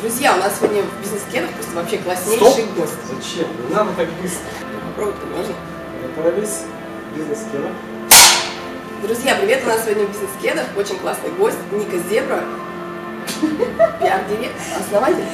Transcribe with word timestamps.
Друзья, 0.00 0.34
у 0.34 0.38
нас 0.38 0.56
сегодня 0.56 0.82
в 0.82 1.02
бизнес-кедах 1.02 1.50
просто 1.50 1.74
вообще 1.74 1.98
класснейший 1.98 2.48
Стоп! 2.48 2.74
гость. 2.74 2.94
Зачем? 3.04 3.46
Не 3.68 3.74
надо 3.74 3.92
так 3.92 4.08
быстро. 4.22 4.48
Попробовать 4.86 5.24
можно? 5.36 5.54
Готовились? 6.16 6.60
Бизнес-кеда. 7.14 7.68
Друзья, 9.02 9.36
привет! 9.36 9.62
У 9.62 9.66
нас 9.66 9.84
сегодня 9.84 10.06
в 10.06 10.12
бизнес-кедах 10.12 10.66
очень 10.74 10.98
классный 11.00 11.28
гость 11.32 11.58
Ника 11.72 11.98
Зебра, 12.08 12.44
пиар-директор, 14.00 14.80
основатель. 14.80 15.24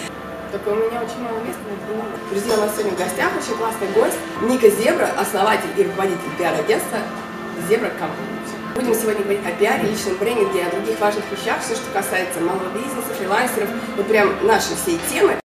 Только 0.50 0.68
у 0.70 0.74
меня 0.74 1.00
очень 1.00 1.22
мало 1.22 1.38
места, 1.38 1.60
но 1.88 2.02
это. 2.02 2.30
Друзья, 2.30 2.54
у 2.54 2.60
нас 2.62 2.72
сегодня 2.72 2.92
в 2.92 2.98
гостях 2.98 3.30
очень 3.36 3.56
классный 3.56 3.88
гость 3.94 4.18
Ника 4.42 4.68
Зебра, 4.68 5.10
основатель 5.16 5.70
и 5.76 5.84
руководитель 5.84 6.30
пиар-агентства 6.38 6.98
Зебра 7.68 7.92
Company. 8.00 8.35
Будем 8.76 8.92
сегодня 8.92 9.22
говорить 9.22 9.40
о 9.46 9.58
пиаре, 9.58 9.88
личном 9.88 10.18
брендинге, 10.18 10.66
о 10.66 10.70
других 10.70 11.00
важных 11.00 11.24
вещах, 11.32 11.62
все, 11.62 11.74
что 11.74 11.90
касается 11.94 12.40
малого 12.40 12.68
бизнеса, 12.74 13.08
фрилансеров, 13.18 13.70
вот 13.96 14.06
прям 14.06 14.46
наши 14.46 14.74
всей 14.74 14.98
темы. 15.10 15.40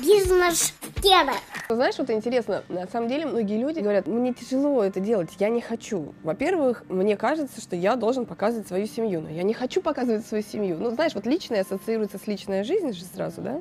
Бизнес 0.00 0.74
кеда. 1.02 1.32
Знаешь, 1.68 1.96
вот 1.98 2.08
интересно, 2.10 2.62
на 2.68 2.86
самом 2.86 3.08
деле 3.08 3.26
многие 3.26 3.58
люди 3.58 3.80
говорят, 3.80 4.06
мне 4.06 4.32
тяжело 4.32 4.84
это 4.84 5.00
делать, 5.00 5.30
я 5.40 5.48
не 5.48 5.60
хочу. 5.60 6.14
Во-первых, 6.22 6.84
мне 6.88 7.16
кажется, 7.16 7.60
что 7.60 7.74
я 7.74 7.96
должен 7.96 8.26
показывать 8.26 8.68
свою 8.68 8.86
семью, 8.86 9.22
но 9.22 9.28
я 9.28 9.42
не 9.42 9.54
хочу 9.54 9.82
показывать 9.82 10.24
свою 10.24 10.44
семью. 10.44 10.76
Ну, 10.78 10.90
знаешь, 10.90 11.16
вот 11.16 11.26
личное 11.26 11.62
ассоциируется 11.62 12.18
с 12.18 12.28
личной 12.28 12.62
жизнью 12.62 12.94
же 12.94 13.02
сразу, 13.02 13.40
да? 13.40 13.60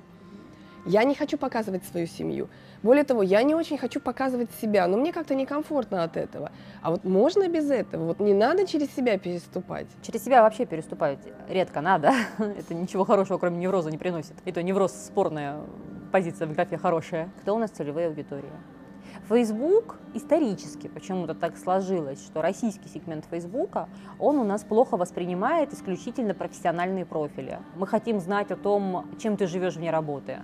Я 0.86 1.04
не 1.06 1.16
хочу 1.16 1.40
показывать 1.40 1.84
свою 1.86 2.06
семью. 2.06 2.50
Более 2.82 3.04
того, 3.04 3.24
я 3.24 3.44
не 3.44 3.56
очень 3.56 3.78
хочу 3.78 4.00
показывать 4.00 4.50
себя, 4.62 4.88
но 4.88 4.98
мне 4.98 5.12
как-то 5.12 5.36
некомфортно 5.36 6.04
от 6.04 6.16
этого. 6.16 6.52
А 6.82 6.92
вот 6.92 7.04
можно 7.04 7.48
без 7.50 7.70
этого? 7.70 8.06
Вот 8.06 8.20
не 8.20 8.34
надо 8.34 8.66
через 8.66 8.94
себя 8.96 9.18
переступать. 9.18 9.88
Через 10.02 10.24
себя 10.24 10.42
вообще 10.42 10.66
переступать 10.66 11.20
редко 11.50 11.82
надо. 11.82 12.14
Это 12.38 12.74
ничего 12.74 13.04
хорошего, 13.04 13.38
кроме 13.38 13.58
невроза, 13.58 13.92
не 13.92 13.98
приносит. 13.98 14.34
И 14.46 14.52
то 14.52 14.64
невроз 14.64 14.94
спорная 14.94 15.60
позиция 16.12 16.48
в 16.48 16.54
графе 16.54 16.78
хорошая. 16.78 17.30
Кто 17.42 17.56
у 17.56 17.60
нас 17.60 17.72
целевая 17.72 18.08
аудитория? 18.08 18.54
Facebook 19.28 19.98
исторически 20.14 20.88
почему-то 20.88 21.36
так 21.36 21.58
сложилось, 21.58 22.24
что 22.26 22.42
российский 22.42 22.90
сегмент 22.90 23.26
Фейсбука, 23.30 23.88
он 24.18 24.40
у 24.40 24.44
нас 24.44 24.64
плохо 24.64 24.98
воспринимает 24.98 25.74
исключительно 25.74 26.34
профессиональные 26.34 27.06
профили. 27.06 27.60
Мы 27.76 27.86
хотим 27.86 28.20
знать 28.20 28.52
о 28.52 28.56
том, 28.56 29.08
чем 29.20 29.38
ты 29.38 29.46
живешь 29.46 29.76
вне 29.76 29.92
работы. 29.92 30.40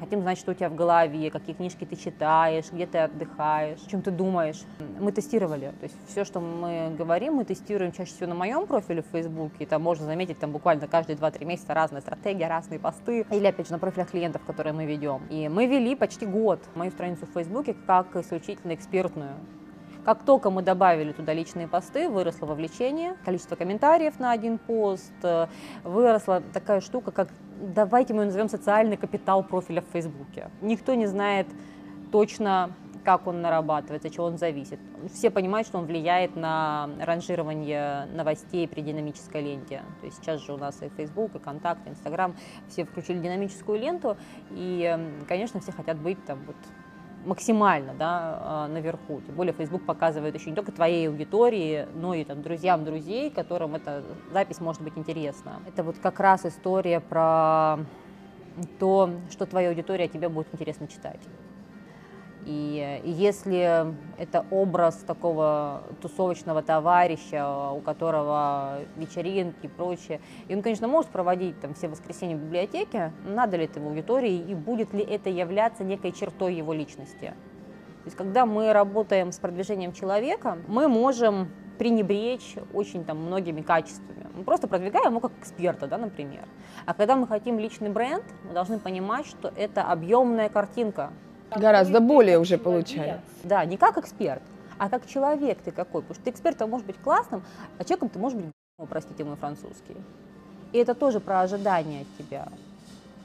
Хотим 0.00 0.22
знать, 0.22 0.38
что 0.38 0.52
у 0.52 0.54
тебя 0.54 0.70
в 0.70 0.74
голове, 0.74 1.30
какие 1.30 1.54
книжки 1.54 1.84
ты 1.84 1.94
читаешь, 1.94 2.72
где 2.72 2.86
ты 2.86 2.98
отдыхаешь, 2.98 3.80
чем 3.90 4.00
ты 4.00 4.10
думаешь. 4.10 4.62
Мы 4.98 5.12
тестировали. 5.12 5.74
То 5.78 5.84
есть 5.84 5.96
все, 6.08 6.24
что 6.24 6.40
мы 6.40 6.94
говорим, 6.96 7.34
мы 7.34 7.44
тестируем 7.44 7.92
чаще 7.92 8.12
всего 8.12 8.30
на 8.30 8.34
моем 8.34 8.66
профиле 8.66 9.02
в 9.02 9.06
Фейсбуке. 9.12 9.64
И 9.64 9.66
там 9.66 9.82
можно 9.82 10.06
заметить, 10.06 10.38
там 10.38 10.52
буквально 10.52 10.88
каждые 10.88 11.16
2-3 11.16 11.44
месяца 11.44 11.74
разная 11.74 12.00
стратегия, 12.00 12.48
разные 12.48 12.80
посты. 12.80 13.26
Или, 13.30 13.46
опять 13.46 13.66
же, 13.66 13.72
на 13.72 13.78
профилях 13.78 14.10
клиентов, 14.10 14.42
которые 14.46 14.72
мы 14.72 14.86
ведем. 14.86 15.22
И 15.28 15.48
мы 15.50 15.66
вели 15.66 15.94
почти 15.94 16.24
год 16.24 16.60
мою 16.74 16.90
страницу 16.90 17.26
в 17.26 17.32
Фейсбуке 17.34 17.76
как 17.86 18.16
исключительно 18.16 18.74
экспертную. 18.74 19.34
Как 20.04 20.24
только 20.24 20.50
мы 20.50 20.62
добавили 20.62 21.12
туда 21.12 21.32
личные 21.34 21.68
посты, 21.68 22.08
выросло 22.08 22.46
вовлечение, 22.46 23.16
количество 23.24 23.56
комментариев 23.56 24.18
на 24.18 24.32
один 24.32 24.58
пост, 24.58 25.12
э, 25.22 25.46
выросла 25.84 26.42
такая 26.52 26.80
штука, 26.80 27.10
как 27.10 27.28
давайте 27.60 28.14
мы 28.14 28.24
назовем 28.24 28.48
социальный 28.48 28.96
капитал 28.96 29.42
профиля 29.42 29.82
в 29.82 29.92
Фейсбуке. 29.92 30.50
Никто 30.62 30.94
не 30.94 31.06
знает 31.06 31.46
точно, 32.10 32.70
как 33.04 33.26
он 33.26 33.40
нарабатывается, 33.42 34.10
чего 34.10 34.26
он 34.26 34.38
зависит. 34.38 34.78
Все 35.12 35.30
понимают, 35.30 35.66
что 35.66 35.78
он 35.78 35.86
влияет 35.86 36.36
на 36.36 36.88
ранжирование 37.00 38.06
новостей 38.06 38.66
при 38.68 38.80
динамической 38.80 39.42
ленте. 39.42 39.82
То 40.00 40.06
есть 40.06 40.18
сейчас 40.18 40.40
же 40.40 40.52
у 40.52 40.56
нас 40.56 40.82
и 40.82 40.88
Facebook, 40.96 41.34
и 41.34 41.38
Контакт, 41.38 41.86
и 41.86 41.90
Инстаграм, 41.90 42.34
все 42.68 42.84
включили 42.84 43.18
динамическую 43.18 43.78
ленту, 43.78 44.16
и, 44.50 44.98
конечно, 45.28 45.60
все 45.60 45.72
хотят 45.72 45.98
быть 45.98 46.22
там 46.24 46.38
вот 46.46 46.56
максимально 47.24 47.94
да, 47.94 48.66
наверху. 48.68 49.20
Тем 49.26 49.34
более 49.34 49.52
Facebook 49.52 49.84
показывает 49.84 50.34
еще 50.34 50.50
не 50.50 50.56
только 50.56 50.72
твоей 50.72 51.08
аудитории, 51.08 51.86
но 51.94 52.14
и 52.14 52.24
там, 52.24 52.42
друзьям 52.42 52.84
друзей, 52.84 53.30
которым 53.30 53.74
эта 53.74 54.02
запись 54.32 54.60
может 54.60 54.82
быть 54.82 54.96
интересна. 54.96 55.60
Это 55.66 55.82
вот 55.82 55.98
как 55.98 56.20
раз 56.20 56.46
история 56.46 57.00
про 57.00 57.78
то, 58.78 59.10
что 59.30 59.46
твоя 59.46 59.68
аудитория 59.68 60.08
тебе 60.08 60.28
будет 60.28 60.48
интересно 60.52 60.88
читать. 60.88 61.20
И, 62.46 63.02
если 63.04 63.94
это 64.18 64.46
образ 64.50 64.96
такого 65.06 65.82
тусовочного 66.00 66.62
товарища, 66.62 67.70
у 67.70 67.80
которого 67.80 68.80
вечеринки 68.96 69.66
и 69.66 69.68
прочее, 69.68 70.20
и 70.48 70.54
он, 70.54 70.62
конечно, 70.62 70.88
может 70.88 71.10
проводить 71.10 71.60
там 71.60 71.74
все 71.74 71.88
воскресенья 71.88 72.36
в 72.36 72.40
библиотеке, 72.40 73.12
надо 73.26 73.56
ли 73.56 73.64
это 73.64 73.78
его 73.78 73.90
аудитории 73.90 74.36
и 74.36 74.54
будет 74.54 74.94
ли 74.94 75.02
это 75.02 75.28
являться 75.28 75.84
некой 75.84 76.12
чертой 76.12 76.54
его 76.54 76.72
личности. 76.72 77.34
То 78.00 78.06
есть, 78.06 78.16
когда 78.16 78.46
мы 78.46 78.72
работаем 78.72 79.30
с 79.30 79.38
продвижением 79.38 79.92
человека, 79.92 80.56
мы 80.66 80.88
можем 80.88 81.50
пренебречь 81.78 82.56
очень 82.72 83.04
там 83.04 83.18
многими 83.18 83.60
качествами. 83.60 84.26
Мы 84.34 84.44
просто 84.44 84.68
продвигаем 84.68 85.10
его 85.10 85.20
как 85.20 85.32
эксперта, 85.38 85.86
да, 85.86 85.98
например. 85.98 86.44
А 86.86 86.94
когда 86.94 87.16
мы 87.16 87.26
хотим 87.26 87.58
личный 87.58 87.90
бренд, 87.90 88.24
мы 88.44 88.54
должны 88.54 88.78
понимать, 88.78 89.26
что 89.26 89.52
это 89.54 89.82
объемная 89.82 90.48
картинка, 90.48 91.10
Гораздо 91.56 92.00
более 92.00 92.38
уже 92.38 92.58
получается. 92.58 93.24
да, 93.44 93.64
не 93.64 93.76
как 93.76 93.98
эксперт, 93.98 94.42
а 94.78 94.88
как 94.88 95.06
человек 95.06 95.58
ты 95.62 95.70
какой. 95.70 96.02
Потому 96.02 96.14
что 96.14 96.24
ты 96.24 96.30
экспертом 96.30 96.70
можешь 96.70 96.86
быть 96.86 96.98
классным, 96.98 97.42
а 97.78 97.84
человеком 97.84 98.08
ты 98.08 98.18
можешь 98.18 98.38
быть, 98.38 98.52
простите 98.88 99.24
мой 99.24 99.36
французский. 99.36 99.96
И 100.72 100.78
это 100.78 100.94
тоже 100.94 101.20
про 101.20 101.40
ожидания 101.40 102.02
от 102.02 102.18
тебя. 102.18 102.48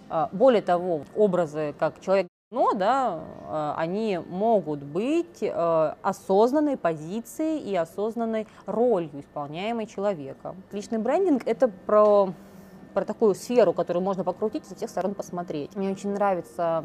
А, 0.10 0.30
Более 0.32 0.62
того, 0.62 1.04
образы 1.16 1.74
как 1.78 2.00
человек 2.02 2.28
но, 2.52 2.74
да, 2.74 3.22
а, 3.48 3.76
они 3.76 4.20
могут 4.30 4.84
быть 4.84 5.42
э, 5.42 5.94
осознанной 6.04 6.78
позицией 6.78 7.60
и 7.60 7.76
осознанной 7.76 8.48
ролью, 8.68 9.10
исполняемой 9.20 9.88
человеком. 9.88 10.56
Личный 10.72 11.00
брендинг– 11.00 11.42
это 11.46 11.68
про 11.68 12.34
про 12.96 13.04
такую 13.04 13.36
сферу, 13.36 13.74
которую 13.74 14.02
можно 14.02 14.24
покрутить 14.24 14.64
и 14.64 14.70
со 14.70 14.76
всех 14.76 14.90
сторон 14.90 15.14
посмотреть. 15.14 15.76
Мне 15.76 15.92
очень 15.92 16.12
нравится 16.14 16.84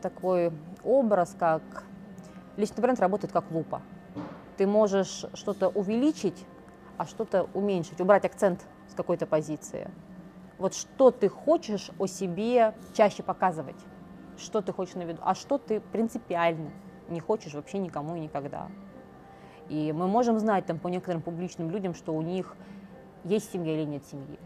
такой 0.00 0.50
образ, 0.82 1.36
как 1.38 1.62
личный 2.56 2.80
бренд 2.80 2.98
работает 2.98 3.30
как 3.30 3.50
лупа. 3.50 3.82
Ты 4.56 4.66
можешь 4.66 5.26
что-то 5.34 5.68
увеличить, 5.68 6.46
а 6.96 7.04
что-то 7.04 7.48
уменьшить, 7.52 8.00
убрать 8.00 8.24
акцент 8.24 8.66
с 8.88 8.94
какой-то 8.94 9.26
позиции. 9.26 9.90
Вот 10.58 10.74
что 10.74 11.10
ты 11.10 11.28
хочешь 11.28 11.90
о 11.98 12.06
себе 12.06 12.74
чаще 12.94 13.22
показывать, 13.22 13.78
что 14.38 14.62
ты 14.62 14.72
хочешь 14.72 14.94
на 14.94 15.02
виду, 15.02 15.20
а 15.22 15.34
что 15.34 15.58
ты 15.58 15.80
принципиально 15.80 16.70
не 17.10 17.20
хочешь 17.20 17.52
вообще 17.52 17.76
никому 17.76 18.16
и 18.16 18.20
никогда. 18.20 18.68
И 19.68 19.92
мы 19.92 20.08
можем 20.08 20.38
знать 20.38 20.64
там 20.64 20.78
по 20.78 20.88
некоторым 20.88 21.20
публичным 21.20 21.70
людям, 21.70 21.94
что 21.94 22.14
у 22.14 22.22
них 22.22 22.56
есть 23.24 23.52
семья 23.52 23.74
или 23.74 23.84
нет 23.84 24.06
семьи 24.06 24.38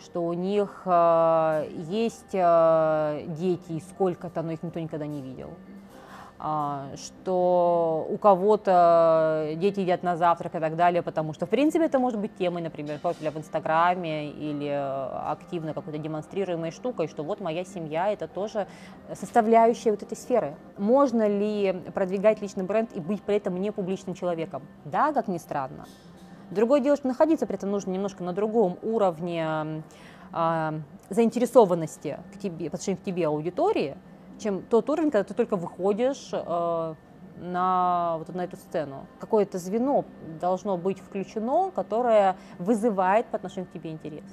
что 0.00 0.24
у 0.24 0.32
них 0.32 0.82
э, 0.86 1.68
есть 1.88 2.34
э, 2.34 3.24
дети, 3.28 3.72
и 3.72 3.80
сколько-то, 3.80 4.42
но 4.42 4.52
их 4.52 4.62
никто 4.62 4.80
никогда 4.80 5.06
не 5.06 5.20
видел. 5.20 5.50
А, 6.42 6.86
что 6.96 8.06
у 8.08 8.16
кого-то 8.16 9.52
дети 9.56 9.80
едят 9.80 10.02
на 10.02 10.16
завтрак 10.16 10.54
и 10.54 10.58
так 10.58 10.74
далее, 10.74 11.02
потому 11.02 11.34
что, 11.34 11.44
в 11.44 11.50
принципе, 11.50 11.84
это 11.84 11.98
может 11.98 12.18
быть 12.18 12.34
темой, 12.34 12.62
например, 12.62 12.98
профиля 12.98 13.30
в 13.30 13.36
Инстаграме 13.36 14.30
или 14.30 14.68
активно 14.68 15.74
какой-то 15.74 15.98
демонстрируемой 15.98 16.70
штукой, 16.70 17.08
что 17.08 17.24
вот 17.24 17.40
моя 17.40 17.62
семья– 17.66 18.10
это 18.12 18.26
тоже 18.26 18.66
составляющая 19.12 19.90
вот 19.90 20.02
этой 20.02 20.16
сферы. 20.16 20.54
Можно 20.78 21.28
ли 21.28 21.74
продвигать 21.92 22.40
личный 22.40 22.64
бренд 22.64 22.90
и 22.94 23.00
быть 23.00 23.20
при 23.20 23.36
этом 23.36 23.60
не 23.60 23.70
публичным 23.70 24.14
человеком? 24.14 24.62
Да, 24.86 25.12
как 25.12 25.28
ни 25.28 25.36
странно. 25.36 25.84
Другое 26.50 26.80
дело, 26.80 26.96
что 26.96 27.06
находиться 27.06 27.46
при 27.46 27.56
этом 27.56 27.70
нужно 27.70 27.90
немножко 27.90 28.24
на 28.24 28.32
другом 28.32 28.78
уровне 28.82 29.82
э, 30.32 30.80
заинтересованности 31.08 32.18
к 32.34 32.38
тебе, 32.38 32.70
по 32.70 32.76
отношению 32.76 33.00
к 33.00 33.04
тебе 33.04 33.26
аудитории, 33.26 33.96
чем 34.38 34.62
тот 34.62 34.90
уровень, 34.90 35.10
когда 35.10 35.24
ты 35.24 35.34
только 35.34 35.56
выходишь 35.56 36.30
э, 36.32 36.94
на, 37.40 38.16
вот 38.18 38.34
на 38.34 38.44
эту 38.44 38.56
сцену. 38.56 39.06
Какое-то 39.20 39.58
звено 39.58 40.04
должно 40.40 40.76
быть 40.76 40.98
включено, 40.98 41.70
которое 41.70 42.36
вызывает 42.58 43.26
по 43.26 43.36
отношению 43.36 43.68
к 43.68 43.72
тебе 43.72 43.90
интерес. 43.90 44.24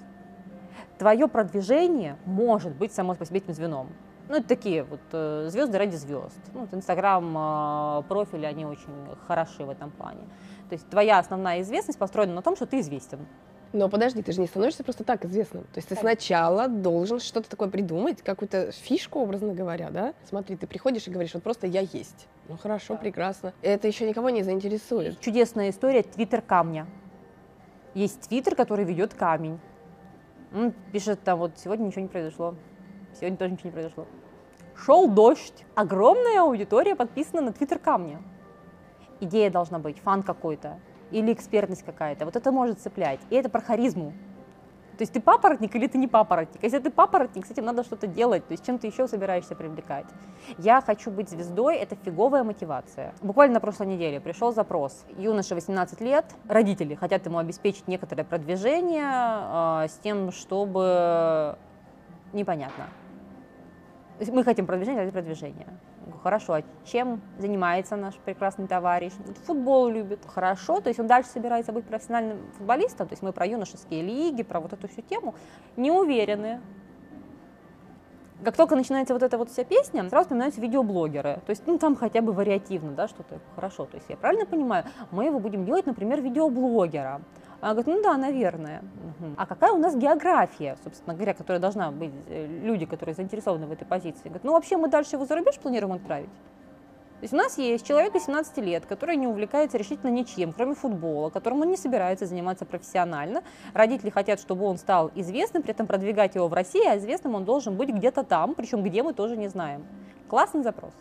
Твое 0.97 1.27
продвижение 1.27 2.17
может 2.25 2.75
быть 2.75 2.93
само 2.93 3.13
по 3.13 3.25
себе 3.25 3.39
этим 3.39 3.53
звеном. 3.53 3.89
Ну, 4.29 4.35
это 4.35 4.47
такие 4.47 4.83
вот 4.83 4.99
э, 5.13 5.47
звезды 5.49 5.77
ради 5.77 5.95
звезд. 5.95 6.39
Ну, 6.53 6.67
Инстаграм, 6.71 7.23
э, 7.37 8.03
профили, 8.09 8.45
они 8.45 8.65
очень 8.65 8.89
хороши 9.25 9.63
в 9.63 9.69
этом 9.69 9.91
плане. 9.91 10.21
То 10.69 10.73
есть 10.73 10.89
твоя 10.89 11.19
основная 11.19 11.61
известность 11.61 11.99
построена 11.99 12.33
на 12.33 12.41
том, 12.41 12.55
что 12.55 12.65
ты 12.65 12.79
известен. 12.79 13.25
Но 13.73 13.89
подожди, 13.89 14.21
ты 14.21 14.31
же 14.31 14.39
не 14.39 14.47
становишься 14.47 14.83
просто 14.83 15.03
так 15.03 15.25
известным. 15.25 15.63
То 15.63 15.77
есть 15.77 15.89
ты 15.89 15.95
сначала 15.95 16.67
должен 16.67 17.19
что-то 17.19 17.49
такое 17.49 17.67
придумать, 17.69 18.21
какую-то 18.21 18.71
фишку, 18.71 19.19
образно 19.19 19.53
говоря, 19.53 19.89
да? 19.89 20.13
Смотри, 20.23 20.55
ты 20.55 20.67
приходишь 20.67 21.07
и 21.07 21.11
говоришь, 21.11 21.33
вот 21.33 21.43
просто 21.43 21.67
я 21.67 21.81
есть. 21.81 22.27
Ну 22.47 22.57
хорошо, 22.57 22.93
да. 22.93 22.99
прекрасно. 22.99 23.53
Это 23.61 23.87
еще 23.87 24.07
никого 24.07 24.29
не 24.29 24.43
заинтересует. 24.43 25.19
Чудесная 25.19 25.69
история 25.69 26.03
Твиттер 26.03 26.41
камня. 26.41 26.87
Есть 27.93 28.29
Твиттер, 28.29 28.55
который 28.55 28.85
ведет 28.85 29.13
камень. 29.13 29.59
Он 30.53 30.73
пишет 30.93 31.21
там, 31.23 31.39
вот 31.39 31.51
сегодня 31.57 31.85
ничего 31.85 32.01
не 32.01 32.07
произошло, 32.07 32.55
сегодня 33.19 33.37
тоже 33.37 33.51
ничего 33.51 33.69
не 33.69 33.73
произошло. 33.73 34.07
Шел 34.75 35.09
дождь, 35.09 35.65
огромная 35.75 36.41
аудитория 36.41 36.95
подписана 36.95 37.41
на 37.41 37.51
твиттер 37.51 37.79
камня. 37.79 38.21
Идея 39.19 39.49
должна 39.49 39.79
быть, 39.79 39.99
фан 39.99 40.23
какой-то 40.23 40.79
или 41.11 41.33
экспертность 41.33 41.83
какая-то. 41.83 42.25
Вот 42.25 42.35
это 42.35 42.51
может 42.51 42.79
цеплять. 42.79 43.19
И 43.29 43.35
это 43.35 43.49
про 43.49 43.61
харизму. 43.61 44.13
То 44.97 45.03
есть 45.03 45.13
ты 45.13 45.21
папоротник 45.21 45.75
или 45.75 45.85
ты 45.87 45.99
не 45.99 46.07
папоротник? 46.07 46.63
Если 46.63 46.79
ты 46.79 46.89
папоротник, 46.89 47.45
с 47.45 47.51
этим 47.51 47.65
надо 47.65 47.83
что-то 47.83 48.07
делать, 48.07 48.47
то 48.47 48.53
есть 48.53 48.65
чем 48.65 48.79
ты 48.79 48.87
еще 48.87 49.07
собираешься 49.07 49.55
привлекать? 49.55 50.07
Я 50.57 50.81
хочу 50.81 51.11
быть 51.11 51.29
звездой, 51.29 51.77
это 51.77 51.95
фиговая 51.95 52.43
мотивация. 52.43 53.13
Буквально 53.21 53.55
на 53.55 53.59
прошлой 53.59 53.87
неделе 53.87 54.19
пришел 54.19 54.51
запрос. 54.51 55.05
Юноша 55.17 55.53
18 55.53 56.01
лет, 56.01 56.25
родители 56.47 56.95
хотят 56.95 57.25
ему 57.27 57.37
обеспечить 57.37 57.87
некоторое 57.87 58.23
продвижение 58.23 59.05
э, 59.05 59.87
с 59.87 59.99
тем, 59.99 60.31
чтобы... 60.31 61.57
Непонятно. 62.33 62.85
Мы 64.19 64.43
хотим 64.43 64.65
продвижения 64.65 65.01
ради 65.01 65.11
продвижения. 65.11 65.67
Хорошо, 66.27 66.55
а 66.55 66.61
чем 66.83 67.21
занимается 67.39 67.95
наш 67.95 68.15
прекрасный 68.15 68.67
товарищ? 68.67 69.13
Футбол 69.45 69.87
любит. 69.87 70.19
Хорошо, 70.27 70.81
то 70.81 70.89
есть 70.89 70.99
он 70.99 71.07
дальше 71.07 71.29
собирается 71.29 71.71
быть 71.71 71.85
профессиональным 71.85 72.39
футболистом, 72.57 73.07
то 73.07 73.13
есть 73.13 73.23
мы 73.23 73.31
про 73.31 73.45
юношеские 73.45 74.01
лиги, 74.01 74.43
про 74.43 74.59
вот 74.59 74.73
эту 74.73 74.89
всю 74.89 75.01
тему, 75.03 75.35
не 75.77 75.89
уверены. 75.89 76.59
Как 78.43 78.57
только 78.57 78.75
начинается 78.75 79.13
вот 79.13 79.23
эта 79.23 79.37
вот 79.37 79.49
вся 79.49 79.63
песня, 79.63 80.09
сразу 80.09 80.25
вспоминаются 80.25 80.59
видеоблогеры. 80.59 81.39
То 81.45 81.51
есть, 81.51 81.63
ну, 81.65 81.77
там 81.77 81.95
хотя 81.95 82.21
бы 82.21 82.33
вариативно, 82.33 82.91
да, 82.91 83.07
что-то 83.07 83.39
хорошо. 83.55 83.85
То 83.85 83.95
есть, 83.95 84.09
я 84.09 84.17
правильно 84.17 84.45
понимаю, 84.45 84.83
мы 85.11 85.23
его 85.23 85.39
будем 85.39 85.63
делать, 85.63 85.85
например, 85.85 86.19
видеоблогера. 86.19 87.21
Она 87.59 87.73
говорит, 87.73 87.87
ну 87.87 88.03
да, 88.03 88.17
наверное. 88.17 88.81
Угу. 89.19 89.33
А 89.37 89.45
какая 89.45 89.71
у 89.71 89.77
нас 89.77 89.95
география, 89.95 90.77
собственно 90.83 91.15
говоря, 91.15 91.33
которая 91.33 91.59
должна 91.59 91.91
быть, 91.91 92.11
э, 92.27 92.45
люди, 92.63 92.85
которые 92.85 93.15
заинтересованы 93.15 93.65
в 93.65 93.71
этой 93.71 93.85
позиции? 93.85 94.25
Говорит, 94.25 94.43
ну 94.43 94.51
вообще 94.51 94.77
мы 94.77 94.89
дальше 94.89 95.15
его 95.15 95.25
за 95.25 95.35
рубеж 95.35 95.57
планируем 95.57 95.93
отправить. 95.93 96.29
То 97.19 97.23
есть 97.23 97.33
у 97.33 97.37
нас 97.37 97.57
есть 97.57 97.83
человек 97.83 98.13
18 98.13 98.57
лет, 98.59 98.85
который 98.85 99.15
не 99.15 99.25
увлекается 99.25 99.79
решительно 99.79 100.11
ничем, 100.11 100.53
кроме 100.53 100.75
футбола, 100.75 101.31
которым 101.31 101.61
он 101.61 101.71
не 101.71 101.77
собирается 101.77 102.27
заниматься 102.27 102.63
профессионально. 102.63 103.41
Родители 103.73 104.11
хотят, 104.11 104.39
чтобы 104.39 104.65
он 104.65 104.77
стал 104.77 105.09
известным, 105.15 105.63
при 105.63 105.71
этом 105.71 105.87
продвигать 105.87 106.35
его 106.35 106.47
в 106.47 106.53
России, 106.53 106.87
а 106.87 106.95
известным 106.97 107.33
он 107.33 107.43
должен 107.43 107.75
быть 107.75 107.89
где-то 107.89 108.23
там, 108.23 108.53
причем 108.53 108.83
где 108.83 109.01
мы 109.01 109.13
тоже 109.13 109.35
не 109.35 109.47
знаем. 109.47 109.83
Классный 110.27 110.61
запрос. 110.61 110.91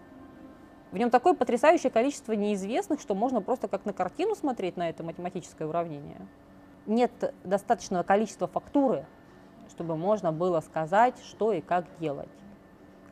В 0.96 0.98
нем 0.98 1.10
такое 1.10 1.34
потрясающее 1.34 1.90
количество 1.90 2.32
неизвестных, 2.32 3.00
что 3.02 3.14
можно 3.14 3.42
просто 3.42 3.68
как 3.68 3.84
на 3.84 3.92
картину 3.92 4.34
смотреть 4.34 4.78
на 4.78 4.88
это 4.88 5.02
математическое 5.04 5.66
уравнение 5.66 6.26
нет 6.86 7.34
достаточного 7.44 8.02
количества 8.02 8.46
фактуры, 8.46 9.04
чтобы 9.68 9.94
можно 9.96 10.32
было 10.32 10.60
сказать, 10.60 11.14
что 11.28 11.52
и 11.52 11.60
как 11.60 11.84
делать. 12.00 12.30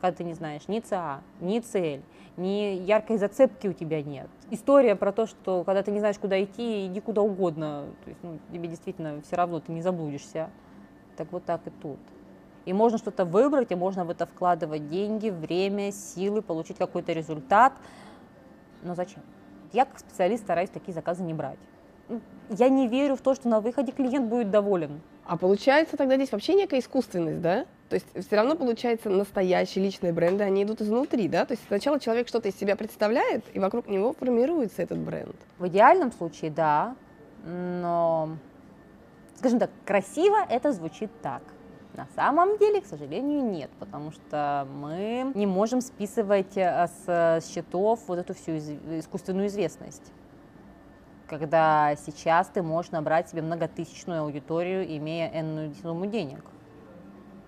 Когда 0.01 0.17
ты 0.17 0.23
не 0.23 0.33
знаешь 0.33 0.67
ни 0.67 0.79
ЦА, 0.79 1.21
ни 1.39 1.59
цель, 1.59 2.01
ни 2.37 2.75
яркой 2.75 3.17
зацепки 3.17 3.67
у 3.67 3.73
тебя 3.73 4.01
нет. 4.01 4.29
История 4.49 4.95
про 4.95 5.11
то, 5.11 5.27
что 5.27 5.63
когда 5.63 5.83
ты 5.83 5.91
не 5.91 5.99
знаешь, 5.99 6.17
куда 6.17 6.43
идти, 6.43 6.87
иди 6.87 6.99
куда 6.99 7.21
угодно. 7.21 7.85
То 8.03 8.09
есть, 8.09 8.23
ну, 8.23 8.39
тебе 8.51 8.67
действительно 8.67 9.21
все 9.21 9.35
равно, 9.35 9.59
ты 9.59 9.71
не 9.71 9.83
заблудишься. 9.83 10.49
Так 11.17 11.31
вот 11.31 11.45
так 11.45 11.61
и 11.67 11.69
тут. 11.69 11.99
И 12.65 12.73
можно 12.73 12.97
что-то 12.97 13.25
выбрать, 13.25 13.71
и 13.71 13.75
можно 13.75 14.05
в 14.05 14.09
это 14.09 14.25
вкладывать 14.25 14.89
деньги, 14.89 15.29
время, 15.29 15.91
силы, 15.91 16.41
получить 16.41 16.77
какой-то 16.77 17.13
результат. 17.13 17.73
Но 18.83 18.95
зачем? 18.95 19.21
Я 19.71 19.85
как 19.85 19.99
специалист 19.99 20.43
стараюсь 20.43 20.69
такие 20.69 20.93
заказы 20.93 21.23
не 21.23 21.33
брать 21.33 21.59
я 22.49 22.69
не 22.69 22.87
верю 22.87 23.15
в 23.15 23.21
то, 23.21 23.35
что 23.35 23.49
на 23.49 23.59
выходе 23.59 23.91
клиент 23.91 24.27
будет 24.27 24.51
доволен. 24.51 25.01
А 25.25 25.37
получается 25.37 25.97
тогда 25.97 26.15
здесь 26.15 26.31
вообще 26.31 26.53
некая 26.53 26.79
искусственность, 26.79 27.41
да? 27.41 27.65
То 27.89 27.95
есть 27.95 28.05
все 28.15 28.35
равно 28.35 28.55
получается 28.55 29.09
настоящие 29.09 29.83
личные 29.83 30.13
бренды, 30.13 30.43
они 30.43 30.63
идут 30.63 30.81
изнутри, 30.81 31.27
да? 31.27 31.45
То 31.45 31.53
есть 31.53 31.63
сначала 31.67 31.99
человек 31.99 32.27
что-то 32.27 32.49
из 32.49 32.55
себя 32.55 32.75
представляет, 32.75 33.43
и 33.53 33.59
вокруг 33.59 33.87
него 33.87 34.13
формируется 34.13 34.81
этот 34.81 34.99
бренд. 34.99 35.35
В 35.57 35.67
идеальном 35.67 36.11
случае, 36.11 36.51
да, 36.51 36.95
но, 37.43 38.37
скажем 39.35 39.59
так, 39.59 39.71
красиво 39.85 40.37
это 40.49 40.71
звучит 40.71 41.09
так. 41.21 41.41
На 41.95 42.07
самом 42.15 42.57
деле, 42.57 42.81
к 42.81 42.85
сожалению, 42.85 43.43
нет, 43.43 43.69
потому 43.79 44.11
что 44.11 44.67
мы 44.69 45.31
не 45.33 45.45
можем 45.45 45.81
списывать 45.81 46.57
э, 46.57 46.87
с 46.87 47.45
счетов 47.45 48.01
вот 48.07 48.19
эту 48.19 48.33
всю 48.33 48.57
искусственную 48.57 49.47
известность 49.47 50.11
когда 51.27 51.95
сейчас 51.95 52.47
ты 52.47 52.61
можешь 52.61 52.91
набрать 52.91 53.29
себе 53.29 53.41
многотысячную 53.41 54.21
аудиторию, 54.21 54.85
имея 54.97 55.31
энную 55.33 55.73
сумму 55.81 56.05
денег. 56.05 56.43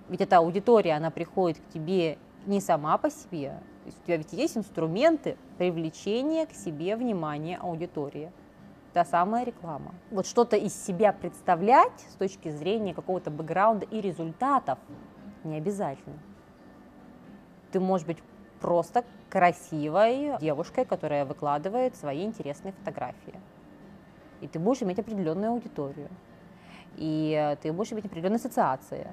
Ведь 0.10 0.22
эта 0.22 0.38
аудитория, 0.38 0.94
она 0.94 1.12
приходит 1.12 1.60
к 1.60 1.74
тебе 1.74 2.18
не 2.46 2.62
сама 2.62 2.98
по 2.98 3.10
себе, 3.10 3.62
то 3.84 3.88
есть 3.88 4.00
у 4.02 4.06
тебя 4.06 4.18
ведь 4.18 4.34
есть 4.34 4.58
инструменты 4.58 5.38
привлечения 5.58 6.46
к 6.46 6.54
себе 6.54 6.96
внимания 6.96 7.58
аудитории. 7.58 8.32
Та 8.94 9.06
самая 9.06 9.44
реклама. 9.46 9.94
Вот 10.12 10.26
что-то 10.26 10.56
из 10.56 10.74
себя 10.74 11.14
представлять 11.14 12.06
с 12.10 12.16
точки 12.16 12.50
зрения 12.50 12.94
какого-то 12.94 13.30
бэкграунда 13.30 13.86
и 13.86 14.02
результатов 14.02 14.80
не 15.44 15.58
обязательно. 15.58 16.18
Ты 17.72 17.80
можешь 17.80 18.08
быть 18.08 18.18
просто 18.60 19.04
красивой 19.30 20.38
девушкой, 20.40 20.86
которая 20.86 21.26
выкладывает 21.26 21.96
свои 21.96 22.24
интересные 22.24 22.74
фотографии 22.74 23.40
и 24.42 24.48
ты 24.48 24.60
будешь 24.60 24.82
иметь 24.84 25.00
определенную 25.00 25.52
аудиторию, 25.52 26.10
и 26.96 27.36
э, 27.38 27.56
ты 27.58 27.72
будешь 27.72 27.92
иметь 27.92 28.06
определенные 28.06 28.38
ассоциации. 28.38 29.08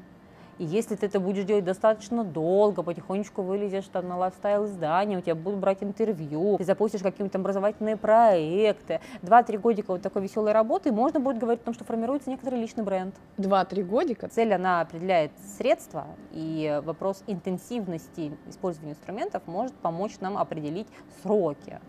И 0.59 0.65
если 0.65 0.95
ты 0.95 1.07
это 1.07 1.21
будешь 1.21 1.45
делать 1.45 1.65
достаточно 1.65 2.25
долго, 2.25 2.83
потихонечку 2.83 3.43
вылезешь 3.43 3.87
там 3.93 4.09
на 4.09 4.17
лайфстайл 4.17 4.67
издания, 4.67 5.19
у 5.19 5.21
тебя 5.21 5.35
будут 5.35 5.61
брать 5.61 5.83
интервью, 5.83 6.57
ты 6.59 6.65
запустишь 6.65 7.03
какие-то 7.03 7.39
образовательные 7.39 7.97
проекты, 7.97 9.01
два-три 9.23 9.59
годика 9.59 9.93
вот 9.93 10.03
такой 10.03 10.23
веселой 10.23 10.53
работы, 10.53 10.93
можно 10.93 11.21
будет 11.21 11.39
говорить 11.39 11.63
о 11.63 11.65
том, 11.67 11.75
что 11.75 11.85
формируется 11.85 12.31
некоторый 12.31 12.61
личный 12.61 12.85
бренд. 12.85 13.15
Два-три 13.37 13.83
годика? 13.83 14.29
Цель, 14.29 14.55
она 14.55 14.81
определяет 14.81 15.33
средства, 15.57 16.07
и 16.33 16.81
вопрос 16.85 17.23
интенсивности 17.27 18.33
использования 18.49 18.93
инструментов 18.93 19.43
может 19.47 19.75
помочь 19.75 20.21
нам 20.21 20.39
определить 20.39 20.89
сроки. 21.23 21.81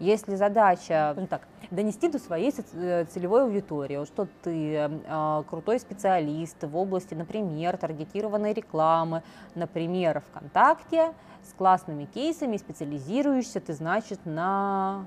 Если 0.00 0.36
задача, 0.36 1.14
ну 1.16 1.26
так, 1.26 1.48
донести 1.72 2.08
до 2.08 2.20
своей 2.20 2.54
э, 2.74 3.04
целевой 3.06 3.42
аудитории, 3.42 4.04
что 4.04 4.28
ты 4.42 4.74
э, 4.76 5.42
крутой 5.48 5.80
специалист 5.80 6.62
в 6.62 6.76
области, 6.76 7.14
например, 7.14 7.76
таргетированной 7.76 8.52
рекламы, 8.52 9.24
например, 9.56 10.22
ВКонтакте, 10.30 11.12
с 11.42 11.52
классными 11.52 12.04
кейсами, 12.04 12.56
специализируешься 12.58 13.60
ты, 13.60 13.72
значит, 13.72 14.20
на 14.24 15.06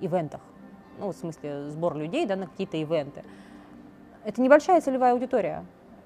ивентах. 0.00 0.40
Ну, 0.98 1.12
в 1.12 1.16
смысле, 1.16 1.70
сбор 1.70 1.96
людей, 1.96 2.26
да, 2.26 2.34
на 2.34 2.46
какие-то 2.46 2.76
ивенты. 2.76 3.24
Это 4.24 4.40
небольшая 4.40 4.80
целевая 4.80 5.12
аудитория 5.12 5.64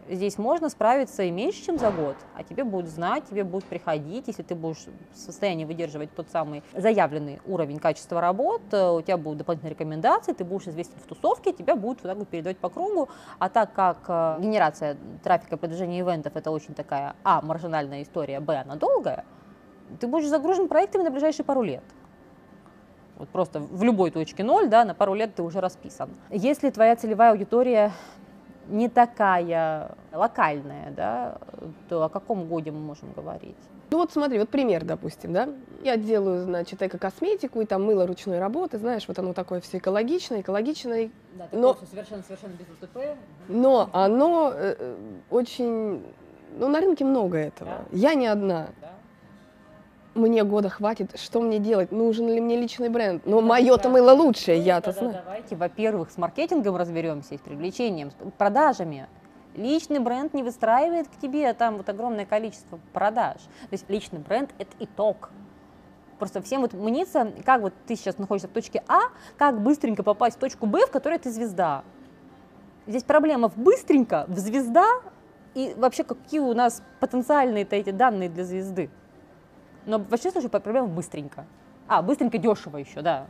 здесь 0.08 0.38
можно 0.38 0.68
справиться 0.68 1.22
и 1.22 1.30
меньше, 1.30 1.64
чем 1.64 1.78
за 1.78 1.90
год, 1.90 2.16
а 2.34 2.42
тебе 2.42 2.64
будут 2.64 2.90
знать, 2.90 3.24
тебе 3.28 3.44
будут 3.44 3.64
приходить, 3.64 4.28
если 4.28 4.42
ты 4.42 4.54
будешь 4.54 4.86
в 5.12 5.16
состоянии 5.16 5.64
выдерживать 5.64 6.14
тот 6.14 6.28
самый 6.30 6.62
заявленный 6.74 7.40
уровень 7.46 7.78
качества 7.78 8.20
работ, 8.20 8.62
э, 8.72 8.90
у 8.90 9.02
тебя 9.02 9.16
будут 9.16 9.38
дополнительные 9.38 9.72
рекомендации, 9.72 10.32
ты 10.32 10.44
будешь 10.44 10.68
известен 10.68 10.98
в 10.98 11.06
тусовке, 11.06 11.52
тебя 11.52 11.76
будут 11.76 12.02
вот 12.02 12.08
так 12.08 12.18
вот 12.18 12.28
передавать 12.28 12.58
по 12.58 12.68
кругу, 12.68 13.08
а 13.38 13.48
так 13.48 13.72
как 13.72 13.98
э, 14.08 14.36
генерация 14.40 14.96
трафика, 15.22 15.56
продвижения 15.56 16.00
ивентов 16.00 16.36
это 16.36 16.50
очень 16.50 16.74
такая, 16.74 17.16
а, 17.24 17.40
маржинальная 17.42 18.02
история, 18.02 18.40
б, 18.40 18.56
она 18.56 18.76
долгая, 18.76 19.24
ты 20.00 20.06
будешь 20.06 20.28
загружен 20.28 20.68
проектами 20.68 21.02
на 21.02 21.10
ближайшие 21.10 21.44
пару 21.44 21.62
лет. 21.62 21.82
Вот 23.16 23.30
просто 23.30 23.60
в 23.60 23.82
любой 23.82 24.10
точке 24.10 24.44
ноль, 24.44 24.68
да, 24.68 24.84
на 24.84 24.94
пару 24.94 25.14
лет 25.14 25.34
ты 25.34 25.42
уже 25.42 25.60
расписан. 25.60 26.10
Если 26.30 26.68
твоя 26.68 26.96
целевая 26.96 27.32
аудитория 27.32 27.92
не 28.68 28.88
такая 28.88 29.92
локальная, 30.12 30.90
да, 30.90 31.38
то 31.88 32.04
о 32.04 32.08
каком 32.08 32.46
годе 32.46 32.70
мы 32.70 32.80
можем 32.80 33.12
говорить? 33.12 33.56
Ну 33.90 33.98
вот 33.98 34.12
смотри, 34.12 34.38
вот 34.38 34.48
пример, 34.48 34.84
допустим, 34.84 35.32
да. 35.32 35.48
Я 35.82 35.96
делаю, 35.96 36.42
значит, 36.42 36.82
эко-косметику, 36.82 37.60
и 37.60 37.66
там 37.66 37.84
мыло 37.84 38.06
ручной 38.06 38.40
работы, 38.40 38.78
знаешь, 38.78 39.06
вот 39.06 39.18
оно 39.18 39.32
такое 39.32 39.60
все 39.60 39.78
экологичное, 39.78 40.40
экологичное. 40.40 41.10
Да, 41.34 41.48
но 41.52 41.76
совершенно-совершенно 41.88 42.52
без 42.54 42.66
УТП. 42.82 43.16
Но 43.48 43.88
оно 43.92 44.52
э, 44.52 44.74
э, 44.78 44.96
очень... 45.30 46.04
Ну, 46.58 46.68
на 46.68 46.80
рынке 46.80 47.04
много 47.04 47.36
этого. 47.36 47.70
Да? 47.70 47.96
Я 47.96 48.14
не 48.14 48.26
одна. 48.26 48.68
Да? 48.80 48.90
Мне 50.16 50.42
года 50.44 50.68
хватит, 50.68 51.18
что 51.18 51.40
мне 51.40 51.58
делать, 51.58 51.92
нужен 51.92 52.28
ли 52.28 52.40
мне 52.40 52.56
личный 52.56 52.88
бренд. 52.88 53.24
Но 53.26 53.40
ну, 53.40 53.46
мое-то 53.46 53.88
мыло 53.88 54.12
лучшее, 54.12 54.58
я-то 54.58 54.92
знаю. 54.92 55.22
Давайте, 55.24 55.56
во-первых, 55.56 56.10
с 56.10 56.16
маркетингом 56.16 56.76
разберемся, 56.76 57.36
с 57.36 57.40
привлечением, 57.40 58.10
с 58.10 58.14
продажами. 58.38 59.08
Личный 59.54 60.00
бренд 60.00 60.34
не 60.34 60.42
выстраивает 60.42 61.08
к 61.08 61.20
тебе 61.20 61.52
там 61.54 61.76
вот 61.78 61.88
огромное 61.88 62.26
количество 62.26 62.78
продаж. 62.92 63.36
То 63.36 63.72
есть 63.72 63.88
личный 63.88 64.18
бренд– 64.18 64.50
это 64.58 64.72
итог. 64.80 65.30
Просто 66.18 66.42
всем 66.42 66.62
вот 66.62 66.72
мнится, 66.72 67.32
как 67.44 67.60
вот 67.60 67.74
ты 67.86 67.94
сейчас 67.94 68.18
находишься 68.18 68.48
в 68.48 68.52
точке 68.52 68.82
А, 68.88 69.00
как 69.36 69.60
быстренько 69.60 70.02
попасть 70.02 70.36
в 70.36 70.40
точку 70.40 70.66
Б, 70.66 70.86
в 70.86 70.90
которой 70.90 71.18
ты 71.18 71.30
звезда. 71.30 71.84
Здесь 72.86 73.02
проблема 73.02 73.48
в 73.48 73.56
быстренько, 73.56 74.26
в 74.28 74.38
звезда 74.38 74.86
И 75.54 75.74
вообще, 75.76 76.04
какие 76.04 76.38
у 76.38 76.54
нас 76.54 76.82
потенциальные-то 77.00 77.74
эти 77.76 77.90
данные 77.90 78.28
для 78.28 78.44
звезды? 78.44 78.90
Но 79.86 79.98
вообще, 79.98 80.30
слушай, 80.30 80.50
проблема 80.50 80.88
быстренько. 80.88 81.46
А, 81.88 82.02
быстренько, 82.02 82.38
дешево 82.38 82.76
еще, 82.78 83.00
да. 83.02 83.26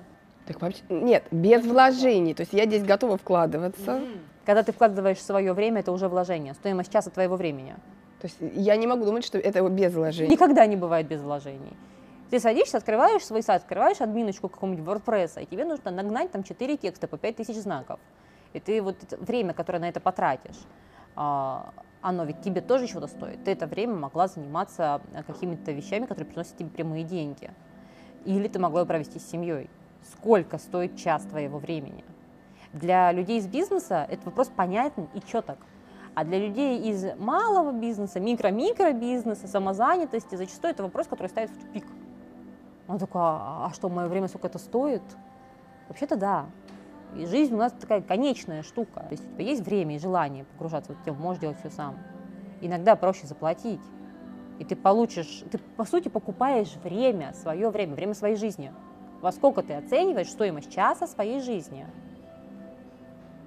Так 0.47 0.61
вообще, 0.63 0.83
нет, 0.89 1.25
без 1.31 1.65
вложений. 1.65 2.35
То 2.35 2.43
есть 2.43 2.53
я 2.53 2.67
здесь 2.67 2.85
готова 2.85 3.17
вкладываться. 3.19 4.01
Когда 4.45 4.63
ты 4.63 4.73
вкладываешь 4.73 5.21
свое 5.21 5.53
время, 5.53 5.81
это 5.81 5.93
уже 5.93 6.09
вложение, 6.09 6.55
стоимость 6.55 6.93
часа 6.93 7.11
твоего 7.11 7.37
времени. 7.37 7.75
То 8.21 8.29
есть 8.29 8.37
я 8.41 8.77
не 8.77 8.87
могу 8.87 9.05
думать, 9.05 9.25
что 9.25 9.39
это 9.39 9.69
без 9.69 9.93
вложений. 9.93 10.31
Никогда 10.31 10.67
не 10.67 10.77
бывает 10.77 11.07
без 11.07 11.21
вложений. 11.21 11.77
Ты 12.31 12.41
садишься, 12.41 12.79
открываешь 12.79 13.25
свой 13.25 13.43
сайт, 13.43 13.63
открываешь 13.63 14.01
админочку 14.01 14.49
какого-нибудь 14.49 14.85
WordPress, 14.85 15.43
и 15.43 15.47
тебе 15.47 15.65
нужно 15.65 15.91
нагнать 15.91 16.31
там 16.33 16.43
4 16.43 16.77
текста 16.77 17.07
по 17.07 17.19
5000 17.19 17.55
знаков. 17.57 18.01
И 18.53 18.61
ты 18.61 18.83
вот 18.83 18.97
время, 19.21 19.53
которое 19.53 19.79
на 19.79 19.89
это 19.89 20.01
потратишь, 20.01 20.59
а, 21.15 21.73
оно 22.07 22.23
ведь 22.23 22.41
тебе 22.41 22.61
тоже 22.61 22.87
чего-то 22.87 23.09
стоит. 23.09 23.43
Ты 23.43 23.51
это 23.51 23.67
время 23.67 23.95
могла 23.97 24.29
заниматься 24.29 25.01
э, 25.13 25.25
какими-то 25.25 25.73
вещами, 25.73 26.07
которые 26.07 26.27
приносят 26.27 26.57
тебе 26.57 26.71
прямые 26.71 27.03
деньги. 27.03 27.51
Или 28.25 28.47
ты 28.47 28.61
могла 28.61 28.85
провести 28.85 29.19
с 29.19 29.29
семьей. 29.29 29.69
Сколько 30.13 30.59
стоит 30.59 30.97
час 30.97 31.25
твоего 31.25 31.59
времени? 31.59 32.05
Для 32.73 33.11
людей 33.11 33.39
из 33.39 33.49
бизнеса 33.49 34.07
этот 34.09 34.27
вопрос 34.27 34.53
понятен 34.55 35.09
и 35.15 35.21
четок. 35.21 35.59
А 36.15 36.25
для 36.25 36.39
людей 36.39 36.79
из 36.89 37.19
малого 37.19 37.73
бизнеса, 37.73 38.21
микро-микробизнеса, 38.21 39.49
самозанятости, 39.49 40.37
зачастую 40.37 40.71
это 40.71 40.85
вопрос, 40.85 41.09
который 41.09 41.27
ставит 41.27 41.51
в 41.51 41.59
тупик. 41.59 41.87
Он 42.87 43.01
такой, 43.01 43.21
а, 43.21 43.67
а 43.67 43.75
что, 43.75 43.89
мое 43.89 44.07
время 44.07 44.29
сколько 44.29 44.47
это 44.47 44.59
стоит? 44.59 45.03
Вообще-то 45.89 46.15
да. 46.15 46.47
И 47.19 47.27
жизнь 47.27 47.55
у 47.55 47.59
нас 47.59 47.73
такая 47.73 48.03
конечная 48.03 48.63
штука. 48.63 49.01
То 49.01 49.13
есть 49.13 49.25
у 49.25 49.35
тебя 49.35 49.45
есть 49.45 49.63
время 49.63 49.97
и 49.97 49.99
желание 49.99 50.45
погружаться 50.45 50.93
в 50.93 50.97
эту 50.97 51.05
тему, 51.05 51.19
можешь 51.19 51.41
делать 51.41 51.59
все 51.59 51.71
сам. 51.71 51.99
Иногда 52.61 52.97
проще 52.97 53.27
заплатить. 53.27 53.81
И 54.59 54.65
ты 54.65 54.77
получишь, 54.77 55.45
ты 55.51 55.59
по 55.59 55.85
сути 55.85 56.09
покупаешь 56.09 56.75
время, 56.83 57.33
свое 57.35 57.71
время, 57.71 57.95
время 57.95 58.15
своей 58.15 58.37
жизни. 58.37 58.73
Во 59.21 59.33
сколько 59.33 59.63
ты 59.63 59.75
оцениваешь 59.75 60.31
стоимость 60.31 60.73
часа 60.73 61.07
своей 61.07 61.41
жизни. 61.41 61.87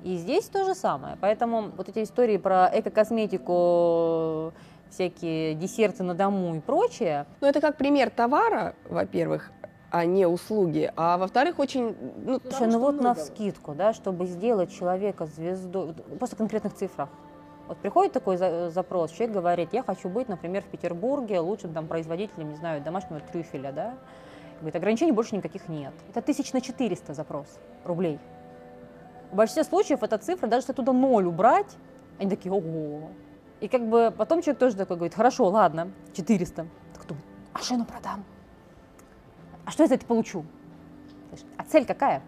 И 0.04 0.16
здесь 0.16 0.46
то 0.46 0.64
же 0.64 0.76
самое. 0.76 1.18
Поэтому 1.20 1.70
вот 1.76 1.90
эти 1.90 2.04
истории 2.04 2.38
про 2.38 2.70
эко-косметику, 2.74 4.54
всякие 4.90 5.56
десерты 5.56 6.04
на 6.04 6.14
дому 6.16 6.56
и 6.56 6.60
прочее. 6.60 7.26
Ну, 7.42 7.48
это 7.48 7.62
как 7.62 7.78
пример 7.78 8.10
товара, 8.10 8.76
во-первых, 8.88 9.52
а 9.91 10.05
не 10.05 10.27
услуги. 10.27 10.91
А 10.96 11.17
во-вторых, 11.17 11.60
очень... 11.60 11.96
Ну, 12.24 12.39
Слушай, 12.41 12.67
ну 12.67 12.79
вот 12.79 12.96
много. 12.96 13.10
на 13.10 13.13
вскидку, 13.15 13.74
да, 13.74 13.93
чтобы 13.93 14.25
сделать 14.25 14.72
человека 14.72 15.25
звездой, 15.25 15.93
просто 16.17 16.36
конкретных 16.36 16.75
цифрах. 16.75 17.10
Вот 17.67 17.77
приходит 17.77 18.13
такой 18.13 18.38
запрос, 18.38 19.12
человек 19.12 19.36
говорит, 19.36 19.69
я 19.74 19.84
хочу 19.84 20.10
быть, 20.10 20.27
например, 20.27 20.63
в 20.63 20.65
Петербурге 20.65 21.39
лучшим 21.39 21.74
там 21.74 21.88
производителем, 21.88 22.50
не 22.50 22.55
знаю, 22.55 22.81
домашнего 22.81 23.19
трюфеля, 23.19 23.72
да. 23.72 23.93
Говорит, 24.60 24.75
ограничений 24.75 25.12
больше 25.12 25.36
никаких 25.36 25.69
нет. 25.69 25.93
Это 26.10 26.22
тысяч 26.22 26.51
на 26.51 26.62
400 26.62 27.13
запрос 27.13 27.46
рублей. 27.86 28.19
В 29.31 29.36
большинстве 29.36 29.63
случаев 29.63 30.01
эта 30.01 30.17
цифра, 30.17 30.48
даже 30.48 30.63
если 30.63 30.74
туда 30.74 30.91
ноль 30.93 31.25
убрать, 31.25 31.77
они 32.17 32.29
такие, 32.29 32.51
ого. 32.51 33.10
И 33.60 33.67
как 33.67 33.88
бы 33.88 34.13
потом 34.17 34.41
человек 34.41 34.60
тоже 34.60 34.75
такой 34.75 34.98
говорит, 34.98 35.13
хорошо, 35.13 35.48
ладно, 35.48 35.91
400. 36.13 36.65
Так 36.93 37.08
думает, 37.08 37.25
а 37.53 37.60
что 37.60 37.75
я 37.75 37.86
продам? 37.86 38.25
А 39.70 39.72
что 39.72 39.84
я 39.84 39.88
за 39.88 39.96
это 39.96 40.06
получу? 40.08 40.46
А 41.58 41.64
цель 41.64 41.86
какая? 41.86 42.24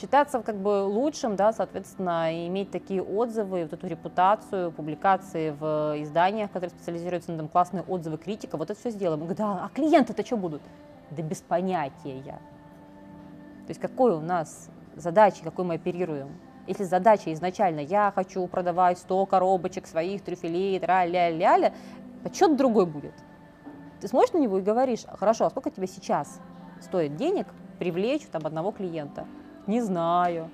Считаться 0.00 0.40
как 0.40 0.56
бы 0.56 0.84
лучшим, 0.86 1.36
да, 1.36 1.52
соответственно, 1.52 2.46
иметь 2.48 2.70
такие 2.70 3.02
отзывы, 3.02 3.64
вот 3.64 3.74
эту 3.74 3.86
репутацию, 3.86 4.72
публикации 4.72 5.50
в 5.50 5.94
изданиях, 6.02 6.50
которые 6.50 6.70
специализируются 6.70 7.32
на 7.32 7.34
этом, 7.34 7.48
классные 7.48 7.82
отзывы 7.82 8.16
критика, 8.16 8.56
вот 8.56 8.70
это 8.70 8.80
все 8.80 8.88
сделаем. 8.88 9.20
говорю, 9.20 9.36
да, 9.36 9.64
а 9.66 9.68
клиенты-то 9.68 10.24
что 10.24 10.38
будут? 10.38 10.62
Да 11.10 11.22
без 11.22 11.42
понятия 11.42 12.18
я. 12.20 12.36
То 13.66 13.68
есть 13.68 13.80
какой 13.82 14.12
у 14.12 14.20
нас 14.20 14.70
задачи, 14.94 15.44
какой 15.44 15.66
мы 15.66 15.74
оперируем. 15.74 16.30
Если 16.66 16.84
задача 16.84 17.30
изначально 17.34 17.80
«я 17.80 18.10
хочу 18.14 18.46
продавать 18.46 18.96
100 19.00 19.26
коробочек 19.26 19.86
своих 19.86 20.22
трюфелей, 20.22 20.80
тра-ля-ля-ля», 20.80 21.74
подсчет 22.22 22.56
другой 22.56 22.86
будет. 22.86 23.12
Ты 24.00 24.08
смотришь 24.08 24.32
на 24.32 24.38
него 24.38 24.58
и 24.58 24.62
говоришь, 24.62 25.04
хорошо, 25.18 25.46
а 25.46 25.50
сколько 25.50 25.70
тебе 25.70 25.86
сейчас 25.86 26.40
стоит 26.80 27.16
денег 27.16 27.46
привлечь 27.78 28.22
там 28.30 28.46
одного 28.46 28.72
клиента? 28.72 29.26
Не 29.66 29.80
знаю. 29.80 30.50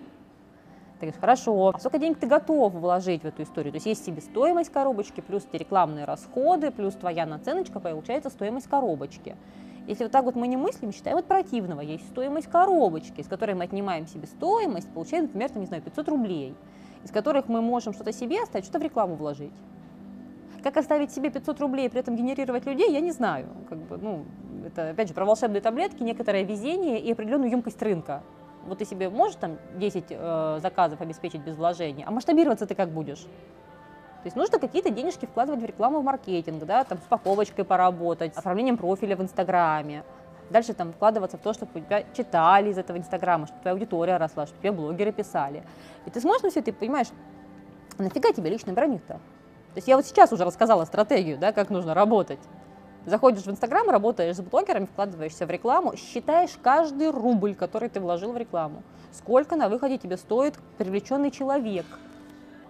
Ты 1.00 1.06
говоришь, 1.06 1.20
хорошо, 1.20 1.72
а 1.74 1.78
сколько 1.80 1.98
денег 1.98 2.18
ты 2.18 2.26
готов 2.28 2.74
вложить 2.74 3.22
в 3.22 3.26
эту 3.26 3.42
историю? 3.42 3.72
То 3.72 3.76
есть 3.76 3.86
есть 3.86 4.04
себестоимость 4.04 4.70
коробочки, 4.70 5.20
плюс 5.20 5.44
эти 5.50 5.56
рекламные 5.56 6.04
расходы, 6.04 6.70
плюс 6.70 6.94
твоя 6.94 7.26
наценочка, 7.26 7.80
получается 7.80 8.30
стоимость 8.30 8.68
коробочки. 8.68 9.36
Если 9.88 10.04
вот 10.04 10.12
так 10.12 10.24
вот 10.24 10.36
мы 10.36 10.46
не 10.46 10.56
мыслим, 10.56 10.92
считаем 10.92 11.18
от 11.18 11.26
противного. 11.26 11.80
Есть 11.80 12.06
стоимость 12.10 12.46
коробочки, 12.46 13.20
с 13.20 13.26
которой 13.26 13.56
мы 13.56 13.64
отнимаем 13.64 14.06
себе 14.06 14.28
стоимость, 14.28 14.88
получаем, 14.90 15.24
например, 15.24 15.50
там, 15.50 15.60
не 15.60 15.66
знаю, 15.66 15.82
500 15.82 16.08
рублей, 16.08 16.54
из 17.02 17.10
которых 17.10 17.48
мы 17.48 17.60
можем 17.60 17.92
что-то 17.92 18.12
себе 18.12 18.40
оставить, 18.40 18.66
что-то 18.66 18.78
в 18.78 18.82
рекламу 18.82 19.16
вложить. 19.16 19.52
Как 20.62 20.76
оставить 20.76 21.12
себе 21.12 21.30
500 21.30 21.60
рублей 21.60 21.86
и 21.86 21.88
при 21.88 22.00
этом 22.00 22.14
генерировать 22.14 22.66
людей, 22.66 22.90
я 22.92 23.00
не 23.00 23.10
знаю. 23.10 23.48
Как 23.68 23.78
бы, 23.78 23.98
ну, 23.98 24.24
это, 24.64 24.90
опять 24.90 25.08
же, 25.08 25.14
про 25.14 25.24
волшебные 25.24 25.60
таблетки, 25.60 26.02
некоторое 26.02 26.44
везение 26.44 27.00
и 27.00 27.12
определенную 27.12 27.50
емкость 27.50 27.82
рынка. 27.82 28.22
Вот 28.64 28.78
ты 28.78 28.84
себе 28.84 29.10
можешь 29.10 29.36
там 29.36 29.58
10 29.74 30.04
э, 30.10 30.58
заказов 30.62 31.00
обеспечить 31.00 31.40
без 31.40 31.56
вложения, 31.56 32.04
а 32.06 32.12
масштабироваться 32.12 32.66
ты 32.66 32.76
как 32.76 32.90
будешь? 32.90 33.26
То 34.22 34.26
есть 34.26 34.36
нужно 34.36 34.60
какие-то 34.60 34.90
денежки 34.90 35.26
вкладывать 35.26 35.62
в 35.62 35.64
рекламу, 35.64 36.00
в 36.00 36.04
маркетинг, 36.04 36.64
да, 36.64 36.84
там 36.84 36.98
с 36.98 37.06
упаковочкой 37.06 37.64
поработать, 37.64 38.36
оформлением 38.36 38.76
профиля 38.76 39.16
в 39.16 39.22
Инстаграме. 39.22 40.04
Дальше 40.48 40.74
там 40.74 40.92
вкладываться 40.92 41.38
в 41.38 41.40
то, 41.40 41.52
чтобы 41.52 41.80
тебя 41.80 42.04
читали 42.14 42.70
из 42.70 42.78
этого 42.78 42.98
Инстаграма, 42.98 43.48
чтобы 43.48 43.62
твоя 43.62 43.74
аудитория 43.74 44.16
росла, 44.18 44.46
чтобы 44.46 44.60
тебе 44.60 44.70
блогеры 44.70 45.10
писали. 45.10 45.64
И 46.06 46.10
ты 46.10 46.20
смотришь 46.20 46.42
на 46.44 46.50
все, 46.50 46.62
ты 46.62 46.72
понимаешь, 46.72 47.08
нафига 47.98 48.32
тебе 48.32 48.48
личный 48.50 48.74
броник-то? 48.74 49.18
То 49.74 49.78
есть 49.78 49.88
я 49.88 49.96
вот 49.96 50.06
сейчас 50.06 50.32
уже 50.32 50.44
рассказала 50.44 50.84
стратегию, 50.84 51.38
да, 51.38 51.52
как 51.52 51.70
нужно 51.70 51.94
работать. 51.94 52.40
Заходишь 53.06 53.42
в 53.42 53.50
Инстаграм, 53.50 53.88
работаешь 53.88 54.36
с 54.36 54.40
блогерами, 54.40 54.86
вкладываешься 54.86 55.46
в 55.46 55.50
рекламу, 55.50 55.96
считаешь 55.96 56.52
каждый 56.62 57.10
рубль, 57.10 57.54
который 57.54 57.88
ты 57.88 58.00
вложил 58.00 58.32
в 58.32 58.36
рекламу. 58.36 58.82
Сколько 59.12 59.56
на 59.56 59.68
выходе 59.68 59.98
тебе 59.98 60.16
стоит 60.16 60.54
привлеченный 60.78 61.30
человек– 61.30 61.86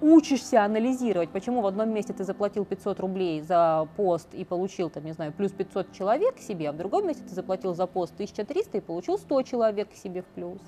учишься 0.03 0.65
анализировать, 0.65 1.31
почему 1.31 1.63
в 1.63 1.67
одном 1.67 1.95
месте 1.95 2.13
ты 2.13 2.25
заплатил 2.25 2.65
500 2.65 3.01
рублей 3.01 3.41
за 3.41 3.89
пост 3.97 4.29
и 4.35 4.45
получил, 4.45 4.91
там, 4.91 5.05
не 5.05 5.13
знаю, 5.13 5.33
плюс 5.33 5.53
500 5.53 5.93
человек 5.93 6.37
к 6.37 6.41
себе, 6.41 6.69
а 6.69 6.73
в 6.73 6.77
другом 6.77 7.07
месте 7.07 7.23
ты 7.27 7.35
заплатил 7.35 7.75
за 7.75 7.87
пост 7.87 8.13
1300 8.15 8.79
и 8.79 8.81
получил 8.81 9.17
100 9.17 9.43
человек 9.43 9.91
к 9.91 9.95
себе 9.95 10.23
в 10.23 10.27
плюс. 10.27 10.61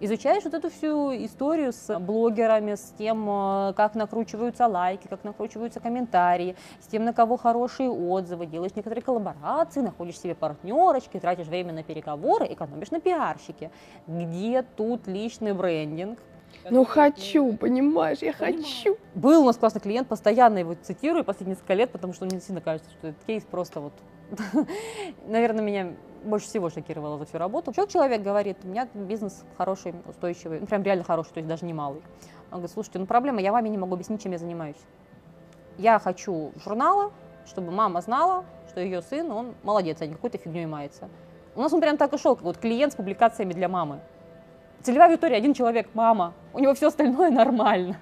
Изучаешь 0.00 0.44
вот 0.44 0.54
эту 0.54 0.70
всю 0.70 1.12
историю 1.24 1.72
с 1.72 1.98
блогерами, 1.98 2.76
с 2.76 2.94
тем, 2.96 3.26
э, 3.28 3.72
как 3.76 3.96
накручиваются 3.96 4.68
лайки, 4.68 5.08
как 5.08 5.24
накручиваются 5.24 5.80
комментарии, 5.80 6.54
с 6.80 6.86
тем, 6.86 7.04
на 7.04 7.12
кого 7.12 7.36
хорошие 7.36 7.90
отзывы, 7.90 8.46
делаешь 8.46 8.76
некоторые 8.76 9.02
коллаборации, 9.02 9.80
находишь 9.80 10.20
себе 10.20 10.36
партнерочки, 10.36 11.18
тратишь 11.18 11.48
время 11.48 11.72
на 11.72 11.82
переговоры, 11.82 12.46
экономишь 12.48 12.92
на 12.92 13.00
пиарщике. 13.00 13.72
Где 14.06 14.62
тут 14.62 15.08
личный 15.08 15.52
брендинг? 15.52 16.20
Ну 16.70 16.84
хочу, 16.84 17.54
понимаешь, 17.56 18.18
я 18.18 18.32
Понимаю. 18.32 18.62
хочу. 18.62 18.96
Был 19.14 19.42
у 19.42 19.46
нас 19.46 19.56
классный 19.56 19.80
клиент, 19.80 20.06
постоянно 20.06 20.58
его 20.58 20.74
цитирую 20.74 21.24
последние 21.24 21.56
несколько 21.56 21.74
лет, 21.74 21.90
потому 21.90 22.12
что 22.12 22.24
мне 22.24 22.40
сильно 22.40 22.60
кажется, 22.60 22.90
что 22.90 23.08
этот 23.08 23.24
кейс 23.24 23.44
просто 23.44 23.80
вот, 23.80 23.92
наверное, 25.26 25.62
меня 25.64 25.92
больше 26.24 26.46
всего 26.46 26.70
шокировало 26.70 27.18
за 27.18 27.24
всю 27.26 27.38
работу. 27.38 27.72
Человек, 27.72 27.92
человек 27.92 28.22
говорит, 28.22 28.58
у 28.64 28.68
меня 28.68 28.88
бизнес 28.94 29.44
хороший, 29.56 29.94
устойчивый, 30.06 30.60
ну, 30.60 30.66
прям 30.66 30.82
реально 30.82 31.04
хороший, 31.04 31.32
то 31.32 31.40
есть 31.40 31.48
даже 31.48 31.64
не 31.64 31.72
малый. 31.72 32.02
Он 32.50 32.58
говорит, 32.58 32.70
слушайте, 32.70 32.98
ну 32.98 33.06
проблема, 33.06 33.40
я 33.40 33.52
вами 33.52 33.68
не 33.68 33.78
могу 33.78 33.94
объяснить, 33.94 34.22
чем 34.22 34.32
я 34.32 34.38
занимаюсь. 34.38 34.80
Я 35.76 35.98
хочу 35.98 36.52
журнала, 36.64 37.12
чтобы 37.46 37.70
мама 37.70 38.00
знала, 38.00 38.44
что 38.68 38.80
ее 38.80 39.02
сын, 39.02 39.30
он 39.30 39.54
молодец, 39.62 39.98
а 40.00 40.06
не 40.06 40.14
какой-то 40.14 40.38
фигней 40.38 40.66
мается. 40.66 41.08
У 41.54 41.60
нас 41.60 41.72
он 41.72 41.80
прям 41.80 41.96
так 41.96 42.12
и 42.12 42.18
шел, 42.18 42.36
как 42.36 42.44
вот 42.44 42.58
клиент 42.58 42.92
с 42.92 42.96
публикациями 42.96 43.52
для 43.52 43.68
мамы. 43.68 44.00
Целевая 44.82 45.08
аудитория 45.08 45.36
один 45.36 45.54
человек, 45.54 45.88
мама. 45.94 46.32
У 46.52 46.60
него 46.60 46.74
все 46.74 46.88
остальное 46.88 47.30
нормально. 47.32 47.96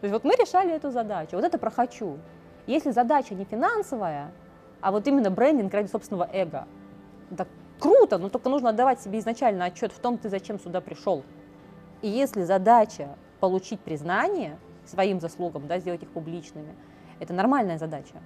То 0.00 0.06
есть 0.06 0.12
вот 0.12 0.24
мы 0.24 0.32
решали 0.32 0.72
эту 0.72 0.90
задачу. 0.90 1.36
Вот 1.36 1.44
это 1.44 1.56
про 1.56 1.70
хочу. 1.70 2.18
Если 2.66 2.90
задача 2.90 3.34
не 3.34 3.44
финансовая, 3.44 4.32
а 4.84 4.90
вот 4.90 5.06
именно 5.06 5.30
брендинг 5.30 5.72
ради 5.72 5.88
собственного 5.88 6.28
эго, 6.32 6.68
это 7.30 7.48
круто, 7.80 8.18
но 8.18 8.28
только 8.28 8.50
нужно 8.50 8.68
отдавать 8.68 9.00
себе 9.00 9.18
изначально 9.18 9.64
отчет 9.64 9.92
в 9.92 9.98
том, 9.98 10.18
ты 10.18 10.28
зачем 10.28 10.60
сюда 10.60 10.80
пришел. 10.80 11.24
И 12.02 12.08
если 12.08 12.42
задача 12.44 13.16
получить 13.40 13.80
признание 13.80 14.58
своим 14.84 15.20
заслугам, 15.20 15.66
да, 15.66 15.78
сделать 15.78 16.02
их 16.02 16.10
публичными, 16.10 16.74
это 17.18 17.32
нормальная 17.32 17.78
задача. 17.78 18.16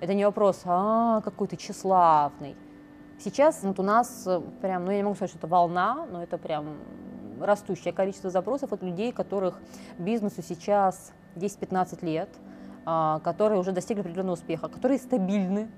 Это 0.00 0.14
не 0.14 0.24
вопрос, 0.24 0.62
а, 0.64 1.20
какой 1.20 1.46
ты 1.46 1.56
тщеславный, 1.56 2.56
Сейчас 3.18 3.62
вот 3.62 3.78
у 3.78 3.84
нас 3.84 4.24
э, 4.26 4.40
прям, 4.60 4.84
ну 4.84 4.90
я 4.90 4.96
не 4.96 5.02
могу 5.04 5.14
сказать, 5.14 5.30
что 5.30 5.38
это 5.38 5.46
волна, 5.46 6.06
но 6.10 6.24
это 6.24 6.38
прям 6.38 6.76
растущее 7.40 7.92
количество 7.92 8.30
запросов 8.30 8.72
от 8.72 8.82
людей, 8.82 9.12
которых 9.12 9.60
бизнесу 9.96 10.42
сейчас 10.42 11.12
10-15 11.36 12.04
лет, 12.04 12.28
а, 12.84 13.20
которые 13.20 13.60
уже 13.60 13.70
достигли 13.70 14.00
определенного 14.00 14.34
успеха, 14.34 14.68
которые 14.68 14.98
стабильны, 14.98 15.70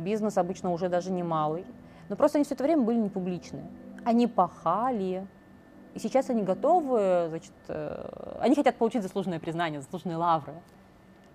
бизнес 0.00 0.38
обычно 0.38 0.72
уже 0.72 0.88
даже 0.88 1.10
немалый, 1.10 1.64
но 2.08 2.16
просто 2.16 2.38
они 2.38 2.44
все 2.44 2.54
это 2.54 2.64
время 2.64 2.82
были 2.82 2.98
не 2.98 3.08
публичные. 3.08 3.64
Они 4.04 4.26
пахали, 4.26 5.26
и 5.94 5.98
сейчас 5.98 6.30
они 6.30 6.42
готовы, 6.42 7.26
значит, 7.28 7.52
э, 7.68 8.38
они 8.40 8.54
хотят 8.54 8.76
получить 8.76 9.02
заслуженное 9.02 9.40
признание, 9.40 9.80
заслуженные 9.80 10.16
лавры. 10.16 10.54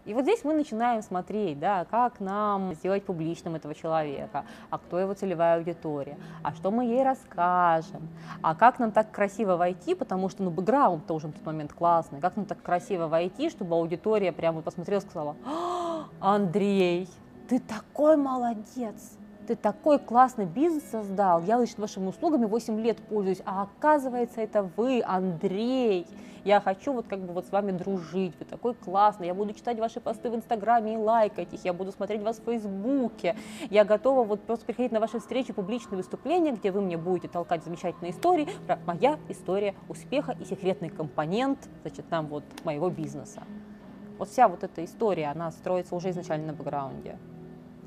И 0.06 0.14
вот 0.14 0.22
здесь 0.22 0.44
мы 0.44 0.54
начинаем 0.54 1.02
смотреть, 1.02 1.60
да, 1.60 1.86
как 1.86 2.20
нам 2.20 2.76
сделать 2.76 3.04
публичным 3.04 3.56
этого 3.56 3.74
человека, 3.74 4.46
а 4.70 4.78
кто 4.78 5.00
его 5.00 5.16
целевая 5.16 5.58
аудитория, 5.58 6.18
а 6.44 6.54
что 6.54 6.70
мы 6.70 6.86
ей 6.86 7.04
расскажем, 7.04 8.08
а 8.44 8.54
как 8.54 8.78
нам 8.78 8.92
так 8.92 9.10
красиво 9.10 9.58
войти, 9.58 9.96
потому 9.96 10.30
что, 10.30 10.44
ну, 10.44 10.52
бэкграунд 10.52 11.08
тоже 11.08 11.28
в 11.28 11.34
тот 11.34 11.44
момент 11.44 11.74
классный, 11.74 12.22
как 12.22 12.36
нам 12.36 12.46
так 12.46 12.62
красиво 12.62 13.08
войти, 13.08 13.50
чтобы 13.50 13.76
аудитория 13.76 14.32
прямо 14.32 14.62
посмотрела 14.62 15.00
и 15.00 15.04
сказала, 15.04 15.36
«А, 15.44 16.06
Андрей, 16.20 17.10
ты 17.48 17.60
такой 17.60 18.18
молодец, 18.18 19.18
ты 19.48 19.56
такой 19.56 20.00
классный 20.00 20.46
бизнес 20.46 20.84
создал, 20.90 21.42
я, 21.44 21.58
значит, 21.58 21.78
вашими 21.78 22.08
услугами 22.08 22.46
8 22.46 22.80
лет 22.80 22.98
пользуюсь, 22.98 23.42
а 23.46 23.64
оказывается, 23.64 24.42
это 24.42 24.64
вы, 24.76 25.04
Андрей, 25.06 26.08
я 26.44 26.62
хочу 26.62 26.94
вот 26.94 27.08
как 27.08 27.20
бы 27.20 27.34
вот 27.34 27.46
с 27.48 27.52
вами 27.52 27.72
дружить, 27.72 28.34
вы 28.40 28.46
такой 28.46 28.74
классный, 28.74 29.28
я 29.28 29.34
буду 29.34 29.54
читать 29.54 29.80
ваши 29.80 30.00
посты 30.00 30.30
в 30.30 30.36
Инстаграме 30.36 30.94
и 30.96 30.98
лайкать 30.98 31.54
их, 31.54 31.64
я 31.66 31.74
буду 31.74 31.92
смотреть 31.92 32.22
вас 32.22 32.40
в 32.40 32.44
Фейсбуке, 32.44 33.36
я 33.70 33.84
готова 33.84 34.24
вот 34.24 34.42
просто 34.42 34.66
приходить 34.66 34.92
на 34.92 35.00
ваши 35.00 35.20
встречи, 35.20 35.54
публичные 35.54 35.98
выступления, 35.98 36.52
где 36.52 36.72
вы 36.72 36.82
мне 36.82 36.98
будете 36.98 37.28
толкать 37.28 37.64
замечательные 37.64 38.12
истории 38.12 38.48
про 38.66 38.80
моя 38.86 39.20
история 39.30 39.76
успеха 39.90 40.36
и 40.40 40.46
секретный 40.46 40.90
компонент, 40.90 41.68
значит, 41.84 42.08
там 42.10 42.28
вот 42.28 42.44
моего 42.64 42.90
бизнеса. 42.90 43.44
Вот 44.18 44.30
вся 44.30 44.48
вот 44.48 44.64
эта 44.64 44.86
история, 44.86 45.28
она 45.28 45.52
строится 45.52 45.96
уже 45.96 46.12
изначально 46.12 46.48
на 46.48 46.54
бэкграунде. 46.54 47.18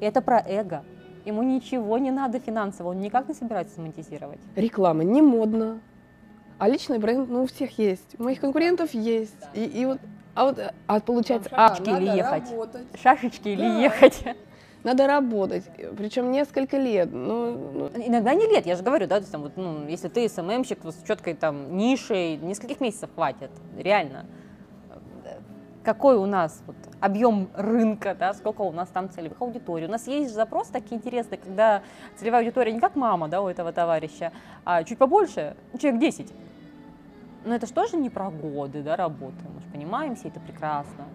И 0.00 0.04
это 0.04 0.20
про 0.22 0.40
эго. 0.46 0.84
Ему 1.24 1.42
ничего 1.42 1.98
не 1.98 2.10
надо 2.10 2.38
финансово, 2.40 2.90
он 2.90 3.00
никак 3.00 3.28
не 3.28 3.34
собирается 3.34 3.80
монетизировать. 3.80 4.38
Реклама 4.56 5.04
не 5.04 5.20
модно, 5.20 5.80
а 6.58 6.68
личный 6.68 6.98
бренд, 6.98 7.28
ну, 7.28 7.42
у 7.42 7.46
всех 7.46 7.78
есть. 7.78 8.18
У 8.18 8.22
моих 8.24 8.40
конкурентов 8.40 8.94
есть. 8.94 9.34
И, 9.54 9.64
и 9.64 9.84
вот, 9.84 9.98
а 10.34 10.44
вот, 10.46 10.58
а 10.86 11.00
получается, 11.00 11.50
а, 11.52 11.68
Шашечки 11.68 11.90
или 11.90 12.06
надо 12.06 12.16
ехать? 12.16 12.50
работать. 12.50 12.86
Шашечки 13.00 13.48
или 13.48 13.60
Да. 13.60 13.78
ехать? 13.80 14.24
Надо 14.84 15.06
работать, 15.08 15.64
причем 15.98 16.30
несколько 16.30 16.78
лет. 16.78 17.10
Ну, 17.12 17.50
ну, 17.74 17.90
Иногда 17.96 18.32
не 18.34 18.46
лет, 18.46 18.64
я 18.64 18.76
же 18.76 18.82
говорю, 18.84 19.06
да, 19.08 19.16
то 19.16 19.22
есть, 19.22 19.32
там, 19.32 19.42
вот, 19.42 19.56
ну, 19.56 19.86
если 19.88 20.08
ты 20.08 20.28
СММщик 20.28 20.84
вот 20.84 20.94
с 20.94 21.02
четкой 21.02 21.34
там 21.34 21.76
нишей, 21.76 22.36
нескольких 22.36 22.80
месяцев 22.80 23.10
хватит, 23.14 23.50
реально. 23.76 24.26
Какой 25.88 26.16
у 26.16 26.26
нас 26.26 26.62
вот, 26.66 26.76
объем 27.00 27.48
рынка, 27.54 28.14
да, 28.14 28.34
сколько 28.34 28.60
у 28.60 28.72
нас 28.72 28.90
там 28.90 29.08
целевых 29.08 29.40
аудиторий. 29.40 29.86
У 29.86 29.90
нас 29.90 30.06
есть 30.06 30.34
запрос 30.34 30.68
такие 30.68 30.96
интересные, 30.96 31.38
когда 31.38 31.80
целевая 32.18 32.42
аудитория 32.42 32.72
не 32.72 32.78
как 32.78 32.94
мама, 32.94 33.28
да, 33.28 33.40
у 33.40 33.48
этого 33.48 33.72
товарища, 33.72 34.30
а 34.66 34.84
чуть 34.84 34.98
побольше, 34.98 35.56
человек 35.80 35.98
10. 35.98 36.34
Но 37.46 37.54
это 37.54 37.66
же 37.66 37.72
тоже 37.72 37.96
не 37.96 38.10
про 38.10 38.30
годы, 38.30 38.82
да, 38.82 38.96
работы, 38.96 39.42
мы 39.54 39.62
же 39.62 39.66
понимаем 39.72 40.14
все 40.14 40.28
это 40.28 40.40
прекрасно. 40.40 41.06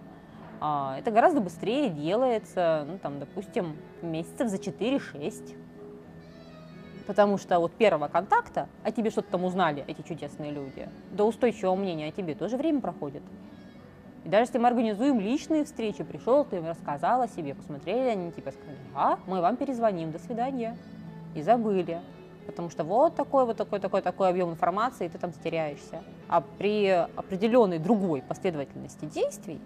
А, 0.60 0.96
это 0.98 1.12
гораздо 1.12 1.40
быстрее 1.40 1.88
делается, 1.88 2.84
ну, 2.88 2.98
там, 2.98 3.20
допустим, 3.20 3.76
месяцев 4.02 4.48
за 4.48 4.56
4-6. 4.56 5.56
Потому 7.06 7.38
что 7.38 7.60
от 7.60 7.70
первого 7.74 8.08
контакта 8.08 8.66
о 8.82 8.90
тебе 8.90 9.10
что-то 9.10 9.30
там 9.30 9.44
узнали, 9.44 9.84
эти 9.86 10.02
чудесные 10.02 10.50
люди, 10.50 10.88
до 11.12 11.28
устойчивого 11.28 11.76
мнения 11.76 12.08
о 12.08 12.10
тебе 12.10 12.34
тоже 12.34 12.56
время 12.56 12.80
проходит. 12.80 13.22
И 14.24 14.28
даже 14.28 14.44
если 14.44 14.58
мы 14.58 14.68
организуем 14.68 15.20
личные 15.20 15.64
встречи, 15.64 16.02
пришел, 16.02 16.44
ты 16.44 16.56
им 16.56 16.66
рассказал 16.66 17.20
о 17.20 17.28
себе, 17.28 17.54
посмотрели, 17.54 18.08
они 18.08 18.32
тебе 18.32 18.52
сказали, 18.52 18.78
а, 18.94 19.18
мы 19.26 19.40
вам 19.42 19.56
перезвоним, 19.56 20.12
до 20.12 20.18
свидания. 20.18 20.76
И 21.34 21.42
забыли. 21.42 22.00
Потому 22.46 22.70
что 22.70 22.84
вот 22.84 23.14
такой, 23.14 23.44
вот 23.44 23.56
такой, 23.56 23.80
такой, 23.80 24.02
такой 24.02 24.28
объем 24.28 24.50
информации, 24.50 25.06
и 25.06 25.08
ты 25.08 25.18
там 25.18 25.32
затеряешься. 25.32 26.02
А 26.28 26.40
при 26.40 26.88
определенной 26.88 27.78
другой 27.78 28.22
последовательности 28.22 29.04
действий 29.04 29.60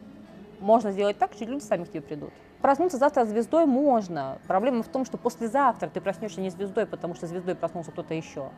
можно 0.60 0.90
сделать 0.90 1.18
так, 1.18 1.32
что 1.34 1.44
люди 1.44 1.62
сами 1.62 1.84
к 1.84 1.90
тебе 1.90 2.00
придут. 2.00 2.30
Проснуться 2.60 2.98
завтра 2.98 3.24
звездой 3.24 3.66
можно. 3.66 4.38
Проблема 4.48 4.82
в 4.82 4.88
том, 4.88 5.04
что 5.04 5.16
послезавтра 5.16 5.88
ты 5.88 6.00
проснешься 6.00 6.40
не 6.40 6.50
звездой, 6.50 6.86
потому 6.86 7.14
что 7.14 7.26
звездой 7.26 7.54
проснулся 7.54 7.92
кто-то 7.92 8.14
еще. 8.14 8.50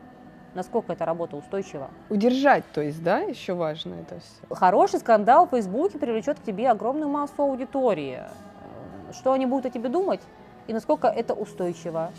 Насколько 0.53 0.93
эта 0.93 1.05
работа 1.05 1.37
устойчива? 1.37 1.89
удержать, 2.09 2.65
то 2.73 2.81
есть, 2.81 3.01
да, 3.01 3.19
еще 3.19 3.53
важно 3.53 3.95
это 3.95 4.19
все. 4.19 4.55
Хороший 4.55 4.99
скандал 4.99 5.47
в 5.47 5.51
Фейсбуке 5.51 5.97
привлечет 5.97 6.39
к 6.39 6.43
тебе 6.43 6.69
огромную 6.69 7.09
массу 7.09 7.43
аудитории. 7.43 8.19
Э, 8.19 9.13
Что 9.13 9.31
они 9.31 9.45
будут 9.45 9.67
о 9.67 9.69
тебе 9.69 9.87
думать 9.87 10.21
и 10.67 10.73
насколько 10.73 11.07
это 11.07 11.33
устойчиво. 11.33 12.11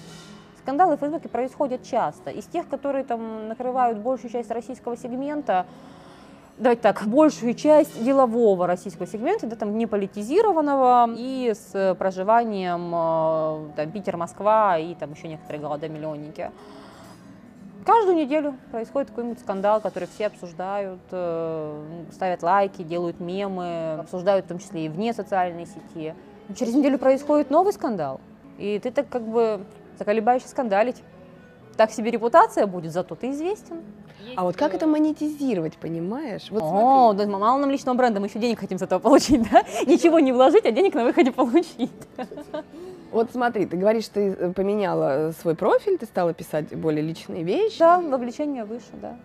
Скандалы 0.59 0.97
в 0.97 1.01
Фейсбуке 1.01 1.29
происходят 1.29 1.83
часто. 1.83 2.31
Из 2.31 2.45
тех, 2.47 2.69
которые 2.69 3.05
там 3.05 3.49
накрывают 3.49 3.99
большую 3.99 4.31
часть 4.31 4.51
российского 4.51 4.97
сегмента, 4.97 5.67
давайте 6.57 6.83
так, 6.83 7.03
большую 7.07 7.55
часть 7.55 8.03
делового 8.03 8.67
российского 8.67 9.07
сегмента, 9.07 9.47
да, 9.47 9.57
там 9.57 9.77
не 9.77 9.87
политизированного, 9.87 11.11
и 11.17 11.53
с 11.55 11.97
проживанием 11.99 12.93
э, 12.95 13.77
там, 13.77 13.91
Питер, 13.91 14.17
Москва 14.17 14.79
и 14.79 14.95
там 14.95 15.13
еще 15.13 15.29
некоторые 15.29 15.61
города-миллионники. 15.61 16.51
Каждую 17.85 18.17
неделю 18.17 18.57
происходит 18.71 19.11
какой-нибудь 19.11 19.41
скандал, 19.41 19.81
который 19.81 20.09
все 20.15 20.27
обсуждают, 20.27 21.01
э, 21.11 22.05
ставят 22.13 22.43
лайки, 22.43 22.83
делают 22.83 23.19
мемы, 23.19 23.95
обсуждают 24.01 24.47
в 24.47 24.49
том 24.49 24.59
числе 24.59 24.87
и 24.87 24.89
вне 24.89 25.13
социальной 25.13 25.67
сети. 25.67 26.15
Но 26.49 26.55
через 26.55 26.75
неделю 26.75 26.99
происходит 26.99 27.51
новый 27.51 27.73
скандал, 27.73 28.21
и 28.59 28.79
ты 28.79 28.93
так 28.93 29.09
как 29.09 29.23
бы 29.23 29.65
заколебаешься 29.99 30.49
скандалить. 30.49 31.03
Так 31.77 31.91
себе 31.91 32.11
репутация 32.11 32.67
будет, 32.67 32.93
зато 32.93 33.15
ты 33.15 33.31
известен. 33.31 33.83
А 34.37 34.45
вот 34.45 34.57
как 34.57 34.75
это 34.75 34.87
монетизировать, 34.87 35.77
понимаешь? 35.77 36.49
Вот 36.51 36.63
О, 36.63 37.13
да, 37.15 37.27
мало 37.27 37.59
нам 37.59 37.71
личного 37.71 37.97
бренда, 37.97 38.21
мы 38.21 38.27
еще 38.27 38.39
денег 38.39 38.61
хотим 38.61 38.79
с 38.79 38.83
этого 38.83 39.01
получить, 39.01 39.51
да? 39.51 39.65
Ничего 39.87 40.21
не 40.21 40.33
вложить, 40.33 40.65
а 40.67 40.71
денег 40.71 40.95
на 40.95 41.05
выходе 41.05 41.33
получить. 41.33 41.91
Вот 43.13 43.31
смотри, 43.31 43.67
ты 43.67 43.77
говоришь, 43.77 44.09
ты 44.09 44.31
э, 44.31 44.53
поменяла 44.53 45.29
э, 45.29 45.33
свой 45.33 45.55
профиль, 45.55 45.99
ты 45.99 46.07
стала 46.07 46.33
писать 46.33 46.75
более 46.75 47.03
личные 47.03 47.43
вещи. 47.43 47.79
Да, 47.79 48.01
вовлечение 48.01 48.65
выше, 48.65 48.89
да. 48.93 49.17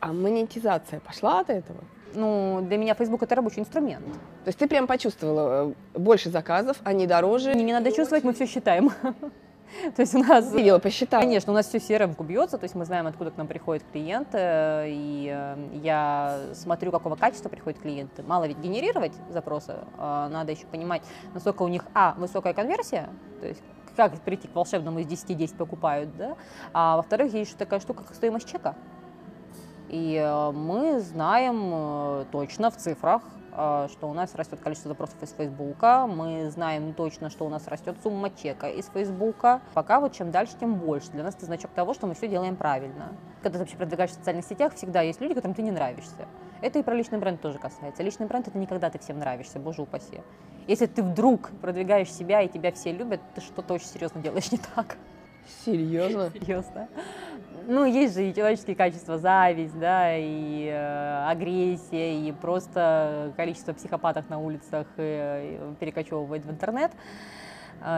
А 0.00 0.12
монетизация 0.12 0.98
пошла 0.98 1.40
от 1.40 1.50
этого? 1.50 1.78
Ну, 2.14 2.60
для 2.66 2.76
меня 2.76 2.94
Facebook 2.94 3.22
это 3.22 3.36
рабочий 3.36 3.60
инструмент. 3.60 4.04
То 4.44 4.48
есть 4.48 4.58
ты 4.58 4.66
прям 4.66 4.88
почувствовала 4.88 5.74
э, 5.94 5.98
больше 5.98 6.30
заказов, 6.30 6.76
они 6.82 7.06
дороже. 7.06 7.54
Не, 7.54 7.62
не 7.62 7.72
надо 7.72 7.92
чувствовать, 7.92 8.24
мы 8.24 8.32
все 8.32 8.46
считаем. 8.46 8.90
То 9.96 10.02
есть 10.02 10.14
у 10.14 10.18
нас... 10.18 10.52
Видела, 10.52 10.78
посчитала. 10.78 11.22
Конечно, 11.22 11.52
у 11.52 11.54
нас 11.54 11.66
все 11.66 11.78
CRM 11.78 12.22
бьется, 12.24 12.58
то 12.58 12.64
есть 12.64 12.74
мы 12.74 12.84
знаем, 12.84 13.06
откуда 13.06 13.30
к 13.30 13.36
нам 13.36 13.46
приходит 13.46 13.84
клиент, 13.92 14.28
э, 14.32 14.86
и 14.88 15.30
э, 15.32 15.56
я 15.82 16.40
смотрю, 16.54 16.90
какого 16.90 17.16
качества 17.16 17.48
приходят 17.48 17.80
клиенты. 17.80 18.22
Мало 18.22 18.46
ведь 18.46 18.58
генерировать 18.58 19.12
запросы, 19.30 19.74
а 19.98 20.28
надо 20.28 20.52
еще 20.52 20.66
понимать, 20.66 21.02
насколько 21.34 21.62
у 21.62 21.68
них, 21.68 21.84
а, 21.94 22.14
высокая 22.18 22.54
конверсия, 22.54 23.08
то 23.40 23.46
есть 23.46 23.62
как 23.96 24.20
прийти 24.20 24.46
к 24.46 24.54
волшебному 24.54 25.00
из 25.00 25.06
10 25.06 25.36
10 25.36 25.56
покупают, 25.56 26.14
да, 26.16 26.36
а 26.72 26.96
во-вторых, 26.96 27.32
есть 27.32 27.50
еще 27.50 27.58
такая 27.58 27.80
штука, 27.80 28.04
как 28.04 28.14
стоимость 28.14 28.50
чека. 28.50 28.74
И 29.88 30.16
э, 30.16 30.50
мы 30.52 31.00
знаем 31.00 31.70
э, 31.72 32.24
точно 32.32 32.70
в 32.70 32.76
цифрах, 32.76 33.22
что 33.56 34.08
у 34.08 34.12
нас 34.12 34.34
растет 34.34 34.60
количество 34.60 34.90
запросов 34.90 35.22
из 35.22 35.32
Фейсбука, 35.32 36.06
мы 36.06 36.50
знаем 36.50 36.92
точно, 36.92 37.30
что 37.30 37.46
у 37.46 37.48
нас 37.48 37.66
растет 37.68 37.96
сумма 38.02 38.30
чека 38.30 38.68
из 38.68 38.86
Фейсбука. 38.88 39.62
Пока 39.72 39.98
вот 39.98 40.12
чем 40.12 40.30
дальше, 40.30 40.54
тем 40.60 40.74
больше. 40.74 41.10
Для 41.12 41.24
нас 41.24 41.34
это 41.34 41.46
значок 41.46 41.70
того, 41.70 41.94
что 41.94 42.06
мы 42.06 42.14
все 42.14 42.28
делаем 42.28 42.56
правильно. 42.56 43.16
Когда 43.42 43.58
ты 43.58 43.64
вообще 43.64 43.76
продвигаешь 43.76 44.10
в 44.10 44.14
социальных 44.14 44.44
сетях, 44.44 44.74
всегда 44.74 45.00
есть 45.00 45.20
люди, 45.22 45.32
которым 45.32 45.54
ты 45.54 45.62
не 45.62 45.70
нравишься. 45.70 46.26
Это 46.60 46.78
и 46.78 46.82
про 46.82 46.94
личный 46.94 47.18
бренд 47.18 47.40
тоже 47.40 47.58
касается. 47.58 48.02
Личный 48.02 48.26
бренд– 48.26 48.46
это 48.48 48.58
не 48.58 48.66
когда 48.66 48.90
ты 48.90 48.98
всем 48.98 49.18
нравишься, 49.18 49.58
боже 49.58 49.82
упаси. 49.82 50.20
Если 50.66 50.86
ты 50.86 51.02
вдруг 51.02 51.50
продвигаешь 51.62 52.12
себя 52.12 52.42
и 52.42 52.48
тебя 52.48 52.72
все 52.72 52.92
любят, 52.92 53.20
ты 53.34 53.40
что-то 53.40 53.74
очень 53.74 53.86
серьезно 53.86 54.20
делаешь 54.20 54.52
не 54.52 54.58
так. 54.58 54.96
Серьезно? 55.64 56.30
Серьезно. 56.30 56.88
Ну, 57.66 57.84
есть 57.84 58.14
же 58.14 58.28
и 58.28 58.34
человеческие 58.34 58.76
качества, 58.76 59.18
зависть, 59.18 59.78
да, 59.78 60.16
и 60.16 60.66
э, 60.66 61.24
агрессия, 61.28 62.20
и 62.20 62.32
просто 62.32 63.32
количество 63.36 63.72
психопатов 63.72 64.28
на 64.28 64.38
улицах 64.38 64.86
э, 64.96 65.72
перекочевывает 65.80 66.44
в 66.44 66.50
интернет. 66.50 66.92
а, 66.92 67.45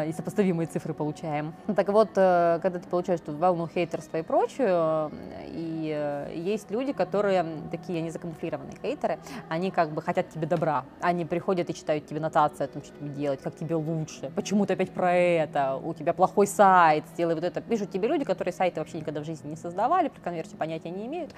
и 0.06 0.12
сопоставимые 0.12 0.66
цифры 0.66 0.94
получаем. 0.94 1.54
Так 1.78 1.88
вот, 1.90 2.10
э, 2.16 2.58
когда 2.60 2.80
ты 2.80 2.88
получаешь 2.88 3.20
тут 3.20 3.36
волну 3.36 3.68
хейтерства 3.68 4.18
и 4.18 4.22
прочее, 4.22 5.10
и 5.46 5.92
э, 5.94 6.32
есть 6.34 6.70
люди, 6.70 6.92
которые 6.92 7.46
такие 7.70 8.00
незакамуфлированные 8.02 8.76
хейтеры, 8.82 9.18
они 9.48 9.70
как 9.70 9.90
бы 9.90 10.02
хотят 10.02 10.28
тебе 10.30 10.46
добра. 10.46 10.84
Они 11.00 11.24
приходят 11.24 11.70
и 11.70 11.74
читают 11.74 12.06
тебе 12.06 12.20
нотации 12.20 12.64
о 12.64 12.66
том, 12.66 12.82
что 12.82 12.96
тебе 12.98 13.10
делать, 13.10 13.40
как 13.42 13.54
тебе 13.56 13.76
лучше, 13.76 14.32
почему 14.34 14.66
ты 14.66 14.74
опять 14.74 14.90
про 14.90 15.14
это, 15.14 15.76
у 15.76 15.94
тебя 15.94 16.12
плохой 16.12 16.46
сайт, 16.46 17.04
сделай 17.14 17.34
вот 17.34 17.44
это. 17.44 17.60
Пишут 17.60 17.90
тебе 17.90 18.08
люди, 18.08 18.24
которые 18.24 18.52
сайты 18.52 18.80
вообще 18.80 18.98
никогда 18.98 19.20
в 19.20 19.24
жизни 19.24 19.50
не 19.50 19.56
создавали, 19.56 20.08
про 20.08 20.20
конверсию 20.20 20.58
понятия 20.58 20.90
не 20.90 21.06
имеют. 21.06 21.32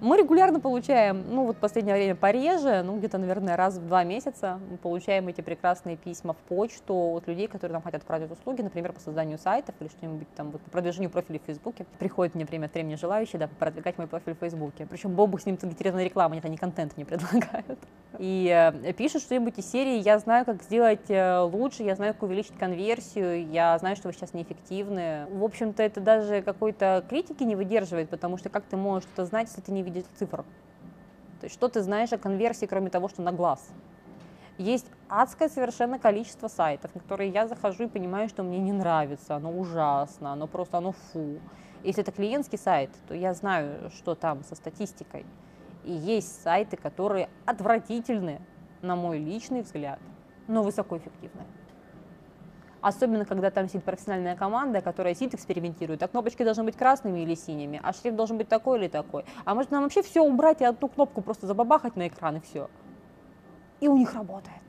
Мы 0.00 0.16
регулярно 0.18 0.60
получаем, 0.60 1.24
ну 1.28 1.46
вот 1.46 1.56
в 1.56 1.60
последнее 1.60 1.94
время 1.94 2.14
пореже, 2.14 2.82
ну 2.82 2.98
где-то, 2.98 3.18
наверное, 3.18 3.56
раз 3.56 3.76
в 3.76 3.86
два 3.86 4.04
месяца 4.04 4.60
мы 4.70 4.76
получаем 4.76 5.28
эти 5.28 5.40
прекрасные 5.40 5.96
письма 5.96 6.34
в 6.34 6.38
почту 6.38 6.94
от 6.94 7.26
людей, 7.26 7.48
которые 7.48 7.74
нам 7.74 7.82
хотят 7.82 7.95
продать 8.04 8.30
услуги, 8.30 8.62
например, 8.62 8.92
по 8.92 9.00
созданию 9.00 9.38
сайтов 9.38 9.74
или 9.80 9.88
что-нибудь 9.88 10.28
там, 10.34 10.50
вот, 10.50 10.60
по 10.60 10.70
продвижению 10.70 11.10
профиля 11.10 11.38
в 11.38 11.42
Фейсбуке. 11.42 11.86
Приходят 11.98 12.34
мне 12.34 12.44
время 12.44 12.66
от 12.66 12.74
времени 12.74 12.96
желающие, 12.96 13.38
да, 13.38 13.48
продвигать 13.58 13.98
мой 13.98 14.06
профиль 14.06 14.34
в 14.34 14.38
Фейсбуке. 14.38 14.86
Причем 14.86 15.14
Бобу 15.14 15.38
с 15.38 15.46
ним 15.46 15.56
таргетированная 15.56 16.04
реклама, 16.04 16.34
нет, 16.34 16.44
они 16.44 16.56
контент 16.56 16.96
не 16.96 17.04
предлагают. 17.06 17.78
И 18.18 18.48
э, 18.48 18.92
пишут 18.92 19.22
что-нибудь 19.22 19.58
из 19.58 19.70
серии 19.70 19.98
«Я 19.98 20.18
знаю, 20.18 20.44
как 20.44 20.62
сделать 20.62 21.10
э, 21.10 21.40
лучше, 21.40 21.82
я 21.82 21.94
знаю, 21.94 22.14
как 22.14 22.22
увеличить 22.22 22.56
конверсию, 22.58 23.48
я 23.48 23.78
знаю, 23.78 23.96
что 23.96 24.08
вы 24.08 24.14
сейчас 24.14 24.34
неэффективны». 24.34 25.26
В 25.30 25.44
общем-то, 25.44 25.82
это 25.82 26.00
даже 26.00 26.42
какой-то 26.42 27.04
критики 27.08 27.42
не 27.42 27.56
выдерживает, 27.56 28.08
потому 28.08 28.36
что 28.38 28.48
как 28.48 28.64
ты 28.64 28.76
можешь 28.76 29.04
что-то 29.04 29.26
знать, 29.26 29.48
если 29.48 29.60
ты 29.60 29.72
не 29.72 29.82
видишь 29.82 30.04
цифр? 30.18 30.44
То 31.40 31.44
есть 31.44 31.54
что 31.54 31.68
ты 31.68 31.82
знаешь 31.82 32.12
о 32.12 32.18
конверсии, 32.18 32.66
кроме 32.66 32.90
того, 32.90 33.08
что 33.08 33.22
на 33.22 33.32
глаз? 33.32 33.68
Есть 34.58 34.86
адское 35.10 35.50
совершенно 35.50 35.98
количество 35.98 36.48
сайтов, 36.48 36.94
на 36.94 37.00
которые 37.02 37.30
я 37.30 37.46
захожу 37.46 37.84
и 37.84 37.88
понимаю, 37.88 38.30
что 38.30 38.42
мне 38.42 38.58
не 38.58 38.72
нравится, 38.72 39.36
оно 39.36 39.50
ужасно, 39.50 40.32
оно 40.32 40.46
просто, 40.46 40.78
оно 40.78 40.92
фу. 40.92 41.40
Если 41.84 42.02
это 42.02 42.10
клиентский 42.10 42.58
сайт, 42.58 42.90
то 43.06 43.14
я 43.14 43.34
знаю, 43.34 43.90
что 43.90 44.14
там 44.14 44.42
со 44.44 44.54
статистикой. 44.54 45.26
И 45.84 45.92
есть 45.92 46.42
сайты, 46.42 46.78
которые 46.78 47.28
отвратительны, 47.44 48.40
на 48.80 48.96
мой 48.96 49.18
личный 49.18 49.60
взгляд, 49.60 49.98
но 50.48 50.62
высокоэффективны. 50.62 51.44
Особенно, 52.80 53.24
когда 53.24 53.50
там 53.50 53.68
сидит 53.68 53.84
профессиональная 53.84 54.36
команда, 54.36 54.80
которая 54.80 55.14
сидит, 55.14 55.34
экспериментирует. 55.34 56.02
А 56.02 56.08
кнопочки 56.08 56.44
должны 56.44 56.64
быть 56.64 56.76
красными 56.76 57.20
или 57.20 57.34
синими, 57.34 57.80
а 57.82 57.92
шрифт 57.92 58.16
должен 58.16 58.38
быть 58.38 58.48
такой 58.48 58.78
или 58.78 58.88
такой. 58.88 59.24
А 59.44 59.54
может 59.54 59.70
нам 59.70 59.82
вообще 59.82 60.02
все 60.02 60.22
убрать 60.22 60.60
и 60.60 60.64
одну 60.64 60.88
кнопку 60.88 61.20
просто 61.20 61.46
забабахать 61.46 61.96
на 61.96 62.08
экран 62.08 62.36
и 62.36 62.40
все 62.40 62.70
и 63.80 63.88
у 63.88 63.96
них 63.96 64.14
работает. 64.14 64.62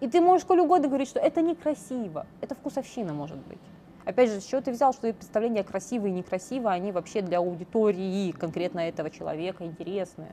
И 0.00 0.08
ты 0.08 0.20
можешь 0.20 0.42
сколь 0.42 0.60
угодно 0.60 0.88
говорить, 0.88 1.08
что 1.08 1.20
это 1.20 1.42
некрасиво, 1.42 2.26
это 2.40 2.54
вкусовщина 2.54 3.12
может 3.12 3.38
быть. 3.38 3.60
Опять 4.04 4.30
же, 4.30 4.40
с 4.40 4.44
чего 4.44 4.60
ты 4.60 4.72
взял, 4.72 4.92
что 4.92 5.06
и 5.06 5.12
представления 5.12 5.62
красивые 5.62 6.12
и 6.12 6.16
некрасивые, 6.16 6.74
они 6.74 6.90
вообще 6.90 7.22
для 7.22 7.38
аудитории 7.38 8.32
конкретно 8.32 8.80
этого 8.80 9.10
человека 9.10 9.64
интересны? 9.64 10.32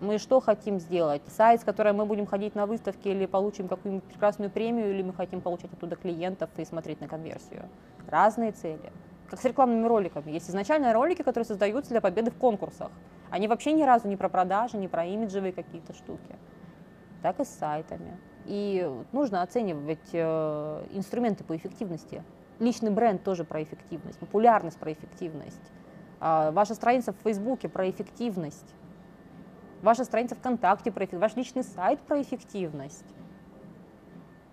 Мы 0.00 0.18
что 0.18 0.40
хотим 0.40 0.78
сделать? 0.78 1.20
Сайт, 1.26 1.60
с 1.60 1.64
которым 1.64 1.96
мы 1.96 2.06
будем 2.06 2.26
ходить 2.26 2.54
на 2.54 2.66
выставки 2.66 3.08
или 3.08 3.26
получим 3.26 3.68
какую-нибудь 3.68 4.04
прекрасную 4.08 4.50
премию, 4.50 4.90
или 4.90 5.02
мы 5.02 5.12
хотим 5.12 5.40
получать 5.40 5.72
оттуда 5.72 5.96
клиентов 5.96 6.48
и 6.56 6.64
смотреть 6.64 7.00
на 7.00 7.08
конверсию? 7.08 7.68
Разные 8.06 8.52
цели. 8.52 8.92
Как 9.30 9.40
с 9.40 9.44
рекламными 9.44 9.86
роликами. 9.86 10.32
Есть 10.32 10.50
изначальные 10.50 10.92
ролики, 10.92 11.22
которые 11.22 11.44
создаются 11.44 11.90
для 11.92 12.00
победы 12.00 12.32
в 12.32 12.36
конкурсах. 12.36 12.90
Они 13.30 13.46
вообще 13.46 13.72
ни 13.72 13.84
разу 13.84 14.08
не 14.08 14.16
про 14.16 14.28
продажи, 14.28 14.76
не 14.76 14.88
про 14.88 15.04
имиджевые 15.04 15.52
какие-то 15.52 15.94
штуки. 15.94 16.36
Так 17.22 17.38
и 17.38 17.44
с 17.44 17.48
сайтами. 17.48 18.18
И 18.46 18.90
нужно 19.12 19.42
оценивать 19.42 20.08
э, 20.12 20.84
инструменты 20.90 21.44
по 21.44 21.56
эффективности. 21.56 22.24
Личный 22.58 22.90
бренд 22.90 23.22
тоже 23.22 23.44
про 23.44 23.62
эффективность, 23.62 24.18
популярность 24.18 24.78
про 24.78 24.92
эффективность. 24.92 25.62
Э, 26.20 26.50
ваша 26.50 26.74
страница 26.74 27.12
в 27.12 27.16
Фейсбуке 27.22 27.68
про 27.68 27.88
эффективность. 27.88 28.74
Ваша 29.82 30.04
страница 30.04 30.34
ВКонтакте 30.34 30.90
про 30.90 31.04
эффективность. 31.04 31.34
Ваш 31.34 31.36
личный 31.36 31.62
сайт 31.62 32.00
про 32.00 32.20
эффективность. 32.20 33.04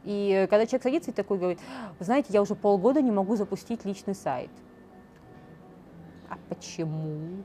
И 0.03 0.47
когда 0.49 0.65
человек 0.65 0.83
садится 0.83 1.11
и 1.11 1.13
такой 1.13 1.37
говорит, 1.37 1.59
знаете, 1.99 2.29
я 2.31 2.41
уже 2.41 2.55
полгода 2.55 3.01
не 3.01 3.11
могу 3.11 3.35
запустить 3.35 3.83
личный 3.83 4.15
сайт. 4.15 4.51
А 6.29 6.37
почему? 6.49 7.43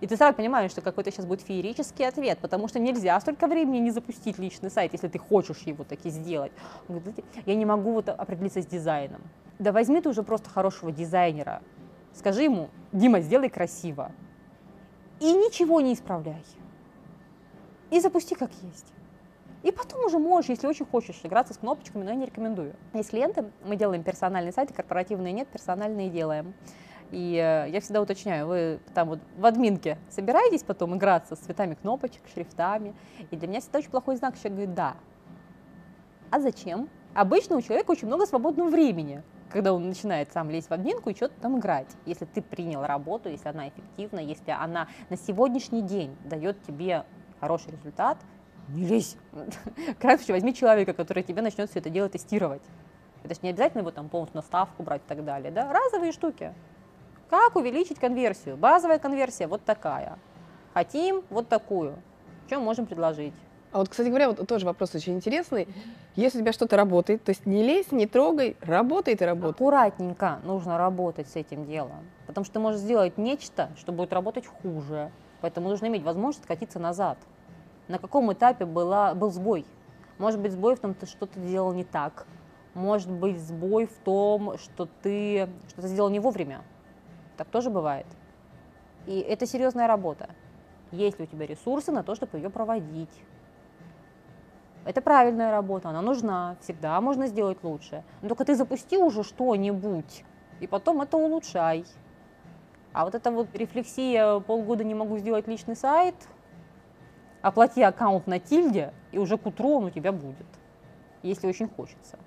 И 0.00 0.06
ты 0.06 0.16
сразу 0.16 0.34
понимаешь, 0.34 0.70
что 0.70 0.80
какой-то 0.80 1.10
сейчас 1.10 1.26
будет 1.26 1.42
феерический 1.42 2.08
ответ, 2.08 2.38
потому 2.38 2.68
что 2.68 2.78
нельзя 2.78 3.20
столько 3.20 3.46
времени 3.46 3.78
не 3.78 3.90
запустить 3.90 4.38
личный 4.38 4.70
сайт, 4.70 4.92
если 4.92 5.08
ты 5.08 5.18
хочешь 5.18 5.58
его 5.66 5.84
таки 5.84 6.08
сделать. 6.08 6.52
Он 6.88 7.00
говорит, 7.00 7.24
я 7.44 7.54
не 7.54 7.66
могу 7.66 7.92
вот 7.92 8.08
определиться 8.08 8.62
с 8.62 8.66
дизайном. 8.66 9.20
Да 9.58 9.72
возьми 9.72 10.00
ты 10.00 10.08
уже 10.08 10.22
просто 10.22 10.48
хорошего 10.48 10.90
дизайнера, 10.90 11.62
скажи 12.14 12.44
ему, 12.44 12.70
Дима, 12.92 13.20
сделай 13.20 13.50
красиво. 13.50 14.12
И 15.20 15.32
ничего 15.32 15.82
не 15.82 15.92
исправляй. 15.92 16.42
И 17.90 18.00
запусти 18.00 18.34
как 18.34 18.50
есть. 18.62 18.86
И 19.62 19.70
потом 19.70 20.06
уже 20.06 20.18
можешь, 20.18 20.48
если 20.48 20.66
очень 20.66 20.86
хочешь, 20.86 21.20
играться 21.22 21.52
с 21.52 21.58
кнопочками, 21.58 22.04
но 22.04 22.10
я 22.10 22.16
не 22.16 22.24
рекомендую. 22.24 22.74
Есть 22.94 23.10
клиенты, 23.10 23.44
мы 23.62 23.76
делаем 23.76 24.02
персональные 24.02 24.52
сайты, 24.52 24.72
корпоративные 24.72 25.34
нет, 25.34 25.48
персональные 25.48 26.08
делаем. 26.08 26.54
И 27.10 27.34
э, 27.34 27.70
я 27.70 27.80
всегда 27.80 28.00
уточняю, 28.00 28.46
вы 28.46 28.80
там 28.94 29.08
вот 29.08 29.20
в 29.36 29.44
админке 29.44 29.98
собираетесь 30.08 30.62
потом 30.62 30.96
играться 30.96 31.34
с 31.34 31.40
цветами 31.40 31.74
кнопочек, 31.74 32.22
шрифтами? 32.32 32.94
И 33.30 33.36
для 33.36 33.48
меня 33.48 33.60
всегда 33.60 33.80
очень 33.80 33.90
плохой 33.90 34.16
знак, 34.16 34.36
человек 34.36 34.52
говорит 34.52 34.74
«да». 34.74 34.96
А 36.30 36.40
зачем? 36.40 36.88
Обычно 37.14 37.56
у 37.56 37.62
человека 37.62 37.90
очень 37.90 38.06
много 38.06 38.26
свободного 38.26 38.68
времени, 38.68 39.22
когда 39.50 39.72
он 39.72 39.88
начинает 39.88 40.32
сам 40.32 40.48
лезть 40.48 40.70
в 40.70 40.72
админку 40.72 41.10
и 41.10 41.14
что-то 41.14 41.34
там 41.40 41.58
играть. 41.58 41.88
Если 42.06 42.24
ты 42.24 42.40
принял 42.40 42.84
работу, 42.84 43.28
если 43.28 43.48
она 43.48 43.68
эффективна, 43.68 44.20
если 44.20 44.52
она 44.52 44.86
на 45.08 45.16
сегодняшний 45.16 45.82
день 45.82 46.16
дает 46.24 46.62
тебе 46.62 47.04
хороший 47.40 47.72
результат, 47.72 48.18
не 48.68 48.86
лезь. 48.86 49.16
Случае 50.00 50.34
возьми 50.34 50.54
человека, 50.54 50.92
который 50.92 51.24
тебе 51.24 51.42
начнет 51.42 51.68
все 51.68 51.80
это 51.80 51.90
дело 51.90 52.08
тестировать. 52.08 52.62
Это 53.24 53.34
же 53.34 53.40
не 53.42 53.50
обязательно 53.50 53.80
его 53.80 53.90
там 53.90 54.08
полностью 54.08 54.36
на 54.36 54.42
ставку 54.42 54.82
брать 54.82 55.02
и 55.04 55.08
так 55.08 55.24
далее. 55.24 55.50
Да? 55.50 55.72
Разовые 55.72 56.12
штуки. 56.12 56.54
Как 57.30 57.54
увеличить 57.54 58.00
конверсию? 58.00 58.56
Базовая 58.56 58.98
конверсия 58.98 59.46
вот 59.46 59.64
такая. 59.64 60.18
Хотим 60.74 61.22
вот 61.30 61.46
такую. 61.46 61.94
Что 62.48 62.58
можем 62.58 62.86
предложить? 62.86 63.34
А 63.70 63.78
вот, 63.78 63.88
кстати 63.88 64.08
говоря, 64.08 64.30
вот 64.30 64.44
тоже 64.48 64.66
вопрос 64.66 64.96
очень 64.96 65.14
интересный. 65.14 65.68
Если 66.16 66.38
у 66.38 66.40
тебя 66.40 66.52
что-то 66.52 66.76
работает, 66.76 67.22
то 67.22 67.30
есть 67.30 67.46
не 67.46 67.62
лезь, 67.62 67.92
не 67.92 68.08
трогай, 68.08 68.56
работает 68.60 69.22
и 69.22 69.24
работает. 69.24 69.54
Аккуратненько 69.54 70.40
нужно 70.42 70.76
работать 70.76 71.28
с 71.28 71.36
этим 71.36 71.66
делом. 71.66 72.04
Потому 72.26 72.44
что 72.44 72.54
ты 72.54 72.58
можешь 72.58 72.80
сделать 72.80 73.16
нечто, 73.16 73.70
что 73.76 73.92
будет 73.92 74.12
работать 74.12 74.48
хуже. 74.48 75.12
Поэтому 75.40 75.68
нужно 75.68 75.86
иметь 75.86 76.02
возможность 76.02 76.48
катиться 76.48 76.80
назад. 76.80 77.16
На 77.86 78.00
каком 78.00 78.32
этапе 78.32 78.64
была, 78.64 79.14
был 79.14 79.30
сбой? 79.30 79.64
Может 80.18 80.40
быть, 80.40 80.50
сбой 80.50 80.74
в 80.74 80.80
том, 80.80 80.94
что 80.94 81.06
ты 81.06 81.12
что-то 81.12 81.38
делал 81.38 81.72
не 81.72 81.84
так. 81.84 82.26
Может 82.74 83.12
быть, 83.12 83.40
сбой 83.40 83.86
в 83.86 83.94
том, 83.98 84.58
что 84.58 84.88
ты 85.00 85.48
что-то 85.68 85.86
сделал 85.86 86.10
не 86.10 86.18
вовремя. 86.18 86.62
Так 87.40 87.48
тоже 87.48 87.70
бывает. 87.70 88.04
И 89.06 89.18
это 89.18 89.46
серьезная 89.46 89.86
работа. 89.86 90.28
Есть 90.92 91.18
ли 91.18 91.24
у 91.24 91.26
тебя 91.26 91.46
ресурсы 91.46 91.90
на 91.90 92.02
то, 92.02 92.14
чтобы 92.14 92.36
ее 92.36 92.50
проводить? 92.50 93.08
Это 94.84 95.00
правильная 95.00 95.50
работа, 95.50 95.88
она 95.88 96.02
нужна, 96.02 96.58
всегда 96.60 97.00
можно 97.00 97.28
сделать 97.28 97.56
лучше. 97.62 98.04
Но 98.20 98.28
только 98.28 98.44
ты 98.44 98.54
запусти 98.54 98.98
уже 98.98 99.22
что-нибудь, 99.22 100.22
и 100.60 100.66
потом 100.66 101.00
это 101.00 101.16
улучшай. 101.16 101.86
А 102.92 103.06
вот 103.06 103.14
эта 103.14 103.30
вот 103.30 103.48
рефлексия 103.54 104.40
полгода 104.40 104.84
не 104.84 104.94
могу 104.94 105.16
сделать 105.16 105.48
личный 105.48 105.76
сайт, 105.76 106.16
оплати 107.40 107.82
аккаунт 107.82 108.26
на 108.26 108.38
тильде, 108.38 108.92
и 109.12 109.18
уже 109.18 109.38
к 109.38 109.46
утру 109.46 109.78
он 109.78 109.84
у 109.84 109.90
тебя 109.90 110.12
будет, 110.12 110.46
если 111.22 111.48
очень 111.48 111.70
хочется. 111.70 112.18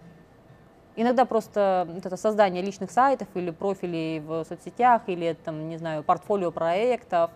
Иногда 0.96 1.26
просто 1.26 1.88
это 1.98 2.18
создание 2.18 2.62
личных 2.62 2.92
сайтов 2.92 3.28
или 3.34 3.50
профилей 3.50 4.20
в 4.20 4.44
соцсетях, 4.46 5.02
или 5.08 5.34
там, 5.44 5.68
не 5.68 5.78
знаю, 5.78 6.04
портфолио 6.04 6.52
проектов. 6.52 7.32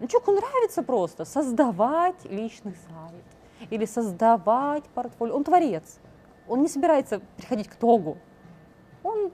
Ну, 0.00 0.08
человеку 0.08 0.32
нравится 0.32 0.82
просто 0.82 1.24
создавать 1.24 2.24
личный 2.24 2.74
сайт 2.88 3.24
или 3.70 3.84
создавать 3.84 4.84
портфолио. 4.94 5.36
Он 5.36 5.44
творец. 5.44 5.98
Он 6.48 6.62
не 6.62 6.68
собирается 6.68 7.20
приходить 7.36 7.68
к 7.68 7.74
тогу. 7.74 8.16
Он 9.02 9.30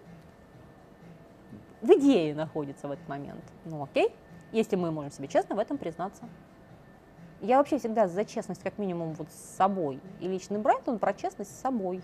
в 1.80 1.90
идее 1.92 2.35
находится 2.35 2.88
в 2.88 2.90
этот 2.90 3.09
момент. 3.09 3.42
Ну 3.64 3.83
окей, 3.85 4.12
если 4.52 4.76
мы 4.76 4.90
можем 4.90 5.12
себе 5.12 5.28
честно 5.28 5.54
в 5.56 5.59
этом 5.59 5.78
признаться. 5.78 6.24
Я 7.40 7.56
вообще 7.59 7.78
всегда 7.78 8.06
за 8.06 8.24
честность 8.24 8.62
как 8.62 8.76
минимум 8.78 9.14
вот 9.14 9.30
с 9.30 9.56
собой. 9.56 10.00
И 10.20 10.28
личный 10.28 10.59
бренд, 10.59 10.87
он 10.88 10.98
про 10.98 11.14
честность 11.14 11.56
с 11.56 11.61
собой 11.61 12.02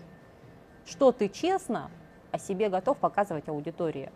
что 0.87 1.11
ты 1.11 1.29
честно 1.29 1.91
о 2.31 2.39
себе 2.39 2.69
готов 2.69 2.97
показывать 2.97 3.47
аудитории. 3.49 4.11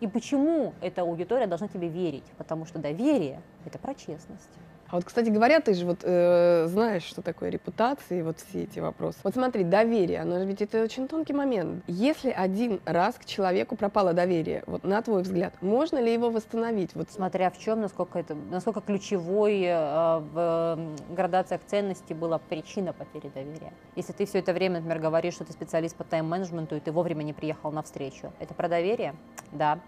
И 0.00 0.06
почему 0.06 0.74
эта 0.80 1.02
аудитория 1.02 1.46
должна 1.46 1.66
тебе 1.68 1.88
верить? 1.88 2.24
Потому 2.36 2.66
что 2.66 2.78
доверие– 2.78 3.42
это 3.64 3.78
про 3.78 3.94
честность. 3.94 4.50
А 4.90 4.96
вот, 4.96 5.04
кстати 5.04 5.28
говоря, 5.28 5.60
ты 5.60 5.74
же 5.74 5.84
вот 5.84 5.98
э, 6.02 6.64
знаешь, 6.68 7.02
что 7.02 7.20
такое 7.20 7.50
репутация 7.50 8.20
и 8.20 8.22
вот 8.22 8.38
все 8.38 8.62
эти 8.62 8.78
вопросы. 8.78 9.18
Вот 9.22 9.34
смотри, 9.34 9.62
доверие, 9.62 10.22
оно 10.22 10.42
ведь 10.44 10.62
это 10.62 10.82
очень 10.82 11.08
тонкий 11.08 11.34
момент. 11.34 11.84
Если 11.86 12.30
один 12.30 12.80
раз 12.86 13.16
к 13.16 13.26
человеку 13.26 13.76
пропало 13.76 14.14
доверие, 14.14 14.64
вот 14.66 14.84
на 14.84 15.02
твой 15.02 15.22
взгляд, 15.22 15.52
можно 15.60 15.98
ли 15.98 16.10
его 16.10 16.30
восстановить? 16.30 16.94
Вот 16.94 17.10
Смотря 17.10 17.50
в 17.50 17.58
чем, 17.58 17.82
насколько 17.82 18.18
это, 18.18 18.34
насколько 18.34 18.80
ключевой 18.80 19.62
э, 19.62 20.18
в 20.32 20.78
градациях 21.10 21.60
ценностей 21.66 22.14
была 22.14 22.38
причина 22.38 22.94
потери 22.94 23.30
доверия. 23.34 23.74
Если 23.94 24.12
ты 24.14 24.24
все 24.24 24.38
это 24.38 24.54
время, 24.54 24.76
например, 24.76 25.00
говоришь, 25.00 25.34
что 25.34 25.44
ты 25.44 25.52
специалист 25.52 25.96
по 25.96 26.04
тайм-менеджменту, 26.04 26.76
и 26.76 26.80
ты 26.80 26.92
вовремя 26.92 27.24
не 27.24 27.34
приехал 27.34 27.72
на 27.72 27.82
встречу, 27.82 28.32
это 28.40 28.54
про 28.54 28.68
доверие? 28.68 29.14
Да. 29.52 29.80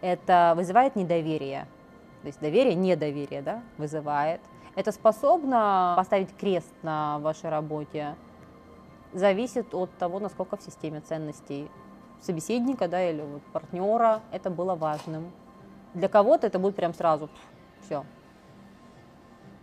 Это 0.00 0.54
вызывает 0.56 0.96
недоверие, 0.96 1.66
то 2.24 2.28
есть 2.28 2.40
доверие, 2.40 2.74
недоверие, 2.74 3.42
да, 3.42 3.62
вызывает. 3.76 4.40
Это 4.76 4.92
способно 4.92 5.92
поставить 5.94 6.34
крест 6.34 6.72
на 6.82 7.18
вашей 7.18 7.50
работе. 7.50 8.16
Зависит 9.12 9.74
от 9.74 9.90
того, 9.98 10.20
насколько 10.20 10.56
в 10.56 10.62
системе 10.62 11.00
ценностей 11.00 11.70
собеседника, 12.22 12.88
да, 12.88 13.10
или 13.10 13.20
вот 13.20 13.42
партнера 13.52 14.22
это 14.32 14.48
было 14.48 14.74
важным. 14.74 15.30
Для 15.92 16.08
кого-то 16.08 16.46
это 16.46 16.58
будет 16.58 16.76
прям 16.76 16.94
сразу 16.94 17.28
все. 17.82 18.06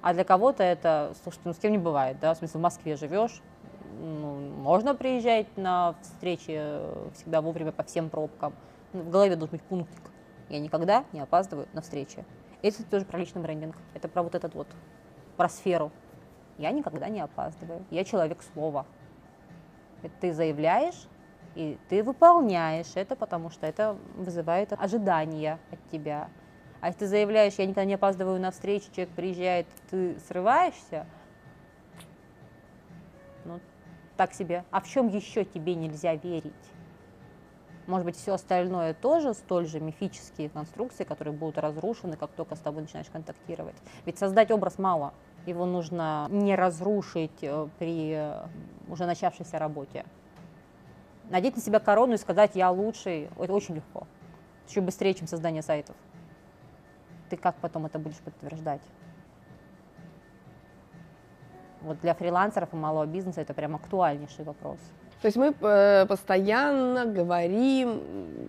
А 0.04 0.14
для 0.14 0.24
кого-то 0.24 0.62
это, 0.62 1.14
слушайте, 1.24 1.42
ну 1.46 1.54
с 1.54 1.58
кем 1.58 1.72
не 1.72 1.80
бывает, 1.80 2.20
да, 2.20 2.36
в 2.36 2.38
смысле 2.38 2.60
в 2.60 2.62
Москве 2.62 2.96
живешь, 2.96 3.42
ну, 4.00 4.36
можно 4.36 4.94
приезжать 4.94 5.48
на 5.58 5.96
встречи 6.04 6.54
э, 6.54 7.10
всегда 7.16 7.42
вовремя 7.42 7.72
по 7.72 7.82
всем 7.82 8.12
пробкам. 8.12 8.54
В 8.94 9.10
голове 9.10 9.36
должен 9.36 9.58
быть 9.58 9.64
пунктик. 9.64 10.12
Я 10.50 10.60
никогда 10.60 11.06
не 11.12 11.22
опаздываю 11.22 11.68
на 11.74 11.82
встречи. 11.82 12.24
Это 12.62 12.84
тоже 12.84 13.06
про 13.06 13.18
личный 13.18 13.42
брендинг. 13.42 13.76
Это 13.94 14.08
про 14.08 14.24
вот 14.24 14.36
этот 14.36 14.54
вот, 14.54 14.68
про 15.38 15.50
сферу. 15.50 15.92
Я 16.58 16.72
никогда 16.72 17.10
не 17.10 17.22
опаздываю. 17.22 17.84
Я 17.90 18.04
человек 18.04 18.44
слова. 18.54 18.86
Ты 20.20 20.34
заявляешь, 20.34 21.08
и 21.56 21.78
ты 21.90 22.04
выполняешь 22.04 22.92
это, 22.96 23.16
потому 23.16 23.50
что 23.50 23.66
это 23.66 23.98
вызывает 24.16 24.74
ожидания 24.74 25.60
от 25.72 25.80
тебя. 25.92 26.30
А 26.80 26.88
если 26.88 27.02
ты 27.02 27.08
заявляешь, 27.08 27.54
я 27.56 27.66
никогда 27.66 27.86
не 27.86 27.94
опаздываю 27.96 28.40
на 28.40 28.52
встречу, 28.52 28.92
человек 28.92 29.14
приезжает, 29.16 29.68
ты 29.90 30.20
срываешься, 30.20 31.06
ну, 33.46 33.60
так 34.18 34.34
себе. 34.34 34.66
А 34.72 34.82
в 34.82 34.88
чем 34.88 35.08
еще 35.08 35.46
тебе 35.46 35.76
нельзя 35.76 36.16
верить? 36.16 36.54
Может 37.92 38.06
быть, 38.06 38.16
все 38.16 38.36
остальное 38.36 38.94
тоже 38.94 39.34
столь 39.34 39.66
же 39.66 39.82
мифические 39.82 40.48
конструкции, 40.48 41.04
которые 41.04 41.34
будут 41.34 41.58
разрушены, 41.58 42.16
как 42.16 42.32
только 42.32 42.56
с 42.56 42.60
тобой 42.60 42.84
начинаешь 42.84 43.10
контактировать. 43.10 43.76
Ведь 44.06 44.18
создать 44.18 44.50
образ 44.50 44.80
мало. 44.80 45.14
Его 45.46 45.66
нужно 45.66 46.26
не 46.30 46.56
разрушить 46.56 47.40
э, 47.42 47.68
при 47.80 48.14
э, 48.14 48.48
уже 48.88 49.06
начавшейся 49.06 49.60
работе. 49.60 50.06
Надеть 51.30 51.58
на 51.58 51.62
себя 51.62 51.82
корону 51.82 52.14
и 52.14 52.18
сказать 52.18 52.52
«я 52.56 52.72
лучший»— 52.72 53.30
это 53.38 53.52
очень 53.52 53.76
легко. 53.76 54.08
Еще 54.70 54.80
быстрее, 54.80 55.14
чем 55.14 55.28
создание 55.28 55.62
сайтов. 55.62 55.98
Ты 57.30 57.36
как 57.36 57.58
потом 57.58 57.88
это 57.88 58.00
будешь 58.00 58.20
подтверждать? 58.20 58.84
Вот 61.82 62.00
для 62.00 62.14
фрилансеров 62.14 62.72
и 62.72 62.78
малого 62.78 63.06
бизнеса 63.06 63.42
это 63.42 63.54
прям 63.54 63.76
актуальнейший 63.76 64.46
вопрос. 64.46 64.80
То 65.22 65.28
есть 65.28 65.38
мы 65.38 65.54
э, 65.62 66.06
постоянно 66.08 67.06
говорим, 67.06 68.02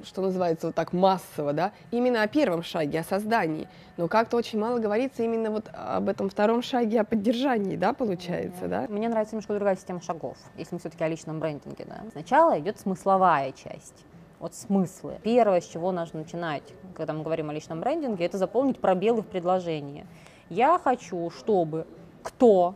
что 0.04 0.22
называется 0.22 0.68
вот 0.68 0.74
так 0.74 0.94
массово, 0.94 1.52
да, 1.52 1.72
именно 1.90 2.22
о 2.22 2.28
первом 2.28 2.62
шаге, 2.62 3.00
о 3.00 3.04
создании. 3.04 3.68
Но 3.98 4.08
как-то 4.08 4.38
очень 4.38 4.58
мало 4.58 4.78
говорится 4.78 5.22
именно 5.22 5.50
вот 5.50 5.68
об 5.74 6.08
этом 6.08 6.30
втором 6.30 6.62
шаге, 6.62 7.02
о 7.02 7.04
поддержании, 7.04 7.76
да, 7.76 7.92
получается, 7.92 8.68
да? 8.68 8.86
Мне 8.88 9.10
нравится 9.10 9.34
немножко 9.34 9.52
другая 9.52 9.76
система 9.76 10.00
шагов, 10.00 10.38
если 10.56 10.74
мы 10.74 10.78
все-таки 10.78 11.04
о 11.04 11.08
личном 11.08 11.40
брендинге, 11.40 11.84
да. 11.86 12.00
Сначала 12.12 12.58
идет 12.58 12.80
смысловая 12.80 13.52
часть. 13.52 14.06
Вот 14.40 14.54
смыслы. 14.54 15.18
Первое, 15.22 15.60
с 15.60 15.66
чего 15.66 15.92
нужно 15.92 16.20
начинать, 16.20 16.64
когда 16.96 17.12
мы 17.12 17.22
говорим 17.22 17.50
о 17.50 17.52
личном 17.52 17.80
брендинге, 17.80 18.24
это 18.24 18.38
заполнить 18.38 18.80
пробелы 18.80 19.20
в 19.20 19.26
предложении. 19.26 20.06
Я 20.48 20.80
хочу, 20.82 21.28
чтобы 21.30 21.86
кто 22.22 22.74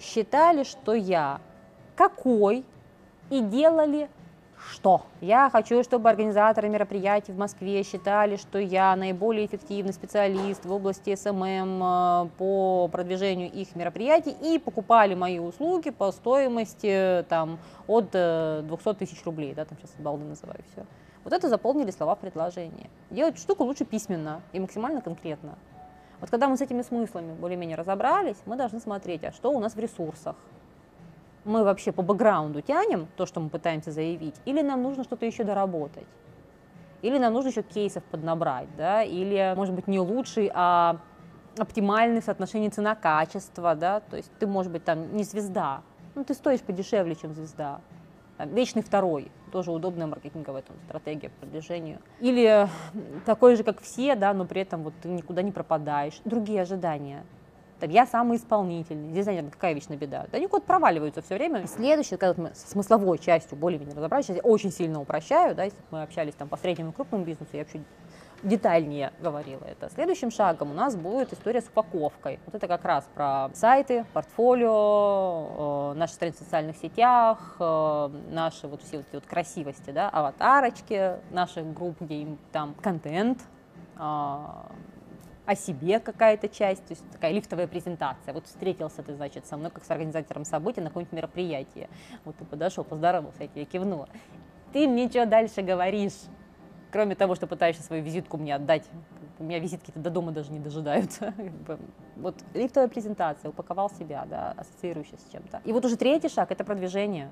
считали, 0.00 0.62
что 0.62 0.94
я 0.94 1.40
какой 1.96 2.64
и 3.30 3.40
делали 3.40 4.08
что? 4.72 5.02
Я 5.20 5.48
хочу, 5.50 5.82
чтобы 5.82 6.10
организаторы 6.10 6.68
мероприятий 6.68 7.32
в 7.32 7.38
Москве 7.38 7.82
считали, 7.82 8.36
что 8.36 8.58
я 8.58 8.94
наиболее 8.96 9.46
эффективный 9.46 9.92
специалист 9.92 10.64
в 10.64 10.72
области 10.72 11.14
SMM 11.14 11.82
э, 11.82 12.28
по 12.36 12.88
продвижению 12.88 13.50
их 13.50 13.74
мероприятий 13.76 14.34
и 14.42 14.58
покупали 14.58 15.14
мои 15.14 15.38
услуги 15.38 15.90
по 15.90 16.12
стоимости 16.12 17.24
там, 17.28 17.58
от 17.86 18.10
200 18.10 18.16
э, 18.16 18.94
тысяч 18.98 19.24
рублей, 19.24 19.54
да, 19.54 19.64
там 19.64 19.78
сейчас 19.78 19.92
балды 19.98 20.24
называю 20.24 20.60
все. 20.72 20.84
Вот 21.24 21.32
это 21.32 21.48
заполнили 21.48 21.90
слова 21.90 22.14
в 22.14 22.18
предложении. 22.18 22.90
Делать 23.10 23.38
штуку 23.38 23.64
лучше 23.64 23.84
письменно 23.84 24.42
и 24.52 24.60
максимально 24.60 25.00
конкретно. 25.00 25.56
Вот 26.20 26.30
когда 26.30 26.48
мы 26.48 26.56
с 26.56 26.60
этими 26.60 26.82
смыслами 26.82 27.32
более-менее 27.32 27.76
разобрались, 27.76 28.36
мы 28.44 28.56
должны 28.56 28.80
смотреть, 28.80 29.24
а 29.24 29.32
что 29.32 29.52
у 29.52 29.60
нас 29.60 29.74
в 29.74 29.78
ресурсах, 29.78 30.36
мы 31.48 31.64
вообще 31.64 31.92
по 31.92 32.02
бэкграунду 32.02 32.60
тянем 32.60 33.08
то, 33.16 33.26
что 33.26 33.40
мы 33.40 33.48
пытаемся 33.48 33.90
заявить, 33.90 34.36
или 34.44 34.62
нам 34.62 34.82
нужно 34.82 35.02
что-то 35.02 35.26
еще 35.26 35.44
доработать, 35.44 36.06
или 37.02 37.18
нам 37.18 37.32
нужно 37.32 37.48
еще 37.48 37.62
кейсов 37.62 38.04
поднабрать, 38.04 38.68
да, 38.76 39.02
или, 39.02 39.54
может 39.56 39.74
быть, 39.74 39.88
не 39.88 39.98
лучший, 39.98 40.50
а 40.54 40.98
оптимальный 41.58 42.22
соотношение 42.22 42.70
цена-качество, 42.70 43.74
да, 43.74 44.00
то 44.00 44.16
есть 44.16 44.30
ты, 44.38 44.46
может 44.46 44.70
быть, 44.70 44.84
там 44.84 45.16
не 45.16 45.24
звезда, 45.24 45.80
ну, 46.14 46.22
ты 46.24 46.34
стоишь 46.34 46.60
подешевле, 46.60 47.14
чем 47.14 47.32
звезда, 47.32 47.80
вечный 48.38 48.82
второй, 48.82 49.32
тоже 49.50 49.72
удобная 49.72 50.06
маркетинговая 50.06 50.62
там, 50.62 50.76
стратегия 50.84 51.30
по 51.30 51.40
продвижению. 51.40 51.98
Или 52.20 52.68
такой 53.24 53.56
же, 53.56 53.64
как 53.64 53.80
все, 53.80 54.14
да, 54.14 54.34
но 54.34 54.44
при 54.44 54.60
этом 54.62 54.82
вот 54.84 54.94
ты 55.02 55.08
никуда 55.08 55.42
не 55.42 55.50
пропадаешь. 55.50 56.20
Другие 56.24 56.62
ожидания 56.62 57.24
там, 57.80 57.90
я 57.90 58.06
самый 58.06 58.38
исполнительный. 58.38 59.22
Знаете, 59.22 59.48
какая 59.50 59.72
вечная 59.74 59.96
беда. 59.96 60.26
Да 60.30 60.38
они 60.38 60.46
куда-то 60.46 60.66
проваливаются 60.66 61.22
все 61.22 61.34
время. 61.34 61.66
Следующее, 61.66 62.18
когда 62.18 62.42
мы 62.42 62.54
с 62.54 62.70
смысловой 62.70 63.18
частью 63.18 63.56
более-менее 63.58 63.96
разобрались, 63.96 64.26
сейчас 64.26 64.36
я 64.36 64.42
очень 64.42 64.72
сильно 64.72 65.00
упрощаю, 65.00 65.54
да, 65.54 65.64
если 65.64 65.78
мы 65.90 66.02
общались 66.02 66.34
там 66.34 66.48
по 66.48 66.56
среднему 66.56 66.90
и 66.90 66.92
крупному 66.92 67.24
бизнесу, 67.24 67.50
я 67.52 67.60
вообще 67.60 67.80
детальнее 68.42 69.12
говорила 69.20 69.64
это. 69.64 69.90
Следующим 69.90 70.30
шагом 70.30 70.70
у 70.70 70.74
нас 70.74 70.96
будет 70.96 71.32
история 71.32 71.60
с 71.60 71.66
упаковкой. 71.66 72.38
Вот 72.46 72.54
это 72.54 72.68
как 72.68 72.84
раз 72.84 73.08
про 73.14 73.50
сайты, 73.54 74.04
портфолио, 74.12 75.92
э, 75.92 75.98
наши 75.98 76.14
страницы 76.14 76.38
в 76.38 76.44
социальных 76.44 76.76
сетях, 76.76 77.56
э, 77.58 78.10
наши 78.30 78.68
вот 78.68 78.82
все 78.82 78.98
вот 78.98 79.06
эти 79.08 79.14
вот 79.16 79.26
красивости, 79.26 79.90
да, 79.90 80.08
аватарочки 80.08 81.14
наших 81.30 81.72
групп, 81.72 82.00
где 82.00 82.22
им 82.22 82.38
там 82.52 82.74
контент, 82.80 83.40
э, 83.96 84.46
о 85.48 85.54
себе 85.54 85.98
какая-то 85.98 86.46
часть, 86.46 86.84
то 86.84 86.92
есть 86.92 87.10
такая 87.10 87.32
лифтовая 87.32 87.66
презентация. 87.66 88.34
Вот 88.34 88.46
встретился 88.46 89.02
ты, 89.02 89.14
значит, 89.14 89.46
со 89.46 89.56
мной 89.56 89.70
как 89.70 89.82
с 89.82 89.90
организатором 89.90 90.44
события 90.44 90.82
на 90.82 90.88
каком-нибудь 90.88 91.14
мероприятии. 91.14 91.88
Вот 92.26 92.36
ты 92.36 92.44
подошел, 92.44 92.84
поздоровался, 92.84 93.44
я 93.44 93.48
тебе 93.48 93.64
кивнула. 93.64 94.10
Ты 94.74 94.86
мне 94.86 95.08
что 95.08 95.24
дальше 95.24 95.62
говоришь? 95.62 96.18
Кроме 96.92 97.14
того, 97.14 97.34
что 97.34 97.46
пытаешься 97.46 97.82
свою 97.82 98.02
визитку 98.02 98.36
мне 98.36 98.54
отдать, 98.54 98.84
у 99.38 99.44
меня 99.44 99.58
визитки-то 99.58 99.98
до 99.98 100.10
дома 100.10 100.32
даже 100.32 100.52
не 100.52 100.58
дожидаются. 100.58 101.32
Вот 102.16 102.34
лифтовая 102.52 102.88
презентация, 102.88 103.48
упаковал 103.48 103.88
себя, 103.88 104.26
да, 104.28 104.52
ассоциирующая 104.54 105.16
с 105.16 105.32
чем-то. 105.32 105.62
И 105.64 105.72
вот 105.72 105.82
уже 105.84 105.96
третий 105.96 106.28
шаг– 106.28 106.50
это 106.50 106.62
продвижение. 106.62 107.30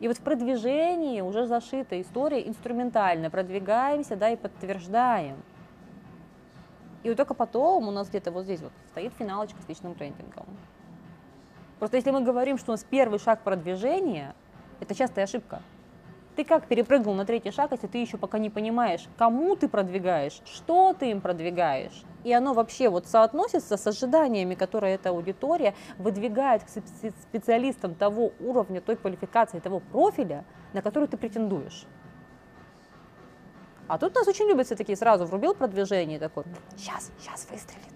И 0.00 0.08
вот 0.08 0.16
в 0.16 0.22
продвижении 0.22 1.20
уже 1.20 1.46
зашита 1.46 2.00
история 2.00 2.48
инструментальная. 2.48 3.28
Продвигаемся, 3.28 4.16
да, 4.16 4.30
и 4.30 4.36
подтверждаем. 4.36 5.36
И 7.02 7.08
вот 7.08 7.16
только 7.16 7.34
потом 7.34 7.88
у 7.88 7.90
нас 7.90 8.08
где-то 8.08 8.30
вот 8.30 8.44
здесь 8.44 8.60
вот 8.60 8.72
стоит 8.90 9.12
финалочка 9.14 9.60
с 9.62 9.68
личным 9.68 9.92
брендингом. 9.94 10.46
Просто 11.78 11.96
если 11.96 12.12
мы 12.12 12.20
говорим, 12.20 12.58
что 12.58 12.70
у 12.70 12.74
нас 12.74 12.84
первый 12.88 13.18
шаг 13.18 13.40
продвижения, 13.42 14.34
это 14.80 14.94
частая 14.94 15.24
ошибка. 15.24 15.62
Ты 16.36 16.44
как 16.44 16.66
перепрыгнул 16.66 17.12
на 17.14 17.26
третий 17.26 17.50
шаг, 17.50 17.72
если 17.72 17.88
ты 17.88 17.98
еще 17.98 18.16
пока 18.16 18.38
не 18.38 18.48
понимаешь, 18.48 19.06
кому 19.18 19.54
ты 19.54 19.68
продвигаешь, 19.68 20.40
что 20.46 20.94
ты 20.98 21.10
им 21.10 21.20
продвигаешь, 21.20 22.04
и 22.24 22.32
оно 22.32 22.54
вообще 22.54 22.88
вот 22.88 23.06
соотносится 23.06 23.76
с 23.76 23.86
ожиданиями, 23.86 24.54
которые 24.54 24.94
эта 24.94 25.10
аудитория 25.10 25.74
выдвигает 25.98 26.62
к 26.64 26.68
специалистам 26.68 27.94
того 27.94 28.32
уровня, 28.40 28.80
той 28.80 28.96
квалификации, 28.96 29.58
того 29.58 29.80
профиля, 29.80 30.44
на 30.72 30.80
который 30.80 31.06
ты 31.06 31.18
претендуешь. 31.18 31.84
А 33.88 33.98
тут 33.98 34.14
нас 34.14 34.26
очень 34.26 34.46
любят 34.46 34.66
все 34.66 34.76
такие, 34.76 34.96
сразу 34.96 35.24
врубил 35.24 35.54
продвижение 35.54 36.18
такой, 36.18 36.44
сейчас, 36.76 37.10
сейчас 37.18 37.46
выстрелит. 37.50 37.92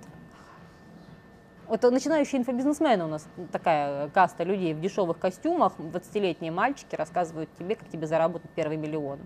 Вот 1.68 1.82
начинающие 1.82 2.40
инфобизнесмены 2.40 3.04
у 3.04 3.08
нас 3.08 3.26
такая 3.50 4.08
каста 4.10 4.44
людей 4.44 4.72
в 4.72 4.80
дешевых 4.80 5.18
костюмах, 5.18 5.72
20-летние 5.78 6.52
мальчики 6.52 6.94
рассказывают 6.94 7.50
тебе, 7.58 7.74
как 7.74 7.88
тебе 7.88 8.06
заработать 8.06 8.50
первый 8.54 8.76
миллион. 8.76 9.18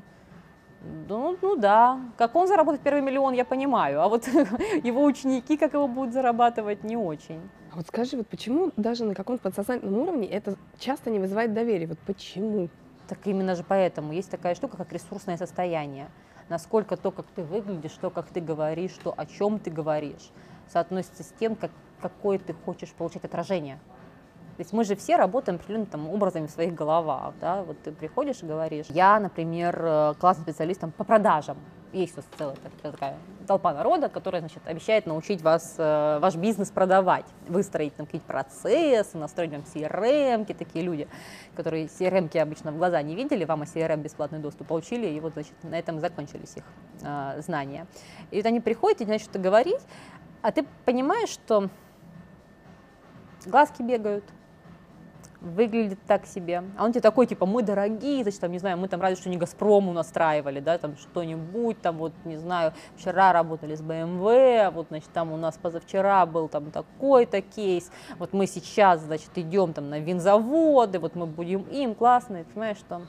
Ну, 1.09 1.37
ну 1.43 1.57
да, 1.57 2.01
как 2.17 2.35
он 2.35 2.49
заработает 2.49 2.83
первый 2.83 3.03
миллион, 3.03 3.35
я 3.35 3.45
понимаю, 3.45 4.01
а 4.01 4.09
вот 4.09 4.27
его 4.83 5.05
ученики, 5.05 5.59
как 5.59 5.75
его 5.75 5.87
будут 5.87 6.15
зарабатывать, 6.15 6.83
не 6.83 6.97
очень. 6.97 7.41
А 7.73 7.77
вот 7.77 7.87
скажи, 7.87 8.17
вот 8.17 8.27
почему 8.29 8.73
даже 8.77 9.05
на 9.05 9.15
каком-то 9.15 9.43
подсознательном 9.43 9.99
уровне 9.99 10.27
это 10.27 10.57
часто 10.79 11.11
не 11.11 11.19
вызывает 11.19 11.53
доверия? 11.53 11.87
Вот 11.87 11.99
почему? 11.99 12.71
Так 13.07 13.19
именно 13.27 13.55
же 13.55 13.65
поэтому 13.67 14.13
есть 14.13 14.31
такая 14.31 14.55
штука, 14.55 14.79
как 14.79 14.91
ресурсное 14.93 15.37
состояние. 15.37 16.09
Насколько 16.51 16.97
то, 16.97 17.13
как 17.13 17.27
ты 17.35 17.45
выглядишь, 17.45 17.93
то, 17.93 18.11
как 18.11 18.27
ты 18.27 18.41
говоришь, 18.41 18.99
то, 19.05 19.15
о 19.17 19.25
чем 19.25 19.61
ты 19.61 19.71
говоришь, 19.71 20.33
соотносится 20.67 21.23
с 21.23 21.33
тем, 21.39 21.55
как, 21.55 21.71
какое 22.03 22.41
ты 22.41 22.53
хочешь 22.53 22.91
получать 22.91 23.25
отражение. 23.25 23.77
То 24.57 24.63
есть 24.63 24.73
мы 24.73 24.83
же 24.83 24.97
все 24.97 25.15
работаем 25.15 25.57
определенным 25.57 25.87
там, 25.87 26.11
образами 26.11 26.49
в 26.49 26.51
своих 26.51 26.75
головах. 26.75 27.35
Да? 27.41 27.63
Вот 27.63 27.81
ты 27.83 27.93
приходишь 27.93 28.43
и 28.43 28.47
говоришь, 28.47 28.87
я, 28.89 29.21
например, 29.21 29.81
э, 29.81 30.15
классный 30.19 30.43
специалист 30.43 30.81
там, 30.81 30.91
по 30.91 31.05
продажам. 31.05 31.57
Есть 31.93 32.17
у 32.17 32.23
целая 32.39 32.57
такая 32.83 33.17
толпа 33.49 33.75
народа, 33.75 34.09
которая 34.09 34.41
значит, 34.43 34.63
обещает 34.65 35.07
научить 35.07 35.43
вас 35.43 35.75
э, 35.77 36.19
ваш 36.21 36.37
бизнес 36.37 36.71
продавать, 36.71 37.25
выстроить 37.49 37.97
там 37.97 38.07
какие-то 38.07 38.29
процессы, 38.29 39.19
настроить 39.19 39.51
вам 39.51 39.63
CRM, 39.63 40.45
такие 40.55 40.85
люди, 40.85 41.09
которые 41.57 41.87
CRM 41.87 42.39
обычно 42.39 42.71
в 42.71 42.79
глаза 42.79 43.03
не 43.03 43.17
видели, 43.17 43.45
вам 43.45 43.63
о 43.63 43.65
CRM 43.65 44.03
бесплатный 44.03 44.39
доступ 44.39 44.69
получили, 44.69 45.09
и 45.09 45.19
вот 45.19 45.33
значит, 45.33 45.53
на 45.65 45.77
этом 45.77 45.99
закончились 45.99 46.57
их 46.57 46.65
э, 47.03 47.43
знания. 47.43 47.89
И 48.31 48.37
вот 48.37 48.47
они 48.47 48.61
приходят 48.61 49.01
и 49.01 49.05
начинают 49.05 49.23
что-то 49.23 49.41
говорить, 49.41 49.83
а 50.43 50.53
ты 50.53 50.65
понимаешь, 50.85 51.31
что 51.31 51.71
глазки 53.47 53.83
бегают, 53.83 54.25
выглядит 55.41 55.99
так 56.07 56.27
себе. 56.27 56.63
А 56.77 56.85
он 56.85 56.93
тебе 56.93 57.01
такой, 57.01 57.27
типа, 57.27 57.47
мы 57.47 57.63
дорогие, 57.63 58.23
значит, 58.23 58.41
там, 58.41 58.53
не 58.53 58.59
знаю, 58.59 58.77
мы 58.77 58.89
там 58.89 59.01
разве 59.01 59.17
что 59.17 59.31
не 59.31 59.37
Газпрому 59.37 59.93
настраивали, 59.93 60.61
да, 60.61 60.79
там 60.79 60.97
что-нибудь, 60.97 61.81
там, 61.81 61.97
вот, 61.97 62.13
не 62.25 62.37
знаю, 62.37 62.73
вчера 62.97 63.33
работали 63.33 63.75
с 63.75 63.81
BMW, 63.81 64.71
вот, 64.71 64.89
значит, 64.89 65.11
там 65.13 65.33
у 65.33 65.37
нас 65.37 65.57
позавчера 65.57 66.27
был 66.27 66.49
там 66.49 66.71
такой-то 66.71 67.41
кейс, 67.41 67.91
вот 68.19 68.33
мы 68.33 68.47
сейчас, 68.47 69.01
значит, 69.01 69.31
идем 69.37 69.73
там 69.73 69.89
на 69.89 69.99
винзаводы, 69.99 70.99
вот 70.99 71.15
мы 71.15 71.27
будем 71.27 71.63
им, 71.63 71.95
классно, 71.95 72.39
и 72.39 72.45
понимаешь, 72.45 72.79
что 72.79 73.03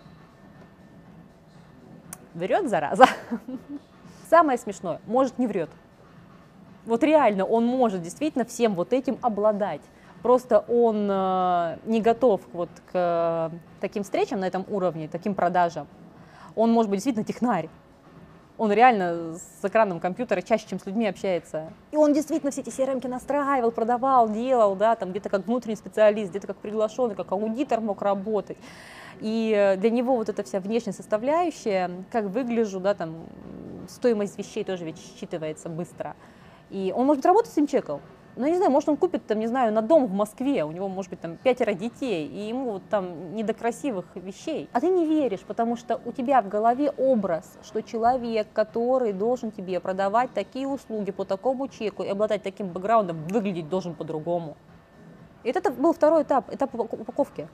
врет, 2.34 2.70
зараза. 2.70 3.06
Самое 4.30 4.58
смешное, 4.58 5.02
может, 5.06 5.38
не 5.38 5.48
врет. 5.48 5.70
Вот 6.86 7.04
реально 7.04 7.46
он 7.46 7.66
может 7.66 8.02
действительно 8.02 8.46
всем 8.46 8.74
вот 8.76 8.94
этим 8.94 9.20
обладать. 9.22 9.82
Просто 10.22 10.60
он 10.68 11.08
э, 11.10 11.78
не 11.86 12.00
готов 12.00 12.42
вот 12.54 12.70
к 12.92 13.50
э, 13.52 13.58
таким 13.80 14.04
встречам 14.04 14.40
на 14.40 14.46
этом 14.46 14.66
уровне, 14.70 15.10
таким 15.12 15.34
продажам. 15.34 15.88
Он 16.56 16.72
может 16.72 16.90
быть 16.90 16.98
действительно 16.98 17.26
технарь. 17.26 17.70
Он 18.58 18.72
реально 18.72 19.38
с 19.38 19.66
экраном 19.66 20.00
компьютера 20.00 20.42
чаще, 20.42 20.68
чем 20.70 20.80
с 20.80 20.86
людьми 20.86 21.08
общается. 21.08 21.74
И 21.92 21.98
он 21.98 22.14
действительно 22.14 22.52
все 22.52 22.62
эти 22.62 22.70
CRM 22.70 23.08
настраивал, 23.08 23.72
продавал, 23.72 24.30
делал, 24.30 24.76
да, 24.76 24.96
там 24.96 25.10
где-то 25.10 25.30
как 25.30 25.48
внутренний 25.48 25.76
специалист, 25.76 26.30
где-то 26.30 26.48
как 26.48 26.58
приглашенный, 26.58 27.16
как 27.16 27.32
аудитор 27.32 27.82
мог 27.82 28.04
работать. 28.04 28.58
И 29.20 29.76
для 29.80 29.90
него 29.90 30.16
вот 30.16 30.30
эта 30.30 30.44
вся 30.44 30.60
внешняя 30.60 30.94
составляющая, 30.94 31.90
как 32.12 32.26
выгляжу, 32.26 32.80
да, 32.80 32.94
там 32.94 33.26
стоимость 33.88 34.38
вещей 34.38 34.64
тоже 34.64 34.86
ведь 34.86 34.98
считывается 34.98 35.68
быстро. 35.68 36.16
И 36.70 36.94
он, 36.96 37.08
может 37.08 37.26
работать 37.26 37.52
с 37.52 37.54
этим 37.54 37.68
чеком, 37.68 38.02
ну, 38.36 38.48
не 38.48 38.56
знаю, 38.56 38.72
может, 38.72 38.88
он 38.90 38.98
купит, 38.98 39.26
там, 39.26 39.40
не 39.40 39.48
знаю, 39.48 39.74
на 39.74 39.82
дом 39.82 40.06
в 40.06 40.14
Москве, 40.14 40.64
у 40.64 40.72
него, 40.72 40.88
может 40.88 41.10
быть, 41.10 41.20
там, 41.20 41.36
пятеро 41.38 41.74
детей, 41.74 42.28
и 42.28 42.48
ему 42.48 42.74
вот 42.74 42.84
там 42.90 43.36
не 43.36 43.44
до 43.44 43.54
красивых 43.54 44.06
вещей. 44.16 44.70
А 44.72 44.80
ты 44.80 44.88
не 44.88 45.06
веришь, 45.06 45.42
потому 45.42 45.76
что 45.76 46.00
у 46.06 46.12
тебя 46.12 46.42
в 46.42 46.48
голове 46.48 46.92
образ, 46.92 47.58
что 47.64 47.82
человек, 47.82 48.48
который 48.54 49.12
должен 49.12 49.52
тебе 49.52 49.80
продавать 49.80 50.34
такие 50.34 50.68
услуги 50.68 51.12
по 51.12 51.26
такому 51.26 51.68
чеку 51.68 52.04
и 52.04 52.08
обладать 52.08 52.42
таким 52.42 52.70
бэкграундом, 52.70 53.28
выглядеть 53.28 53.68
должен 53.68 53.96
по-другому. 53.96 54.56
И 55.44 55.50
это 55.50 55.72
был 55.72 55.94
второй 55.94 56.24
этап, 56.24 56.54
этап 56.54 56.74
упаковки. 56.74 57.50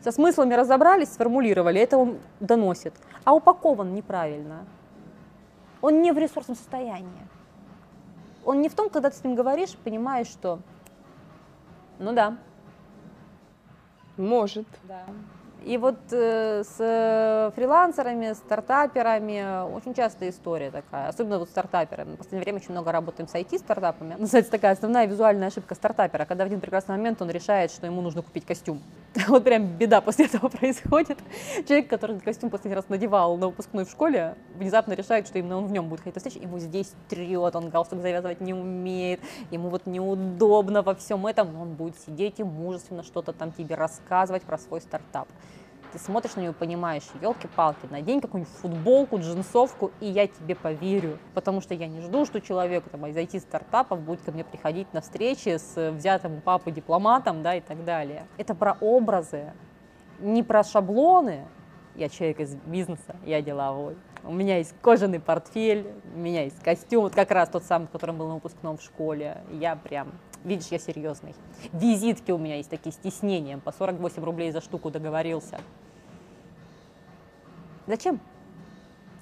Со 0.00 0.12
смыслами 0.12 0.54
разобрались, 0.54 1.12
сформулировали, 1.12 1.80
это 1.80 1.98
он 1.98 2.18
доносит. 2.38 2.94
А 3.24 3.34
упакован 3.34 3.94
неправильно. 3.94 4.64
Он 5.82 6.02
не 6.02 6.12
в 6.12 6.18
ресурсном 6.18 6.56
состоянии 6.56 7.26
он 8.44 8.60
не 8.60 8.68
в 8.68 8.74
том, 8.74 8.90
когда 8.90 9.10
ты 9.10 9.16
с 9.16 9.24
ним 9.24 9.34
говоришь, 9.34 9.76
понимаешь, 9.84 10.26
что, 10.26 10.60
ну 11.98 12.12
да. 12.12 12.36
Может. 14.16 14.66
Да. 14.84 15.04
И 15.64 15.76
вот 15.76 15.98
э, 16.10 16.62
с 16.64 16.76
э, 16.78 17.50
фрилансерами, 17.54 18.32
стартаперами 18.32 19.70
очень 19.74 19.92
частая 19.92 20.30
история 20.30 20.70
такая, 20.70 21.08
особенно 21.08 21.38
вот 21.38 21.50
стартаперами. 21.50 22.14
В 22.14 22.18
последнее 22.18 22.44
время 22.44 22.58
очень 22.58 22.70
много 22.70 22.92
работаем 22.92 23.28
с 23.28 23.34
IT-стартапами. 23.34 24.14
Называется 24.18 24.50
такая 24.50 24.72
основная 24.72 25.06
визуальная 25.06 25.48
ошибка 25.48 25.74
стартапера, 25.74 26.24
когда 26.24 26.44
в 26.44 26.46
один 26.46 26.60
прекрасный 26.60 26.96
момент 26.96 27.20
он 27.20 27.30
решает, 27.30 27.70
что 27.70 27.86
ему 27.86 28.00
нужно 28.00 28.22
купить 28.22 28.46
костюм. 28.46 28.80
Вот 29.28 29.44
прям 29.44 29.66
беда 29.66 30.00
после 30.00 30.26
этого 30.26 30.48
происходит. 30.48 31.18
Человек, 31.66 31.88
который 31.88 32.18
костюм 32.20 32.50
последний 32.50 32.76
раз 32.76 32.88
надевал 32.88 33.36
на 33.36 33.48
выпускной 33.48 33.84
в 33.84 33.90
школе, 33.90 34.36
внезапно 34.54 34.92
решает, 34.92 35.26
что 35.26 35.38
именно 35.38 35.58
он 35.58 35.66
в 35.66 35.72
нем 35.72 35.88
будет 35.88 36.00
ходить 36.00 36.14
на 36.14 36.20
встречу, 36.20 36.38
ему 36.40 36.58
здесь 36.58 36.92
трет, 37.08 37.56
он 37.56 37.70
галстук 37.70 38.00
завязывать 38.00 38.40
не 38.40 38.54
умеет, 38.54 39.20
ему 39.50 39.68
вот 39.68 39.86
неудобно 39.86 40.82
во 40.82 40.94
всем 40.94 41.26
этом, 41.26 41.52
но 41.52 41.62
он 41.62 41.74
будет 41.74 41.96
сидеть 41.98 42.38
и 42.38 42.44
мужественно 42.44 43.02
что-то 43.02 43.32
там 43.32 43.52
тебе 43.52 43.74
рассказывать 43.74 44.42
про 44.42 44.58
свой 44.58 44.80
стартап 44.80 45.28
ты 45.92 45.98
смотришь 45.98 46.36
на 46.36 46.40
него, 46.40 46.52
понимаешь, 46.52 47.04
елки-палки, 47.20 47.86
надень 47.90 48.20
какую-нибудь 48.20 48.52
футболку, 48.54 49.18
джинсовку, 49.18 49.90
и 50.00 50.06
я 50.06 50.26
тебе 50.26 50.54
поверю. 50.54 51.18
Потому 51.34 51.60
что 51.60 51.74
я 51.74 51.86
не 51.86 52.00
жду, 52.00 52.24
что 52.24 52.40
человек 52.40 52.84
там, 52.90 53.06
из 53.06 53.16
IT-стартапов 53.16 54.00
будет 54.00 54.22
ко 54.22 54.32
мне 54.32 54.44
приходить 54.44 54.92
на 54.92 55.00
встречи 55.00 55.56
с 55.56 55.90
взятым 55.92 56.38
у 56.38 56.40
папы 56.40 56.70
дипломатом, 56.70 57.42
да, 57.42 57.56
и 57.56 57.60
так 57.60 57.84
далее. 57.84 58.26
Это 58.36 58.54
про 58.54 58.76
образы, 58.80 59.52
не 60.20 60.42
про 60.42 60.62
шаблоны. 60.62 61.46
Я 61.96 62.08
человек 62.08 62.40
из 62.40 62.54
бизнеса, 62.54 63.16
я 63.24 63.42
деловой. 63.42 63.96
У 64.22 64.32
меня 64.32 64.58
есть 64.58 64.74
кожаный 64.80 65.18
портфель, 65.18 65.86
у 66.14 66.18
меня 66.18 66.44
есть 66.44 66.60
костюм, 66.62 67.02
вот 67.02 67.14
как 67.14 67.30
раз 67.30 67.48
тот 67.48 67.64
самый, 67.64 67.86
в 67.86 67.90
котором 67.90 68.16
был 68.16 68.28
на 68.28 68.34
выпускном 68.34 68.76
в 68.76 68.82
школе. 68.82 69.38
Я 69.50 69.76
прям 69.76 70.12
Видишь, 70.44 70.68
я 70.68 70.78
серьезный. 70.78 71.34
Визитки 71.72 72.30
у 72.30 72.38
меня 72.38 72.56
есть 72.56 72.70
такие 72.70 72.92
с 72.92 72.96
тиснением. 72.96 73.60
По 73.60 73.72
48 73.72 74.24
рублей 74.24 74.50
за 74.52 74.60
штуку 74.60 74.90
договорился. 74.90 75.60
Зачем? 77.86 78.20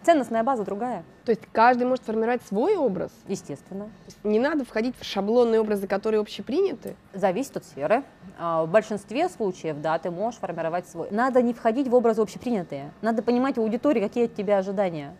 Ценностная 0.04 0.44
база 0.44 0.64
другая. 0.64 1.02
То 1.24 1.32
есть 1.32 1.42
каждый 1.52 1.86
может 1.86 2.04
формировать 2.04 2.42
свой 2.42 2.76
образ? 2.76 3.10
Естественно. 3.26 3.90
Не 4.22 4.38
надо 4.38 4.64
входить 4.64 4.94
в 4.96 5.04
шаблонные 5.04 5.60
образы, 5.60 5.88
которые 5.88 6.20
общеприняты? 6.20 6.94
Зависит 7.12 7.56
от 7.56 7.64
сферы. 7.64 8.04
А, 8.38 8.64
в 8.64 8.70
большинстве 8.70 9.28
случаев, 9.28 9.80
да, 9.80 9.98
ты 9.98 10.10
можешь 10.10 10.38
формировать 10.38 10.88
свой. 10.88 11.08
Надо 11.10 11.42
не 11.42 11.52
входить 11.52 11.88
в 11.88 11.94
образы 11.94 12.22
общепринятые. 12.22 12.92
Надо 13.02 13.22
понимать 13.22 13.58
у 13.58 13.62
аудитории, 13.62 14.00
какие 14.00 14.26
от 14.26 14.34
тебя 14.34 14.58
ожидания 14.58 15.16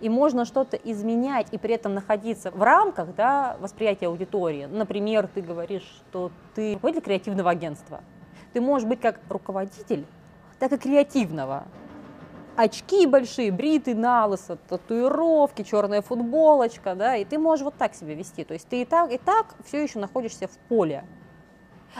и 0.00 0.08
можно 0.08 0.44
что-то 0.44 0.76
изменять 0.76 1.48
и 1.52 1.58
при 1.58 1.74
этом 1.74 1.94
находиться 1.94 2.50
в 2.50 2.62
рамках 2.62 3.14
да, 3.14 3.56
восприятия 3.60 4.06
аудитории. 4.06 4.66
Например, 4.66 5.28
ты 5.32 5.40
говоришь, 5.40 6.02
что 6.08 6.30
ты 6.54 6.74
руководитель 6.74 7.04
креативного 7.04 7.50
агентства. 7.50 8.00
Ты 8.52 8.60
можешь 8.60 8.88
быть 8.88 9.00
как 9.00 9.20
руководитель, 9.28 10.06
так 10.58 10.72
и 10.72 10.76
креативного. 10.76 11.64
Очки 12.56 13.06
большие, 13.06 13.52
бритый 13.52 13.94
на 13.94 14.26
лысо, 14.26 14.56
татуировки, 14.56 15.62
черная 15.62 16.00
футболочка, 16.00 16.94
да, 16.94 17.16
и 17.16 17.24
ты 17.24 17.38
можешь 17.38 17.64
вот 17.64 17.74
так 17.74 17.94
себя 17.94 18.14
вести. 18.14 18.44
То 18.44 18.54
есть 18.54 18.66
ты 18.68 18.80
и 18.80 18.84
так, 18.86 19.12
и 19.12 19.18
так 19.18 19.54
все 19.66 19.82
еще 19.82 19.98
находишься 19.98 20.48
в 20.48 20.56
поле. 20.68 21.04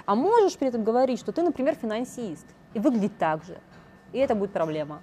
А 0.07 0.15
можешь 0.15 0.57
при 0.57 0.69
этом 0.69 0.83
говорить, 0.83 1.19
что 1.19 1.33
ты, 1.33 1.43
например, 1.43 1.75
финансист, 1.75 2.47
и 2.73 2.79
выглядеть 2.79 3.17
так 3.19 3.45
же. 3.45 3.59
И 4.13 4.19
это 4.19 4.35
будет 4.35 4.53
проблема 4.53 5.03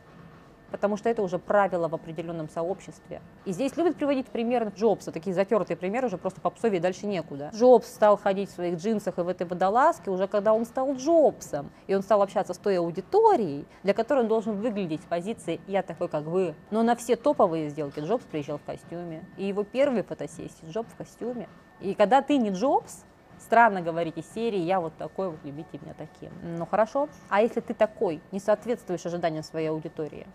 потому 0.74 0.98
что 0.98 1.08
это 1.08 1.22
уже 1.22 1.38
правило 1.38 1.88
в 1.88 1.94
определенном 1.94 2.50
сообществе. 2.50 3.22
И 3.46 3.52
здесь 3.52 3.78
любят 3.78 3.96
приводить 3.96 4.26
примеры 4.26 4.74
Джобса, 4.76 5.12
такие 5.12 5.32
затертые 5.36 5.78
примеры, 5.78 6.08
уже 6.08 6.18
просто 6.18 6.42
попсовее 6.42 6.82
дальше 6.82 7.06
некуда. 7.06 7.52
Джобс 7.54 7.88
стал 7.88 8.18
ходить 8.18 8.50
в 8.50 8.56
своих 8.56 8.80
джинсах 8.80 9.20
и 9.20 9.22
в 9.22 9.28
этой 9.28 9.46
водолазке 9.46 10.10
уже 10.10 10.28
когда 10.28 10.52
он 10.52 10.66
стал 10.66 10.96
Джобсом, 10.96 11.70
и 11.86 11.94
он 11.94 12.02
стал 12.02 12.24
общаться 12.24 12.56
с 12.56 12.58
той 12.58 12.80
аудиторией, 12.80 13.68
для 13.84 13.94
которой 13.94 14.22
он 14.22 14.28
должен 14.28 14.56
выглядеть 14.56 15.02
в 15.02 15.06
позиции 15.06 15.62
«я 15.68 15.84
такой, 15.84 16.10
как 16.10 16.24
вы». 16.24 16.56
Но 16.72 16.82
на 16.82 16.96
все 16.96 17.18
топовые 17.18 17.70
сделки 17.70 18.00
Джобс 18.00 18.26
приезжал 18.26 18.58
в 18.58 18.64
костюме, 18.64 19.24
и 19.38 19.46
его 19.46 19.64
первые 19.64 20.02
фотосессии 20.02 20.66
Джобс 20.68 20.92
в 20.92 20.96
костюме. 20.96 21.48
И 21.82 21.94
когда 21.94 22.24
ты 22.24 22.38
не 22.38 22.50
Джобс, 22.50 23.04
Странно 23.40 23.82
говорить 23.82 24.18
из 24.18 24.32
серии 24.34 24.60
«я 24.60 24.80
вот 24.80 24.96
такой, 24.96 25.30
вот 25.30 25.40
любите 25.44 25.78
меня 25.82 25.94
таким». 25.98 26.32
Ну 26.42 26.66
хорошо. 26.66 27.10
А 27.30 27.42
если 27.42 27.60
ты 27.60 27.74
такой, 27.74 28.22
не 28.32 28.40
соответствуешь 28.40 29.06
ожиданиям 29.06 29.44
своей 29.44 29.68
аудитории, 29.68 30.28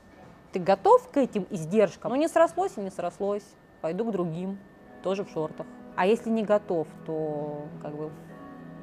ты 0.53 0.59
готов 0.59 1.11
к 1.11 1.17
этим 1.17 1.47
издержкам? 1.51 2.13
Ну, 2.13 2.17
не 2.17 2.29
срослось 2.29 2.73
и 2.77 2.81
не 2.81 2.91
срослось. 2.91 3.45
Пойду 3.81 4.05
к 4.05 4.13
другим, 4.13 4.59
тоже 5.03 5.25
в 5.25 5.31
шортах. 5.31 5.67
А 5.97 6.07
если 6.07 6.31
не 6.31 6.45
готов, 6.45 6.87
то 7.07 7.63
как 7.83 7.95
бы 7.95 8.11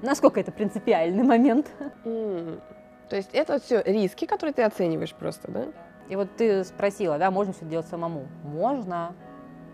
насколько 0.01 0.39
это 0.39 0.51
принципиальный 0.51 1.23
момент? 1.23 1.71
Mm. 2.03 2.61
То 3.09 3.15
есть 3.15 3.29
это 3.33 3.59
все 3.59 3.81
риски, 3.83 4.25
которые 4.25 4.53
ты 4.53 4.63
оцениваешь 4.63 5.13
просто, 5.13 5.51
да? 5.51 5.65
И 6.09 6.15
вот 6.15 6.35
ты 6.35 6.63
спросила, 6.63 7.17
да, 7.17 7.31
можно 7.31 7.53
все 7.53 7.65
делать 7.65 7.87
самому? 7.87 8.27
Можно. 8.43 9.15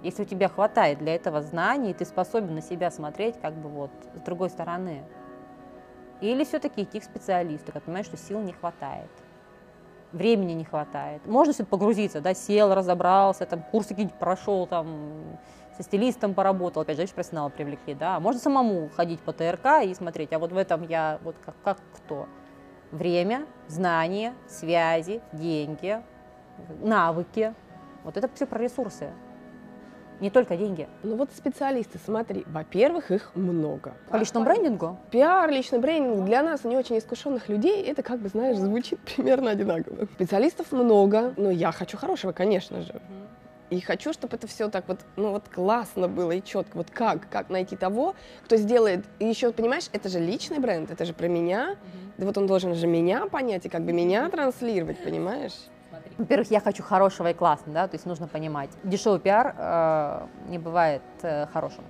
Если 0.03 0.23
у 0.23 0.25
тебя 0.25 0.47
хватает 0.47 0.99
для 0.99 1.15
этого 1.15 1.41
знаний, 1.41 1.93
ты 1.93 2.05
способен 2.05 2.55
на 2.55 2.61
себя 2.61 2.89
смотреть 2.89 3.39
как 3.39 3.53
бы 3.53 3.69
вот 3.69 3.91
с 4.15 4.21
другой 4.21 4.49
стороны. 4.49 5.03
Или 6.21 6.43
все-таки 6.43 6.83
идти 6.83 6.99
к 6.99 7.03
специалисту, 7.03 7.71
когда 7.71 7.85
понимаешь, 7.85 8.05
что 8.05 8.17
сил 8.17 8.39
не 8.41 8.53
хватает, 8.53 9.09
времени 10.11 10.53
не 10.53 10.65
хватает. 10.65 11.25
Можно 11.25 11.53
все 11.53 11.65
погрузиться, 11.65 12.21
да, 12.21 12.33
сел, 12.33 12.73
разобрался, 12.73 13.45
там 13.45 13.63
курсы 13.71 13.89
какие-нибудь 13.89 14.17
прошел, 14.17 14.67
там 14.67 15.37
со 15.77 15.83
стилистом 15.83 16.33
поработал, 16.33 16.81
опять 16.81 16.99
же, 16.99 17.07
профессионала 17.13 17.49
привлекли, 17.49 17.93
да. 17.93 18.19
Можно 18.19 18.39
самому 18.39 18.89
ходить 18.95 19.19
по 19.21 19.33
ТРК 19.33 19.83
и 19.85 19.93
смотреть, 19.93 20.33
а 20.33 20.39
вот 20.39 20.51
в 20.51 20.57
этом 20.57 20.83
я 20.83 21.19
вот 21.23 21.35
как, 21.43 21.55
как 21.63 21.77
кто. 21.95 22.27
Время, 22.91 23.45
знания, 23.67 24.33
связи, 24.47 25.21
деньги, 25.31 26.01
навыки. 26.81 27.53
Вот 28.03 28.17
это 28.17 28.29
все 28.33 28.45
про 28.45 28.59
ресурсы. 28.59 29.11
Не 30.21 30.29
только 30.29 30.55
деньги. 30.55 30.87
Ну 31.01 31.15
вот 31.15 31.31
специалисты, 31.35 31.99
смотри, 32.05 32.43
во-первых, 32.45 33.09
их 33.09 33.31
много. 33.33 33.95
По 34.11 34.17
личному 34.17 34.45
брендингу? 34.45 34.99
Пиар, 35.09 35.49
личный 35.49 35.79
брендинг 35.79 36.25
для 36.25 36.43
нас, 36.43 36.63
не 36.63 36.77
очень 36.77 36.99
искушенных 36.99 37.49
людей, 37.49 37.83
это 37.83 38.03
как 38.03 38.19
бы, 38.19 38.29
знаешь, 38.29 38.57
звучит 38.57 38.99
примерно 39.15 39.49
одинаково. 39.49 40.05
Специалистов 40.15 40.71
много, 40.71 41.33
но 41.37 41.49
я 41.49 41.71
хочу 41.71 41.97
хорошего, 41.97 42.33
конечно 42.33 42.81
же. 42.83 43.01
И 43.71 43.79
хочу, 43.79 44.13
чтобы 44.13 44.35
это 44.35 44.45
все 44.47 44.69
так 44.69 44.87
вот, 44.87 44.99
ну 45.15 45.31
вот 45.31 45.47
классно 45.49 46.07
было 46.07 46.33
и 46.33 46.43
четко. 46.43 46.77
Вот 46.77 46.91
как, 46.91 47.27
как 47.29 47.49
найти 47.49 47.75
того, 47.75 48.15
кто 48.43 48.57
сделает. 48.57 49.05
И 49.17 49.25
еще, 49.25 49.51
понимаешь, 49.51 49.85
это 49.91 50.07
же 50.07 50.19
личный 50.19 50.59
бренд, 50.59 50.91
это 50.91 51.03
же 51.03 51.13
про 51.13 51.27
меня. 51.27 51.77
Да 52.17 52.25
вот 52.27 52.37
он 52.37 52.45
должен 52.45 52.75
же 52.75 52.85
меня 52.85 53.25
понять 53.25 53.65
и 53.65 53.69
как 53.69 53.83
бы 53.83 53.93
меня 53.93 54.29
транслировать, 54.29 55.03
понимаешь? 55.03 55.53
Во-первых, 56.21 56.51
я 56.51 56.59
хочу 56.59 56.83
хорошего 56.83 57.31
и 57.31 57.33
классно, 57.33 57.73
да, 57.73 57.87
то 57.87 57.95
есть 57.95 58.05
нужно 58.05 58.27
понимать. 58.27 58.69
Дешевый 58.83 59.19
пиар 59.19 59.55
э, 59.57 60.27
не 60.49 60.59
бывает 60.59 61.01
э, 61.23 61.47
хорошим. 61.47 61.83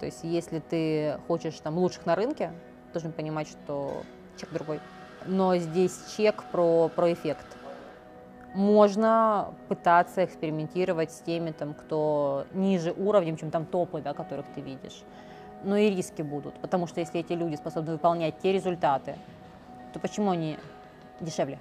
То 0.00 0.06
есть 0.06 0.24
если 0.24 0.58
ты 0.58 1.20
хочешь 1.28 1.54
там 1.60 1.78
лучших 1.78 2.04
на 2.04 2.16
рынке, 2.16 2.50
должен 2.92 3.12
понимать, 3.12 3.46
что 3.46 4.02
чек 4.36 4.50
другой. 4.50 4.80
Но 5.24 5.56
здесь 5.56 6.16
чек 6.16 6.42
про, 6.50 6.88
про 6.88 7.12
эффект. 7.12 7.46
Можно 8.54 9.54
пытаться 9.68 10.24
экспериментировать 10.24 11.12
с 11.12 11.20
теми, 11.20 11.52
там, 11.52 11.74
кто 11.74 12.44
ниже 12.52 12.90
уровнем, 12.90 13.36
чем 13.36 13.52
там 13.52 13.66
топы, 13.66 14.00
да, 14.00 14.14
которых 14.14 14.46
ты 14.52 14.62
видишь. 14.62 15.04
Но 15.62 15.76
и 15.76 15.90
риски 15.90 16.22
будут, 16.22 16.54
потому 16.54 16.88
что 16.88 16.98
если 16.98 17.20
эти 17.20 17.34
люди 17.34 17.54
способны 17.54 17.92
выполнять 17.92 18.40
те 18.40 18.52
результаты, 18.52 19.14
то 19.92 20.00
почему 20.00 20.32
они 20.32 20.58
дешевле? 21.20 21.60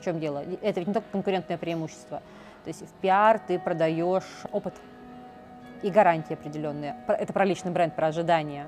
В 0.00 0.04
чем 0.04 0.18
дело? 0.18 0.42
Это 0.62 0.80
ведь 0.80 0.88
не 0.88 0.94
только 0.94 1.08
конкурентное 1.12 1.58
преимущество. 1.58 2.22
То 2.64 2.68
есть 2.68 2.82
в 2.86 2.92
пиар 3.00 3.38
ты 3.38 3.58
продаешь 3.58 4.24
опыт 4.50 4.74
и 5.82 5.90
гарантии 5.90 6.32
определенные. 6.32 6.96
Это 7.06 7.32
про 7.32 7.44
личный 7.44 7.70
бренд, 7.70 7.94
про 7.94 8.06
ожидания. 8.06 8.64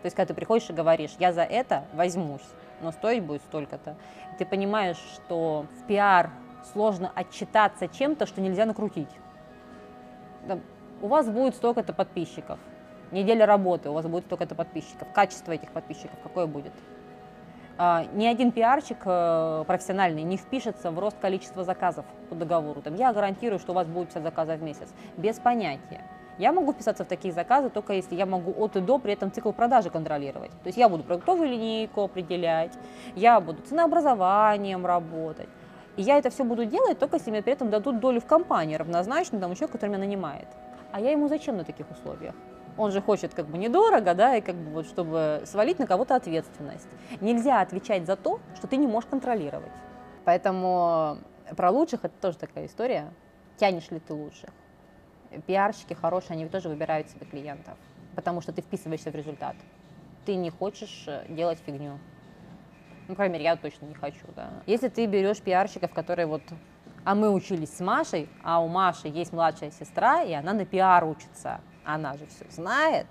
То 0.00 0.06
есть, 0.06 0.16
когда 0.16 0.28
ты 0.28 0.34
приходишь 0.34 0.70
и 0.70 0.72
говоришь, 0.72 1.14
я 1.18 1.34
за 1.34 1.42
это 1.42 1.84
возьмусь, 1.92 2.46
но 2.80 2.92
стоить 2.92 3.22
будет 3.22 3.42
столько-то. 3.42 3.96
Ты 4.38 4.46
понимаешь, 4.46 4.96
что 5.14 5.66
в 5.78 5.86
пиар 5.86 6.30
сложно 6.72 7.12
отчитаться 7.14 7.86
чем-то, 7.86 8.24
что 8.24 8.40
нельзя 8.40 8.64
накрутить. 8.64 9.10
У 11.02 11.06
вас 11.06 11.28
будет 11.28 11.54
столько-то 11.54 11.92
подписчиков. 11.92 12.58
Неделя 13.10 13.44
работы, 13.44 13.90
у 13.90 13.92
вас 13.92 14.06
будет 14.06 14.24
столько-то 14.24 14.54
подписчиков. 14.54 15.08
Качество 15.12 15.52
этих 15.52 15.70
подписчиков 15.72 16.18
какое 16.22 16.46
будет? 16.46 16.72
А, 17.82 18.04
ни 18.12 18.26
один 18.26 18.52
пиарщик 18.52 18.98
э, 19.06 19.64
профессиональный 19.66 20.22
не 20.22 20.36
впишется 20.36 20.90
в 20.90 20.98
рост 20.98 21.16
количества 21.18 21.64
заказов 21.64 22.04
по 22.28 22.34
договору. 22.34 22.82
Там, 22.82 22.94
я 22.94 23.10
гарантирую, 23.10 23.58
что 23.58 23.72
у 23.72 23.74
вас 23.74 23.86
будет 23.86 24.08
50 24.08 24.22
заказов 24.22 24.58
в 24.58 24.62
месяц. 24.62 24.88
Без 25.16 25.38
понятия. 25.38 26.02
Я 26.36 26.52
могу 26.52 26.74
вписаться 26.74 27.06
в 27.06 27.08
такие 27.08 27.32
заказы 27.32 27.70
только 27.70 27.94
если 27.94 28.14
я 28.16 28.26
могу 28.26 28.52
от 28.62 28.76
и 28.76 28.80
до 28.80 28.98
при 28.98 29.14
этом 29.14 29.32
цикл 29.32 29.52
продажи 29.52 29.88
контролировать. 29.88 30.50
То 30.50 30.66
есть 30.66 30.76
я 30.76 30.90
буду 30.90 31.04
продуктовую 31.04 31.48
линейку 31.48 32.02
определять, 32.02 32.72
я 33.16 33.40
буду 33.40 33.62
ценообразованием 33.62 34.84
работать. 34.84 35.48
И 35.96 36.02
я 36.02 36.18
это 36.18 36.28
все 36.28 36.44
буду 36.44 36.66
делать 36.66 36.98
только 36.98 37.16
если 37.16 37.30
мне 37.30 37.40
при 37.40 37.54
этом 37.54 37.70
дадут 37.70 37.98
долю 37.98 38.20
в 38.20 38.26
компании 38.26 38.76
равнозначную 38.76 39.40
тому 39.40 39.54
человеку, 39.54 39.78
который 39.78 39.88
меня 39.88 40.00
нанимает. 40.00 40.48
А 40.92 41.00
я 41.00 41.12
ему 41.12 41.28
зачем 41.28 41.56
на 41.56 41.64
таких 41.64 41.90
условиях? 41.90 42.34
Он 42.80 42.92
же 42.92 43.02
хочет 43.02 43.34
как 43.34 43.46
бы 43.46 43.58
недорого, 43.58 44.14
да, 44.14 44.36
и 44.36 44.40
как 44.40 44.54
бы 44.54 44.70
вот 44.70 44.86
чтобы 44.86 45.42
свалить 45.44 45.78
на 45.78 45.86
кого-то 45.86 46.16
ответственность. 46.16 46.88
Нельзя 47.20 47.60
отвечать 47.60 48.06
за 48.06 48.16
то, 48.16 48.40
что 48.56 48.66
ты 48.66 48.78
не 48.78 48.86
можешь 48.86 49.10
контролировать. 49.10 49.70
Поэтому 50.24 51.18
про 51.54 51.70
лучших 51.70 52.06
это 52.06 52.14
тоже 52.22 52.38
такая 52.38 52.64
история. 52.64 53.12
Тянешь 53.58 53.90
ли 53.90 54.00
ты 54.00 54.14
лучших? 54.14 54.48
Пиарщики 55.46 55.92
хорошие, 55.92 56.36
они 56.36 56.48
тоже 56.48 56.70
выбирают 56.70 57.10
себе 57.10 57.26
клиентов, 57.26 57.76
потому 58.16 58.40
что 58.40 58.50
ты 58.50 58.62
вписываешься 58.62 59.10
в 59.10 59.14
результат. 59.14 59.56
Ты 60.24 60.36
не 60.36 60.48
хочешь 60.48 61.04
э, 61.06 61.26
делать 61.28 61.58
фигню. 61.66 61.98
Ну, 63.08 63.08
по 63.08 63.16
крайней 63.16 63.34
мере, 63.34 63.44
я 63.44 63.56
точно 63.56 63.84
не 63.84 63.94
хочу, 63.94 64.24
да. 64.34 64.48
Если 64.64 64.88
ты 64.88 65.04
берешь 65.04 65.42
пиарщиков, 65.42 65.92
которые 65.92 66.24
вот 66.24 66.42
а 67.04 67.14
мы 67.14 67.30
учились 67.30 67.76
с 67.76 67.80
Машей, 67.80 68.30
а 68.42 68.62
у 68.62 68.68
Маши 68.68 69.08
есть 69.08 69.34
младшая 69.34 69.70
сестра, 69.70 70.22
и 70.22 70.32
она 70.32 70.54
на 70.54 70.64
пиар 70.64 71.04
учится 71.04 71.60
она 71.94 72.14
же 72.14 72.26
все 72.26 72.44
знает, 72.50 73.06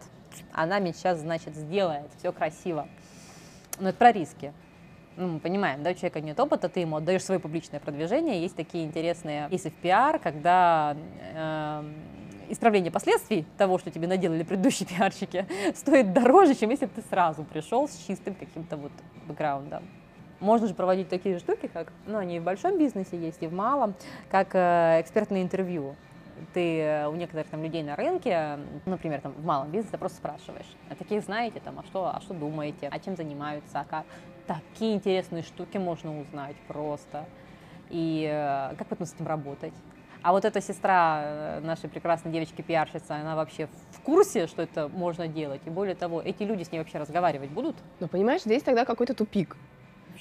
она 0.51 0.80
сейчас, 0.93 1.19
значит, 1.19 1.55
сделает, 1.55 2.09
все 2.17 2.32
красиво. 2.32 2.88
Но 3.80 3.89
это 3.89 3.97
про 3.97 4.11
риски. 4.11 4.53
Ну, 5.15 5.27
мы 5.27 5.39
понимаем, 5.39 5.84
да, 5.84 5.91
у 5.91 5.93
человека 5.93 6.21
нет 6.21 6.39
опыта, 6.39 6.69
ты 6.69 6.82
ему 6.82 6.95
отдаешь 6.95 7.23
свое 7.23 7.39
публичное 7.39 7.80
продвижение. 7.80 8.41
Есть 8.41 8.55
такие 8.55 8.86
интересные 8.86 9.49
кейсы 9.49 9.69
в 9.69 9.73
пиар, 9.73 10.17
когда 10.17 10.95
э, 11.34 11.84
исправление 12.47 12.91
последствий 12.91 13.45
того, 13.57 13.80
что 13.80 13.91
тебе 13.91 14.07
наделали 14.07 14.43
предыдущие 14.43 14.88
пиарщики, 14.88 15.45
стоит 15.75 16.13
дороже, 16.13 16.55
чем 16.55 16.69
если 16.69 16.86
бы 16.86 16.91
ты 16.95 17.01
сразу 17.09 17.43
пришел 17.43 17.88
с 17.89 17.97
чистым 18.07 18.34
каким-то 18.36 18.77
вот 18.77 18.91
бэкграундом. 19.27 19.84
Можно 20.39 20.67
же 20.67 20.73
проводить 20.73 21.09
такие 21.09 21.38
штуки, 21.39 21.67
как, 21.67 21.91
ну, 22.05 22.17
они 22.17 22.38
и 22.38 22.39
в 22.39 22.43
большом 22.43 22.77
бизнесе 22.77 23.17
есть, 23.17 23.43
и 23.43 23.47
в 23.47 23.53
малом, 23.53 23.95
как 24.32 24.51
э, 24.53 25.01
экспертное 25.01 25.41
интервью 25.41 25.95
ты 26.53 26.79
э, 26.79 27.07
у 27.07 27.15
некоторых 27.15 27.47
там 27.47 27.63
людей 27.63 27.83
на 27.83 27.95
рынке, 27.95 28.59
например, 28.85 29.21
там 29.21 29.33
в 29.33 29.45
малом 29.45 29.71
бизнесе, 29.71 29.97
просто 29.97 30.17
спрашиваешь, 30.17 30.67
а 30.89 30.95
таких 30.95 31.23
знаете, 31.23 31.59
там, 31.59 31.79
а 31.79 31.83
что, 31.83 32.07
а 32.07 32.19
что 32.21 32.33
думаете, 32.33 32.89
а 32.91 32.99
чем 32.99 33.15
занимаются, 33.15 33.79
а 33.79 33.85
как? 33.85 34.05
Такие 34.47 34.95
интересные 34.95 35.43
штуки 35.43 35.77
можно 35.77 36.19
узнать 36.19 36.55
просто. 36.67 37.25
И 37.89 38.27
э, 38.31 38.75
как 38.75 38.87
потом 38.87 39.07
с 39.07 39.13
этим 39.13 39.27
работать? 39.27 39.73
А 40.21 40.33
вот 40.33 40.43
эта 40.43 40.59
сестра 40.61 41.21
э, 41.23 41.59
нашей 41.61 41.89
прекрасной 41.89 42.31
девочки-пиарщица, 42.31 43.15
она 43.15 43.35
вообще 43.35 43.67
в 43.91 44.01
курсе, 44.01 44.47
что 44.47 44.61
это 44.61 44.89
можно 44.89 45.27
делать? 45.27 45.61
И 45.65 45.69
более 45.69 45.95
того, 45.95 46.21
эти 46.21 46.43
люди 46.43 46.63
с 46.63 46.71
ней 46.71 46.79
вообще 46.79 46.97
разговаривать 46.97 47.51
будут? 47.51 47.75
Но 47.99 48.07
понимаешь, 48.07 48.41
здесь 48.41 48.63
тогда 48.63 48.85
какой-то 48.85 49.13
тупик. 49.13 49.55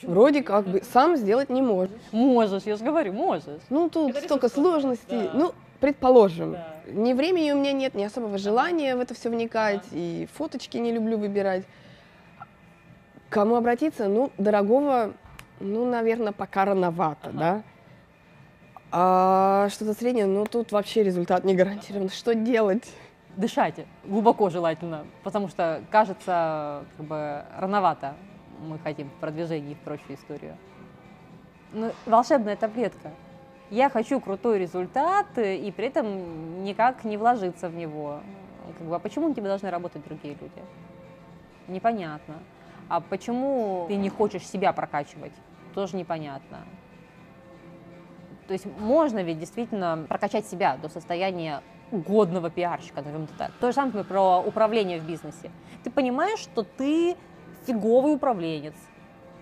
Вроде 0.03 0.43
как 0.43 0.67
бы 0.67 0.83
сам 0.83 1.17
сделать 1.17 1.51
не 1.51 1.63
можешь. 1.63 2.01
Можешь, 2.13 2.63
я 2.65 2.77
же 2.77 2.85
говорю, 2.85 3.13
можешь. 3.13 3.63
Ну, 3.69 3.89
тут 3.89 4.11
это 4.11 4.23
столько 4.23 4.49
сложностей. 4.49 5.23
Да. 5.25 5.31
Ну, 5.35 5.55
Предположим, 5.81 6.53
да. 6.53 6.75
ни 6.89 7.13
времени 7.13 7.53
у 7.53 7.57
меня 7.57 7.73
нет, 7.73 7.95
ни 7.95 8.03
особого 8.03 8.37
желания 8.37 8.97
в 8.97 9.01
это 9.01 9.15
все 9.15 9.31
вникать, 9.31 9.83
да. 9.91 9.97
и 9.97 10.27
фоточки 10.35 10.77
не 10.77 10.91
люблю 10.91 11.19
выбирать. 11.19 11.65
Кому 13.31 13.55
обратиться? 13.55 14.09
Ну, 14.09 14.33
дорогого, 14.39 15.13
ну, 15.61 15.89
наверное, 15.89 16.33
пока 16.33 16.65
рановато, 16.65 17.29
ага. 17.29 17.39
да. 17.39 17.63
А 18.91 19.69
что-то 19.71 19.95
среднее, 19.95 20.27
ну, 20.27 20.47
тут 20.47 20.73
вообще 20.73 21.05
результат 21.05 21.45
не 21.45 21.55
гарантирован. 21.55 22.09
Что 22.09 22.35
делать? 22.35 22.91
Дышайте 23.37 23.87
глубоко 24.05 24.51
желательно, 24.51 25.07
потому 25.23 25.47
что, 25.49 25.83
кажется, 25.91 26.85
как 26.97 27.07
бы 27.07 27.45
рановато 27.57 28.15
мы 28.59 28.81
хотим 28.81 29.11
в 29.11 29.21
продвижении 29.21 29.73
и 29.73 29.75
прочую 29.77 30.17
историю. 30.17 30.57
Ну, 31.73 31.93
волшебная 32.07 32.57
таблетка– 32.57 33.13
я 33.71 33.91
хочу 33.91 34.21
крутой 34.21 34.59
результат 34.59 35.27
э, 35.37 35.57
и 35.57 35.71
при 35.71 35.87
этом 35.87 36.65
никак 36.65 37.05
не 37.05 37.17
вложиться 37.17 37.69
в 37.69 37.75
него. 37.75 38.21
Как 38.79 38.87
бы, 38.87 38.97
а 38.97 38.99
почему 38.99 39.29
на 39.29 39.35
тебя 39.35 39.49
должны 39.49 39.71
работать 39.71 40.05
другие 40.05 40.35
люди? 40.35 40.63
Непонятно. 41.67 42.37
А 42.89 43.01
почему 43.01 43.85
ты 43.89 43.97
не 43.97 44.09
хочешь 44.09 44.47
себя 44.47 44.73
прокачивать? 44.73 45.33
Тоже 45.75 45.97
непонятно. 45.97 46.59
То 48.47 48.55
есть 48.55 48.67
можно 48.79 49.23
ведь 49.23 49.39
действительно 49.39 50.07
прокачать 50.09 50.47
себя 50.47 50.79
до 50.79 50.89
состояния 50.89 51.63
угодного 51.91 52.51
пиарщика, 52.51 52.97
назовем 53.03 53.25
это 53.25 53.35
так. 53.37 53.53
То 53.61 53.69
же 53.69 53.75
самое 53.75 54.05
про 54.05 54.41
управление 54.41 55.01
в 55.01 55.07
бизнесе. 55.07 55.51
Ты 55.85 55.91
понимаешь, 55.91 56.39
что 56.39 56.63
ты 56.63 57.17
фиговый 57.67 58.15
управленец, 58.15 58.75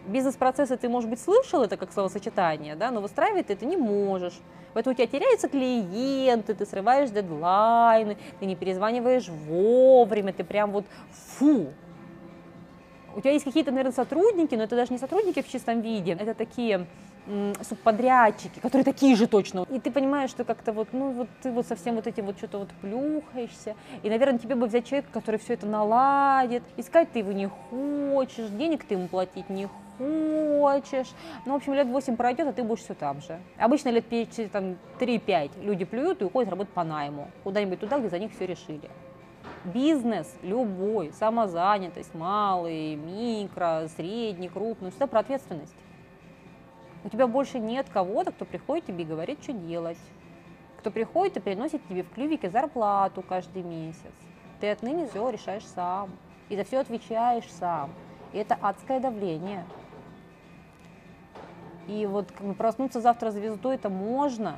бизнес-процессы 0.07 0.77
ты, 0.77 0.89
может 0.89 1.11
быть, 1.11 1.21
слышал 1.21 1.63
это 1.63 1.77
как 1.77 1.93
словосочетание, 1.93 2.77
да, 2.77 2.91
но 2.91 3.01
выстраивать 3.01 3.49
ты 3.49 3.53
это 3.55 3.67
не 3.67 3.77
можешь. 3.77 4.39
Поэтому 4.73 4.93
у 4.93 4.97
тебя 4.97 5.07
теряются 5.07 5.49
клиенты, 5.49 6.55
ты 6.55 6.67
срываешь 6.67 7.11
дедлайны, 7.11 8.19
ты 8.41 8.47
не 8.47 8.57
перезваниваешь 8.57 9.29
вовремя, 9.29 10.33
ты 10.33 10.45
прям 10.45 10.71
вот 10.73 10.85
фу. 11.39 11.69
У 13.15 13.21
тебя 13.21 13.33
есть 13.33 13.45
какие-то, 13.45 13.71
наверное, 13.71 13.95
сотрудники, 13.95 14.55
но 14.55 14.65
это 14.65 14.77
даже 14.77 14.93
не 14.93 14.99
сотрудники 14.99 15.41
в 15.41 15.49
чистом 15.49 15.81
виде, 15.81 16.13
это 16.13 16.35
такие 16.35 16.87
субподрядчики, 17.63 18.61
которые 18.61 18.85
такие 18.85 19.17
же 19.17 19.27
точно. 19.27 19.67
И 19.71 19.81
ты 19.81 19.91
понимаешь, 19.91 20.31
что 20.31 20.45
как-то 20.45 20.73
вот, 20.73 20.89
ну 20.93 21.11
вот 21.11 21.29
ты 21.43 21.51
вот 21.51 21.67
совсем 21.67 21.97
вот 21.97 22.07
этим 22.07 22.27
вот 22.27 22.39
что-то 22.39 22.59
вот 22.59 22.69
плюхаешься. 22.81 23.75
И, 24.03 24.11
наверное, 24.11 24.39
тебе 24.39 24.55
бы 24.55 24.67
взять 24.67 24.87
человека, 24.87 25.09
который 25.13 25.41
все 25.41 25.55
это 25.55 25.67
наладит. 25.67 26.63
Искать 26.77 27.11
ты 27.13 27.21
его 27.21 27.33
не 27.33 27.49
хочешь, 27.71 28.49
денег 28.51 28.85
ты 28.85 28.95
ему 28.95 29.09
платить 29.09 29.49
не 29.51 29.65
хочешь. 29.65 29.86
Ну, 29.99 30.61
в 30.61 31.55
общем, 31.55 31.75
лет 31.75 31.87
8 31.87 32.17
пройдет, 32.17 32.49
а 32.49 32.53
ты 32.53 32.63
будешь 32.63 32.83
все 32.83 32.95
там 32.95 33.21
же. 33.21 33.41
Обычно 33.57 33.89
лет 33.89 34.05
5, 34.07 34.51
там, 34.53 34.77
3-5 34.99 35.63
люди 35.63 35.85
плюют 35.85 36.23
и 36.23 36.25
уходят 36.25 36.51
работать 36.51 36.73
по 36.73 36.85
найму. 36.85 37.31
Куда-нибудь 37.45 37.81
туда, 37.81 37.99
где 37.99 38.09
за 38.09 38.19
них 38.19 38.33
все 38.33 38.47
решили. 38.47 38.91
Бизнес 39.65 40.33
любой, 40.43 41.13
самозанятость, 41.13 42.15
малый, 42.15 42.97
микро, 42.97 43.89
средний, 43.97 44.49
крупный, 44.49 44.91
всегда 44.91 45.07
про 45.07 45.21
ответственность. 45.21 45.77
У 47.05 47.09
тебя 47.09 47.27
больше 47.27 47.59
нет 47.59 47.87
кого-то, 47.93 48.33
кто 48.33 48.45
приходит 48.45 48.87
тебе 48.87 49.05
и 49.05 49.07
говорит, 49.07 49.43
что 49.43 49.53
делать. 49.53 49.99
Кто 50.79 50.91
приходит 50.91 51.37
и 51.37 51.41
приносит 51.41 51.87
тебе 51.89 52.03
в 52.03 52.11
клювике 52.11 52.51
зарплату 52.51 53.23
каждый 53.23 53.63
месяц. 53.63 54.13
Ты 54.61 54.71
отныне 54.71 55.07
все 55.09 55.29
решаешь 55.31 55.65
сам. 55.65 56.11
И 56.49 56.57
за 56.57 56.65
все 56.65 56.79
отвечаешь 56.79 57.51
сам. 57.51 57.91
И 58.33 58.39
это 58.39 58.57
адское 58.61 59.01
давление. 59.01 59.65
И 61.87 62.07
вот 62.07 62.31
как 62.33 62.47
бы 62.47 62.55
проснуться 62.55 63.01
завтра 63.01 63.31
звездой 63.31 63.77
это 63.77 63.89
можно. 63.89 64.57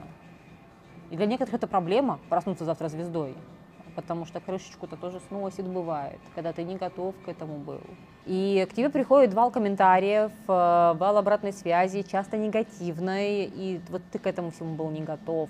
И 1.11 1.16
для 1.16 1.26
некоторых 1.26 1.55
это 1.55 1.66
проблема 1.66 2.18
проснуться 2.29 2.64
завтра 2.64 2.89
звездой. 2.89 3.35
Потому 3.95 4.26
что 4.26 4.41
крышечку-то 4.41 4.97
тоже 4.97 5.20
сносит, 5.29 5.66
бывает, 5.66 6.20
когда 6.35 6.53
ты 6.53 6.62
не 6.62 6.76
готов 6.76 7.14
к 7.24 7.29
этому 7.29 7.59
был. 7.59 7.81
И 8.26 8.66
к 8.70 8.74
тебе 8.74 8.91
приходит 8.91 9.35
вал 9.35 9.51
комментариев, 9.51 10.31
э, 10.47 10.95
вал 10.97 11.16
обратной 11.16 11.53
связи, 11.53 12.03
часто 12.03 12.37
негативной, 12.37 13.45
и 13.47 13.81
вот 13.89 14.03
ты 14.12 14.18
к 14.18 14.26
этому 14.26 14.51
всему 14.51 14.76
был 14.76 14.91
не 14.91 15.01
готов. 15.01 15.49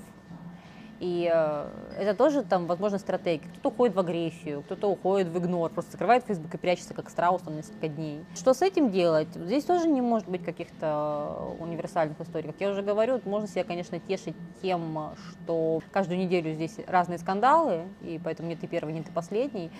И 1.01 1.31
э, 1.33 1.67
это 1.97 2.15
тоже 2.15 2.43
там, 2.43 2.67
возможно, 2.67 2.99
стратегия. 2.99 3.49
Кто-то 3.49 3.69
уходит 3.69 3.95
в 3.95 4.01
агрессию, 4.01 4.63
кто-то 4.63 4.91
уходит 4.91 5.29
в 5.29 5.39
игнор, 5.39 5.71
просто 5.71 5.93
закрывает 5.93 6.25
Facebook 6.25 6.53
и 6.53 6.59
прячется, 6.59 6.93
как 6.93 7.09
страус, 7.09 7.43
там 7.43 7.55
несколько 7.55 7.89
дней. 7.89 8.25
Что 8.35 8.53
с 8.53 8.63
этим 8.63 8.91
делать? 8.91 9.29
Здесь 9.35 9.65
тоже 9.65 9.87
не 9.87 10.01
может 10.01 10.29
быть 10.29 10.45
каких-то 10.45 11.55
универсальных 11.61 12.21
историй. 12.21 12.51
Как 12.51 12.61
я 12.61 12.71
уже 12.71 12.83
говорю, 12.83 13.21
можно 13.25 13.47
себя, 13.47 13.63
конечно, 13.63 14.01
тешить 14.01 14.35
тем, 14.61 15.13
что 15.31 15.81
каждую 15.93 16.19
неделю 16.19 16.53
здесь 16.55 16.77
разные 16.89 17.19
скандалы, 17.19 17.83
и 18.03 18.21
поэтому 18.23 18.49
не 18.49 18.57
ты 18.57 18.67
первый, 18.67 18.93
не 18.93 19.03
ты 19.03 19.13
последний. 19.13 19.71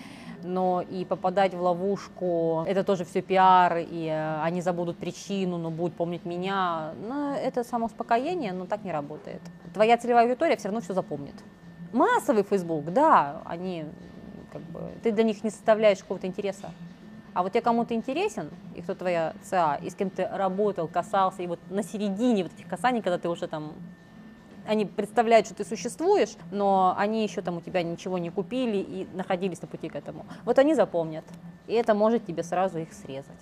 Но 0.43 0.81
и 0.89 1.03
попадать 1.03 1.53
в 1.53 1.61
ловушку, 1.61 2.63
это 2.65 2.85
тоже 2.85 3.03
все 3.03 3.21
пиар, 3.21 3.79
и 3.79 4.05
э, 4.05 4.41
они 4.41 4.61
забудут 4.61 4.97
причину, 4.97 5.57
но 5.57 5.69
будут 5.69 5.95
помнить 5.95 6.23
меня. 6.23 6.93
Ну, 7.01 7.33
это 7.33 7.65
самоуспокоение, 7.65 8.53
но 8.53 8.65
так 8.65 8.85
не 8.85 8.93
работает. 8.93 9.41
Твоя 9.73 9.97
целевая 9.97 10.23
аудитория 10.23 10.55
все 10.55 10.69
равно 10.69 10.79
все 10.79 10.93
запомнит 10.93 11.08
запомнит. 11.09 11.35
Массовый 11.91 12.43
Facebook, 12.43 12.85
да, 12.85 13.41
они 13.45 13.85
как 14.51 14.61
бы, 14.61 14.91
ты 15.03 15.11
для 15.11 15.23
них 15.23 15.43
не 15.43 15.49
составляешь 15.49 15.99
какого-то 15.99 16.27
интереса. 16.27 16.71
А 17.33 17.43
вот 17.43 17.51
тебе 17.51 17.61
кому-то 17.61 17.93
интересен, 17.93 18.49
и 18.75 18.81
кто 18.81 18.95
твоя 18.95 19.33
ЦА, 19.43 19.75
и 19.75 19.89
с 19.89 19.95
кем 19.95 20.09
ты 20.09 20.27
работал, 20.27 20.87
касался, 20.87 21.43
и 21.43 21.47
вот 21.47 21.59
на 21.69 21.83
середине 21.83 22.43
вот 22.43 22.53
этих 22.53 22.67
касаний, 22.67 23.01
когда 23.01 23.17
ты 23.17 23.29
уже 23.29 23.47
там 23.47 23.73
они 24.67 24.85
представляют, 24.85 25.47
что 25.47 25.55
ты 25.55 25.65
существуешь, 25.65 26.35
но 26.51 26.93
они 26.95 27.23
еще 27.23 27.41
там 27.41 27.57
у 27.57 27.61
тебя 27.61 27.81
ничего 27.81 28.19
не 28.19 28.29
купили 28.29 28.77
и 28.77 29.07
находились 29.13 29.61
на 29.61 29.67
пути 29.67 29.89
к 29.89 29.95
этому. 29.95 30.27
Вот 30.45 30.59
они 30.59 30.75
запомнят, 30.75 31.25
и 31.65 31.73
это 31.73 31.95
может 31.95 32.25
тебе 32.25 32.43
сразу 32.43 32.77
их 32.77 32.93
срезать. 32.93 33.41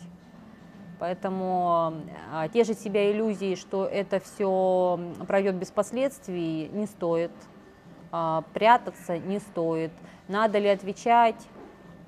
Поэтому 1.00 1.94
а, 2.32 2.48
те 2.48 2.64
же 2.64 2.74
себя 2.74 3.12
иллюзии, 3.12 3.56
что 3.56 3.86
это 3.86 4.20
все 4.20 5.00
пройдет 5.28 5.56
без 5.56 5.70
последствий, 5.70 6.70
не 6.70 6.86
стоит. 6.86 7.32
А, 8.12 8.44
прятаться 8.54 9.18
не 9.18 9.40
стоит. 9.40 9.92
Надо 10.28 10.60
ли 10.60 10.68
отвечать? 10.68 11.48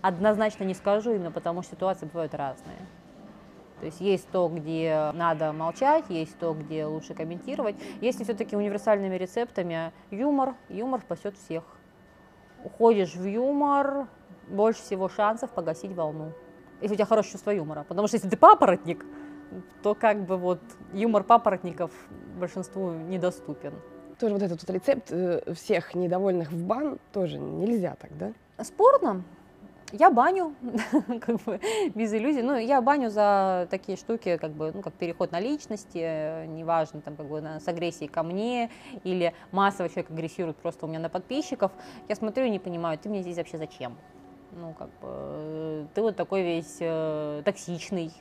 Однозначно 0.02 0.64
не 0.64 0.74
скажу, 0.74 1.14
именно 1.14 1.32
потому 1.32 1.62
что 1.62 1.76
ситуации 1.76 2.06
бывают 2.06 2.34
разные. 2.34 2.78
То 3.80 3.86
есть 3.86 4.02
есть 4.02 4.28
то, 4.30 4.50
где 4.50 5.12
надо 5.14 5.54
молчать, 5.54 6.06
есть 6.10 6.38
то, 6.38 6.54
где 6.54 6.86
лучше 6.86 7.14
комментировать. 7.14 7.76
Если 8.02 8.24
все-таки 8.24 8.56
универсальными 8.56 9.16
рецептами 9.16 9.92
юмор, 10.12 10.56
юмор 10.68 11.02
спасет 11.02 11.38
всех. 11.38 11.64
Уходишь 12.64 13.16
в 13.16 13.26
юмор, 13.26 14.08
больше 14.50 14.82
всего 14.82 15.08
шансов 15.08 15.50
погасить 15.52 15.94
волну. 15.94 16.34
Если 16.82 16.96
у 16.96 16.98
тебя 16.98 17.06
хорошее 17.06 17.34
чувство 17.34 17.52
юмора. 17.52 17.86
Потому 17.88 18.08
что 18.08 18.18
если 18.18 18.30
ты 18.30 18.36
папоротник, 18.36 19.06
то 19.82 19.96
как 19.96 20.26
бы 20.26 20.38
вот 20.38 20.60
юмор 20.94 21.24
папоротников 21.24 21.92
большинству 22.38 22.92
недоступен 22.92 23.74
тоже 24.20 24.34
вот 24.34 24.44
этот 24.44 24.62
вот 24.62 24.70
рецепт 24.70 25.08
э, 25.12 25.54
всех 25.54 25.96
недовольных 25.96 26.52
в 26.52 26.66
бан 26.66 27.00
тоже 27.14 27.40
нельзя 27.40 27.96
так, 28.00 28.16
да? 28.18 28.34
Спорно. 28.64 29.24
Я 29.92 30.12
баню, 30.12 30.54
как 31.22 31.42
бы, 31.44 31.60
без 31.96 32.14
иллюзий. 32.14 32.44
Ну, 32.44 32.56
я 32.56 32.80
баню 32.82 33.10
за 33.10 33.68
такие 33.72 33.98
штуки, 33.98 34.38
как 34.38 34.52
бы, 34.52 34.72
ну, 34.72 34.82
как 34.84 34.94
переход 34.94 35.32
на 35.32 35.40
личности, 35.40 36.46
неважно, 36.46 37.02
там, 37.02 37.16
как 37.16 37.28
бы, 37.28 37.40
с 37.40 37.68
агрессией 37.68 38.08
ко 38.08 38.22
мне, 38.22 38.70
или 39.04 39.34
массово 39.52 39.90
человек 39.90 40.12
агрессирует 40.12 40.58
просто 40.58 40.86
у 40.86 40.90
меня 40.90 41.00
на 41.00 41.10
подписчиков. 41.10 41.72
Я 42.08 42.16
смотрю 42.16 42.46
и 42.46 42.50
не 42.52 42.60
понимаю, 42.60 43.00
ты 43.00 43.10
мне 43.10 43.24
здесь 43.24 43.38
вообще 43.38 43.58
зачем? 43.58 43.98
Ну, 44.52 44.74
как 44.74 44.90
бы, 45.02 45.88
ты 45.96 46.02
вот 46.02 46.16
такой 46.16 46.44
весь 46.44 46.78
э, 46.80 47.42
токсичный, 47.44 48.12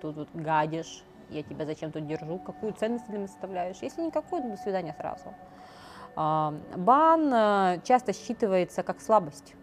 тут 0.00 0.16
вот 0.16 0.28
гадишь, 0.34 1.04
я 1.30 1.42
тебя 1.42 1.66
зачем 1.66 1.92
тут 1.92 2.06
держу, 2.06 2.38
какую 2.38 2.72
ценность 2.72 3.06
ты 3.06 3.12
меня 3.12 3.28
составляешь. 3.28 3.78
Если 3.82 4.02
никакой, 4.02 4.42
то 4.42 4.48
до 4.48 4.56
свидания 4.56 4.94
сразу. 4.98 5.34
А, 6.14 6.54
бан 6.76 7.32
э, 7.32 7.80
часто 7.84 8.12
считывается 8.12 8.82
как 8.82 9.00
слабость. 9.00 9.54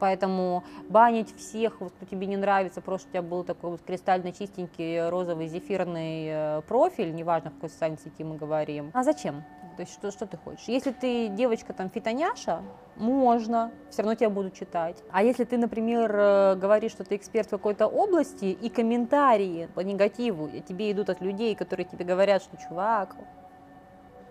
Поэтому 0.00 0.64
банить 0.88 1.36
всех, 1.36 1.80
вот, 1.80 1.92
кто 1.92 2.06
тебе 2.06 2.26
не 2.26 2.38
нравится, 2.38 2.80
просто 2.80 3.08
у 3.08 3.10
тебя 3.12 3.22
был 3.22 3.44
такой 3.44 3.70
вот 3.70 3.82
кристально 3.82 4.32
чистенький 4.32 5.08
розовый 5.08 5.46
зефирный 5.46 6.26
э, 6.26 6.62
профиль, 6.62 7.14
неважно, 7.14 7.50
в 7.50 7.54
какой 7.54 7.68
социальной 7.68 7.98
сети 7.98 8.24
мы 8.24 8.36
говорим. 8.36 8.90
А 8.94 9.04
зачем? 9.04 9.44
То 9.76 9.82
есть 9.82 9.92
что, 9.92 10.10
что 10.10 10.26
ты 10.26 10.36
хочешь? 10.38 10.64
Если 10.66 10.92
ты 10.92 11.28
девочка 11.28 11.72
там 11.72 11.90
фитоняша, 11.90 12.62
можно, 13.00 13.72
все 13.90 14.02
равно 14.02 14.14
тебя 14.14 14.30
будут 14.30 14.54
читать. 14.54 15.02
А 15.10 15.22
если 15.22 15.44
ты, 15.44 15.56
например, 15.56 16.14
э, 16.14 16.54
говоришь, 16.56 16.92
что 16.92 17.02
ты 17.02 17.16
эксперт 17.16 17.48
в 17.48 17.50
какой-то 17.50 17.86
области, 17.86 18.44
и 18.44 18.68
комментарии 18.68 19.68
по 19.74 19.80
негативу 19.80 20.50
тебе 20.68 20.92
идут 20.92 21.10
от 21.10 21.20
людей, 21.20 21.54
которые 21.54 21.86
тебе 21.86 22.04
говорят, 22.04 22.42
что, 22.42 22.56
чувак, 22.56 23.16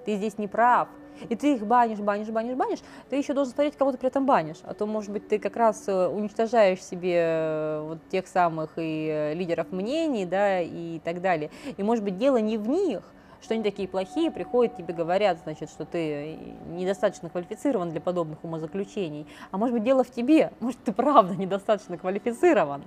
ты 0.05 0.15
здесь 0.15 0.37
не 0.37 0.47
прав, 0.47 0.87
и 1.27 1.35
ты 1.35 1.55
их 1.55 1.65
банишь, 1.65 1.99
банишь, 1.99 2.29
банишь, 2.29 2.55
банишь, 2.55 2.79
ты 3.09 3.17
еще 3.17 3.33
должен 3.33 3.53
смотреть, 3.53 3.75
кого 3.75 3.91
ты 3.91 3.97
при 3.97 4.07
этом 4.07 4.25
банишь. 4.25 4.59
А 4.63 4.73
то, 4.73 4.85
может 4.85 5.11
быть, 5.11 5.27
ты 5.27 5.39
как 5.39 5.55
раз 5.57 5.83
э, 5.87 6.07
уничтожаешь 6.07 6.81
себе 6.83 7.15
э, 7.17 7.81
вот 7.85 7.99
тех 8.09 8.27
самых 8.27 8.73
и 8.77 9.33
лидеров 9.35 9.71
мнений, 9.71 10.25
да, 10.25 10.61
и 10.61 10.99
так 10.99 11.21
далее. 11.21 11.49
И, 11.75 11.83
может 11.83 12.03
быть, 12.03 12.17
дело 12.17 12.37
не 12.37 12.57
в 12.57 12.69
них, 12.69 13.01
что 13.41 13.53
они 13.53 13.63
такие 13.63 13.87
плохие, 13.87 14.31
приходят, 14.31 14.75
тебе 14.75 14.93
говорят, 14.93 15.39
значит, 15.43 15.69
что 15.69 15.85
ты 15.85 16.37
недостаточно 16.67 17.29
квалифицирован 17.29 17.89
для 17.89 18.01
подобных 18.01 18.43
умозаключений. 18.43 19.27
А 19.51 19.57
может 19.57 19.73
быть, 19.73 19.83
дело 19.83 20.03
в 20.03 20.11
тебе, 20.11 20.51
может, 20.59 20.83
ты 20.83 20.91
правда 20.91 21.35
недостаточно 21.35 21.97
квалифицирован. 21.97 22.83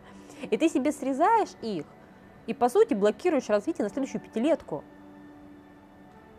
И 0.51 0.57
ты 0.57 0.69
себе 0.69 0.93
срезаешь 0.93 1.51
их, 1.63 1.87
и, 2.47 2.55
по 2.55 2.69
сути, 2.69 2.95
блокируешь 2.95 3.49
развитие 3.49 3.85
на 3.85 3.91
следующую 3.91 4.21
пятилетку. 4.21 4.83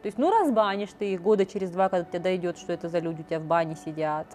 То 0.01 0.07
есть, 0.07 0.17
ну, 0.17 0.29
разбанишь 0.29 0.89
ты 0.97 1.13
их 1.13 1.21
года 1.21 1.45
через 1.45 1.71
два, 1.71 1.87
когда 1.87 2.05
тебе 2.05 2.19
дойдет, 2.19 2.57
что 2.57 2.73
это 2.73 2.89
за 2.89 2.99
люди 2.99 3.21
у 3.21 3.23
тебя 3.23 3.39
в 3.39 3.45
бане 3.45 3.75
сидят. 3.75 4.27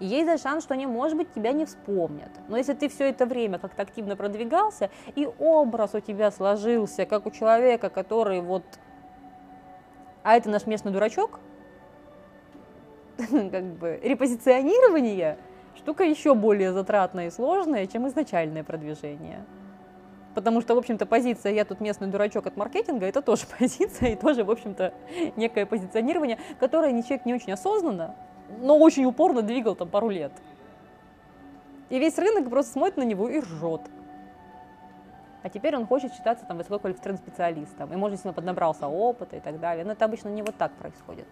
И 0.00 0.06
есть 0.06 0.26
даже 0.26 0.42
шанс, 0.42 0.64
что 0.64 0.74
они, 0.74 0.86
может 0.86 1.16
быть, 1.16 1.32
тебя 1.34 1.52
не 1.52 1.66
вспомнят. 1.66 2.30
Но 2.48 2.56
если 2.56 2.72
ты 2.72 2.88
все 2.88 3.10
это 3.10 3.26
время 3.26 3.58
как-то 3.58 3.82
активно 3.82 4.16
продвигался, 4.16 4.90
и 5.14 5.28
образ 5.38 5.94
у 5.94 6.00
тебя 6.00 6.30
сложился, 6.30 7.04
как 7.04 7.26
у 7.26 7.30
человека, 7.30 7.90
который 7.90 8.40
вот 8.40 8.64
а 10.28 10.36
это 10.36 10.50
наш 10.50 10.66
местный 10.66 10.92
дурачок, 10.92 11.40
как 13.16 13.64
бы 13.78 13.98
репозиционирование 14.02 15.38
штука 15.74 16.04
еще 16.04 16.34
более 16.34 16.74
затратная 16.74 17.28
и 17.28 17.30
сложная, 17.30 17.86
чем 17.86 18.06
изначальное 18.08 18.62
продвижение. 18.62 19.46
Потому 20.34 20.60
что, 20.60 20.74
в 20.74 20.78
общем-то, 20.78 21.06
позиция 21.06 21.52
«я 21.52 21.64
тут 21.64 21.80
местный 21.80 22.08
дурачок 22.08 22.46
от 22.46 22.58
маркетинга»— 22.58 23.06
это 23.08 23.22
тоже 23.22 23.44
позиция 23.58 24.10
и 24.10 24.16
тоже, 24.16 24.44
в 24.44 24.50
общем-то, 24.50 24.92
некое 25.36 25.64
позиционирование, 25.64 26.38
которое 26.60 26.90
человек 27.02 27.24
не 27.24 27.32
очень 27.32 27.54
осознанно, 27.54 28.14
но 28.60 28.76
очень 28.76 29.06
упорно 29.06 29.40
двигал 29.40 29.76
там 29.76 29.88
пару 29.88 30.10
лет. 30.10 30.32
И 31.88 31.98
весь 31.98 32.18
рынок 32.18 32.50
просто 32.50 32.72
смотрит 32.72 32.98
на 32.98 33.04
него 33.04 33.30
и 33.30 33.40
ржет 33.40 33.80
а 35.42 35.48
теперь 35.48 35.76
он 35.76 35.86
хочет 35.86 36.12
считаться 36.12 36.44
там 36.44 36.56
высококвалифицированным 36.58 37.22
специалистом, 37.22 37.92
и, 37.92 37.96
может, 37.96 38.18
если 38.18 38.28
он 38.28 38.34
поднабрался 38.34 38.88
опыта 38.88 39.36
и 39.36 39.40
так 39.40 39.60
далее. 39.60 39.84
Но 39.84 39.92
это 39.92 40.04
обычно 40.04 40.28
не 40.28 40.42
вот 40.42 40.56
так 40.56 40.72
происходит. 40.72 41.28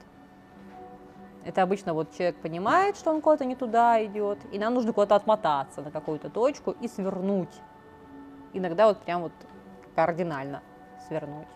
Это 1.44 1.62
обычно 1.62 1.94
вот 1.94 2.12
человек 2.12 2.36
понимает, 2.36 2.96
что 2.96 3.10
он 3.10 3.20
куда-то 3.20 3.44
не 3.44 3.54
туда 3.54 4.04
идет, 4.04 4.38
и 4.52 4.58
нам 4.58 4.74
нужно 4.74 4.92
куда-то 4.92 5.14
отмотаться 5.14 5.80
на 5.80 5.90
какую-то 5.90 6.28
точку 6.28 6.72
и 6.72 6.88
свернуть. 6.88 7.54
Иногда 8.52 8.88
вот 8.88 8.98
прям 8.98 9.22
вот 9.22 9.32
кардинально 9.94 10.62
свернуть. 11.06 11.48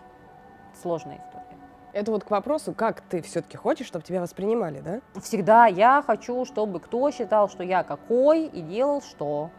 сложная 0.81 1.17
история. 1.17 1.57
Это 1.93 2.11
вот 2.11 2.23
к 2.23 2.31
вопросу, 2.31 2.73
как 2.73 3.01
ты 3.01 3.21
все-таки 3.21 3.57
хочешь, 3.57 3.85
чтобы 3.85 4.05
тебя 4.05 4.21
воспринимали, 4.21 4.79
да? 4.79 5.01
Всегда 5.19 5.65
я 5.65 6.01
хочу, 6.05 6.45
чтобы 6.45 6.79
кто 6.79 7.11
считал, 7.11 7.49
что 7.49 7.63
я 7.63 7.83
какой 7.83 8.45
и 8.45 8.61
делал 8.61 9.01
что. 9.01 9.49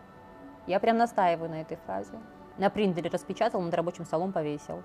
Я 0.66 0.80
прям 0.80 0.96
настаиваю 0.96 1.50
на 1.50 1.60
этой 1.60 1.76
фразе. 1.76 2.18
На 2.58 2.70
принтере 2.70 3.10
распечатал, 3.10 3.60
над 3.60 3.74
рабочим 3.74 4.04
столом 4.04 4.32
повесил. 4.32 4.82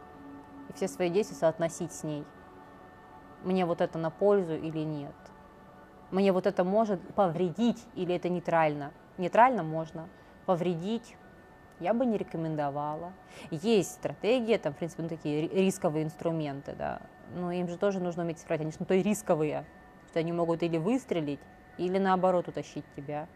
И 0.70 0.74
все 0.74 0.88
свои 0.88 1.10
действия 1.10 1.38
соотносить 1.38 1.92
с 1.92 2.04
ней. 2.04 2.26
Мне 3.44 3.66
вот 3.66 3.82
это 3.82 3.98
на 3.98 4.10
пользу 4.10 4.56
или 4.56 4.80
нет. 4.80 5.16
Мне 6.12 6.32
вот 6.32 6.48
это 6.48 6.64
может 6.64 7.02
повредить 7.16 7.86
или 7.96 8.16
это 8.16 8.30
нейтрально. 8.30 8.92
Нейтрально 9.18 9.64
можно. 9.64 10.08
Повредить 10.46 11.18
я 11.80 11.94
бы 11.94 12.06
не 12.06 12.18
рекомендовала. 12.18 13.14
Есть 13.52 13.94
стратегии, 13.94 14.58
там, 14.58 14.74
в 14.74 14.78
принципе, 14.78 15.04
ну, 15.04 15.10
такие 15.10 15.48
рисковые 15.48 16.06
инструменты, 16.06 16.74
да, 16.74 17.02
но 17.36 17.52
им 17.52 17.68
же 17.68 17.78
тоже 17.78 18.00
нужно 18.00 18.24
уметь 18.24 18.40
справить. 18.40 18.62
Они 18.62 18.72
же 18.72 18.78
ну, 18.80 18.86
то 18.86 18.96
и 18.96 19.04
рисковые, 19.04 19.66
что 20.10 20.20
они 20.20 20.32
могут 20.32 20.64
или 20.64 20.78
выстрелить, 20.78 21.40
или 21.78 22.00
наоборот 22.00 22.48
утащить 22.48 22.86
тебя. 22.96 23.28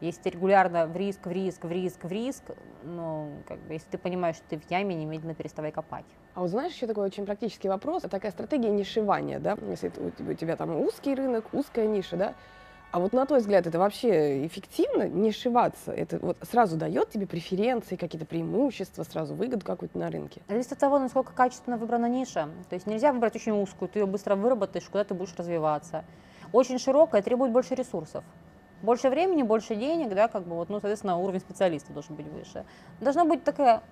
Если 0.00 0.22
ты 0.22 0.30
регулярно 0.30 0.86
в 0.86 0.96
риск, 0.96 1.26
в 1.26 1.30
риск, 1.30 1.64
в 1.64 1.70
риск, 1.70 2.04
в 2.04 2.12
риск, 2.12 2.42
ну, 2.84 3.30
как 3.48 3.58
бы, 3.60 3.74
если 3.74 3.88
ты 3.90 3.98
понимаешь, 3.98 4.36
что 4.36 4.44
ты 4.50 4.58
в 4.58 4.70
яме, 4.70 4.94
немедленно 4.94 5.34
переставай 5.34 5.72
копать. 5.72 6.04
А 6.34 6.40
вот 6.40 6.50
знаешь, 6.50 6.72
еще 6.72 6.86
такой 6.86 7.06
очень 7.06 7.24
практический 7.24 7.68
вопрос, 7.68 8.02
такая 8.02 8.30
стратегия 8.30 8.70
нишевания, 8.70 9.38
да, 9.38 9.56
если 9.68 9.90
у 9.98 10.34
тебя 10.34 10.56
там 10.56 10.76
узкий 10.76 11.14
рынок, 11.14 11.46
узкая 11.52 11.86
ниша, 11.86 12.16
да, 12.16 12.34
а 12.92 12.98
вот 12.98 13.12
на 13.12 13.26
твой 13.26 13.40
взгляд, 13.40 13.66
это 13.66 13.78
вообще 13.78 14.46
эффективно 14.46 15.08
не 15.08 15.32
шиваться? 15.32 15.92
Это 15.92 16.18
вот 16.18 16.38
сразу 16.42 16.76
дает 16.76 17.10
тебе 17.10 17.26
преференции, 17.26 17.96
какие-то 17.96 18.26
преимущества, 18.26 19.02
сразу 19.02 19.34
выгоду 19.34 19.66
какую-то 19.66 19.98
на 19.98 20.10
рынке? 20.10 20.40
Зависит 20.48 20.72
от 20.72 20.78
того, 20.78 20.98
насколько 20.98 21.32
качественно 21.32 21.76
выбрана 21.76 22.06
ниша. 22.06 22.48
То 22.70 22.74
есть 22.74 22.86
нельзя 22.86 23.12
выбрать 23.12 23.34
очень 23.34 23.52
узкую, 23.52 23.88
ты 23.88 23.98
ее 23.98 24.06
быстро 24.06 24.36
выработаешь, 24.36 24.86
куда 24.86 25.04
ты 25.04 25.14
будешь 25.14 25.34
развиваться. 25.36 26.04
Очень 26.52 26.78
широкая 26.78 27.22
требует 27.22 27.52
больше 27.52 27.74
ресурсов. 27.74 28.24
Больше 28.82 29.08
времени, 29.08 29.42
больше 29.42 29.74
денег, 29.74 30.14
да, 30.14 30.28
как 30.28 30.44
бы 30.44 30.56
вот, 30.56 30.68
ну, 30.68 30.80
соответственно, 30.80 31.16
уровень 31.16 31.40
специалиста 31.40 31.92
должен 31.92 32.14
быть 32.14 32.26
выше. 32.26 32.64
Должна 33.00 33.24
быть 33.24 33.42
такая 33.44 33.82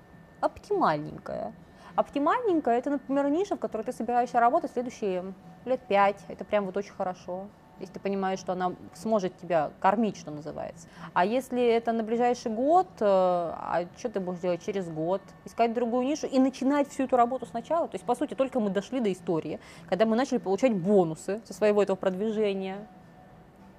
оптимальненькая. 0.41 1.53
Оптимальненькая– 1.97 2.79
это, 2.79 2.91
например, 2.91 3.29
ниша, 3.31 3.57
в 3.57 3.61
которой 3.61 3.83
ты 3.83 3.93
собираешься 3.93 4.41
работать 4.41 4.73
следующие 4.73 5.33
лет 5.65 5.81
пять. 5.89 6.23
Это 6.29 6.45
прям 6.45 6.67
вот 6.67 6.77
очень 6.77 6.93
хорошо 6.93 7.47
если 7.81 7.95
ты 7.95 8.01
понимаешь, 8.01 8.39
что 8.39 8.53
она 8.53 8.73
сможет 8.95 9.37
тебя 9.39 9.73
кормить, 9.81 10.17
что 10.17 10.31
называется. 10.31 10.89
А 11.13 11.25
если 11.25 11.63
это 11.65 11.93
на 11.93 12.03
ближайший 12.03 12.53
год, 12.53 12.87
э, 13.01 13.05
а 13.05 13.87
что 13.99 14.09
ты 14.11 14.21
будешь 14.21 14.41
делать 14.41 14.65
через 14.65 14.89
год? 14.89 15.21
Искать 15.45 15.75
другую 15.75 16.07
нишу 16.07 16.27
и 16.27 16.39
начинать 16.39 16.89
всю 16.89 17.05
эту 17.05 17.17
работу 17.17 17.47
сначала. 17.47 17.89
То 17.89 17.97
есть, 17.97 18.05
по 18.05 18.15
сути, 18.15 18.35
только 18.35 18.61
мы 18.61 18.71
дошли 18.71 19.01
до 19.01 19.13
истории, 19.13 19.61
когда 19.89 20.07
мы 20.07 20.17
начали 20.17 20.39
получать 20.39 20.75
бонусы 20.75 21.41
со 21.45 21.53
своего 21.53 21.83
этого 21.83 21.97
продвижения. 21.97 22.87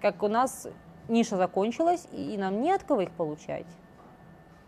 Как 0.02 0.22
у 0.24 0.28
нас 0.28 0.68
ниша 1.08 1.38
закончилась, 1.38 2.08
и 2.12 2.38
нам 2.38 2.62
не 2.62 2.72
от 2.72 2.84
кого 2.84 3.02
их 3.02 3.12
получать. 3.12 3.66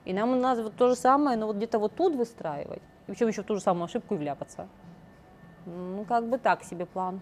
И 0.06 0.14
нам 0.14 0.40
надо 0.40 0.64
вот 0.64 0.76
то 0.76 0.88
же 0.88 0.96
самое, 0.96 1.38
но 1.38 1.48
вот 1.48 1.58
где-то 1.58 1.80
вот 1.80 1.96
тут 1.96 2.16
выстраивать. 2.16 2.82
И 3.08 3.12
причем 3.12 3.28
еще 3.28 3.42
в 3.44 3.46
ту 3.46 3.56
же 3.56 3.62
самую 3.62 3.86
ошибку 3.86 4.16
и 4.16 4.18
вляпаться. 4.18 4.68
Ну, 5.66 6.06
как 6.06 6.28
бы 6.28 6.38
так 6.38 6.64
себе 6.64 6.86
план. 6.86 7.20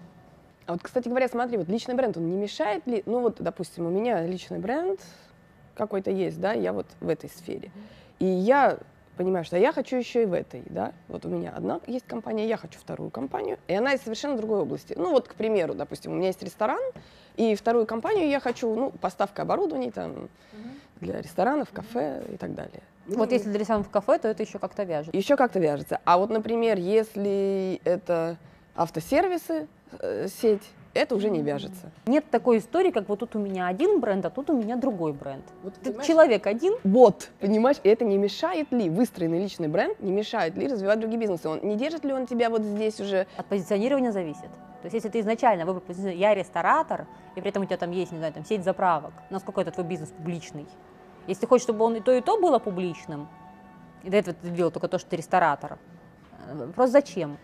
А 0.67 0.73
вот, 0.73 0.81
кстати 0.81 1.07
говоря, 1.07 1.27
смотри, 1.27 1.57
вот 1.57 1.67
личный 1.67 1.95
бренд, 1.95 2.17
он 2.17 2.29
не 2.29 2.37
мешает 2.37 2.85
ли? 2.87 3.03
Ну 3.05 3.21
вот, 3.21 3.37
допустим, 3.39 3.87
у 3.87 3.89
меня 3.89 4.25
личный 4.25 4.59
бренд 4.59 4.99
какой-то 5.75 6.09
есть, 6.09 6.39
да, 6.39 6.53
я 6.53 6.73
вот 6.73 6.87
в 6.99 7.09
этой 7.09 7.29
сфере. 7.29 7.71
И 8.19 8.25
я 8.25 8.79
понимаю, 9.15 9.45
что 9.45 9.57
я 9.57 9.71
хочу 9.71 9.95
еще 9.95 10.23
и 10.23 10.25
в 10.25 10.33
этой, 10.33 10.63
да. 10.67 10.93
Вот 11.07 11.25
у 11.25 11.29
меня 11.29 11.51
одна 11.55 11.79
есть 11.87 12.05
компания, 12.05 12.47
я 12.47 12.57
хочу 12.57 12.79
вторую 12.79 13.09
компанию, 13.09 13.57
и 13.67 13.73
она 13.73 13.93
из 13.93 14.01
совершенно 14.01 14.37
другой 14.37 14.59
области. 14.59 14.93
Ну 14.97 15.11
вот, 15.11 15.27
к 15.27 15.35
примеру, 15.35 15.73
допустим, 15.73 16.11
у 16.11 16.15
меня 16.15 16.27
есть 16.27 16.43
ресторан, 16.43 16.81
и 17.35 17.55
вторую 17.55 17.85
компанию 17.85 18.27
я 18.29 18.39
хочу, 18.39 18.73
ну, 18.75 18.91
поставка 18.91 19.41
оборудования 19.41 19.91
там 19.91 20.29
для 21.01 21.21
ресторанов, 21.21 21.69
кафе 21.71 22.23
и 22.31 22.37
так 22.37 22.53
далее. 22.55 22.81
Вот 23.07 23.31
если 23.31 23.49
для 23.49 23.59
ресторанов 23.59 23.89
кафе, 23.89 24.17
то 24.17 24.27
это 24.27 24.43
еще 24.43 24.59
как-то 24.59 24.83
вяжется. 24.83 25.15
Еще 25.15 25.35
как-то 25.35 25.59
вяжется. 25.59 25.99
А 26.05 26.17
вот, 26.17 26.29
например, 26.29 26.77
если 26.77 27.79
это 27.83 28.37
автосервисы, 28.75 29.67
э, 29.99 30.27
сеть, 30.27 30.63
это 30.95 31.15
уже 31.15 31.29
не 31.29 31.41
вяжется. 31.41 31.91
Нет 32.07 32.25
такой 32.31 32.59
истории, 32.59 32.89
как 32.89 33.07
вот 33.09 33.19
тут 33.19 33.35
у 33.35 33.39
меня 33.39 33.67
один 33.67 33.99
бренд, 33.99 34.25
а 34.25 34.29
тут 34.29 34.49
у 34.49 34.53
меня 34.53 34.77
другой 34.77 35.11
бренд. 35.11 35.43
Вот, 35.61 35.73
Ты 35.75 35.93
человек 36.03 36.47
один. 36.47 36.75
Вот, 36.83 37.29
понимаешь, 37.39 37.77
это 37.83 38.05
не 38.05 38.17
мешает 38.17 38.71
ли 38.71 38.89
выстроенный 38.89 39.39
личный 39.39 39.67
бренд, 39.67 39.99
не 39.99 40.11
мешает 40.11 40.55
ли 40.55 40.67
развивать 40.67 40.99
другие 40.99 41.19
бизнесы? 41.19 41.49
Он 41.49 41.59
не 41.61 41.75
держит 41.75 42.05
ли 42.05 42.13
он 42.13 42.25
тебя 42.25 42.49
вот 42.49 42.63
здесь 42.63 42.99
уже? 43.01 43.27
От 43.35 43.45
позиционирования 43.45 44.11
зависит. 44.11 44.49
То 44.81 44.85
есть 44.87 44.93
если 44.93 45.09
ты 45.09 45.19
изначально 45.19 45.65
выбрал 45.65 45.81
позиционирование, 45.81 46.29
я 46.29 46.33
ресторатор, 46.33 47.07
и 47.35 47.41
при 47.41 47.49
этом 47.49 47.63
у 47.63 47.65
тебя 47.65 47.77
там 47.77 47.91
есть, 47.91 48.11
не 48.13 48.17
знаю, 48.17 48.33
там 48.33 48.45
сеть 48.45 48.63
заправок, 48.63 49.13
насколько 49.29 49.61
это 49.61 49.71
твой 49.71 49.85
бизнес 49.85 50.09
публичный? 50.09 50.65
Если 51.27 51.41
ты 51.41 51.47
хочешь, 51.47 51.63
чтобы 51.63 51.83
он 51.83 51.95
и 51.95 51.99
то, 51.99 52.13
и 52.13 52.21
то 52.21 52.39
было 52.39 52.59
публичным, 52.59 53.27
и 54.03 54.09
до 54.09 54.17
этого 54.17 54.37
ты 54.41 54.49
делал 54.49 54.71
только 54.71 54.87
то, 54.87 54.97
что 54.97 55.09
ты 55.09 55.17
ресторатор, 55.17 55.77
э, 56.47 56.69
просто 56.73 56.93
зачем? 56.93 57.37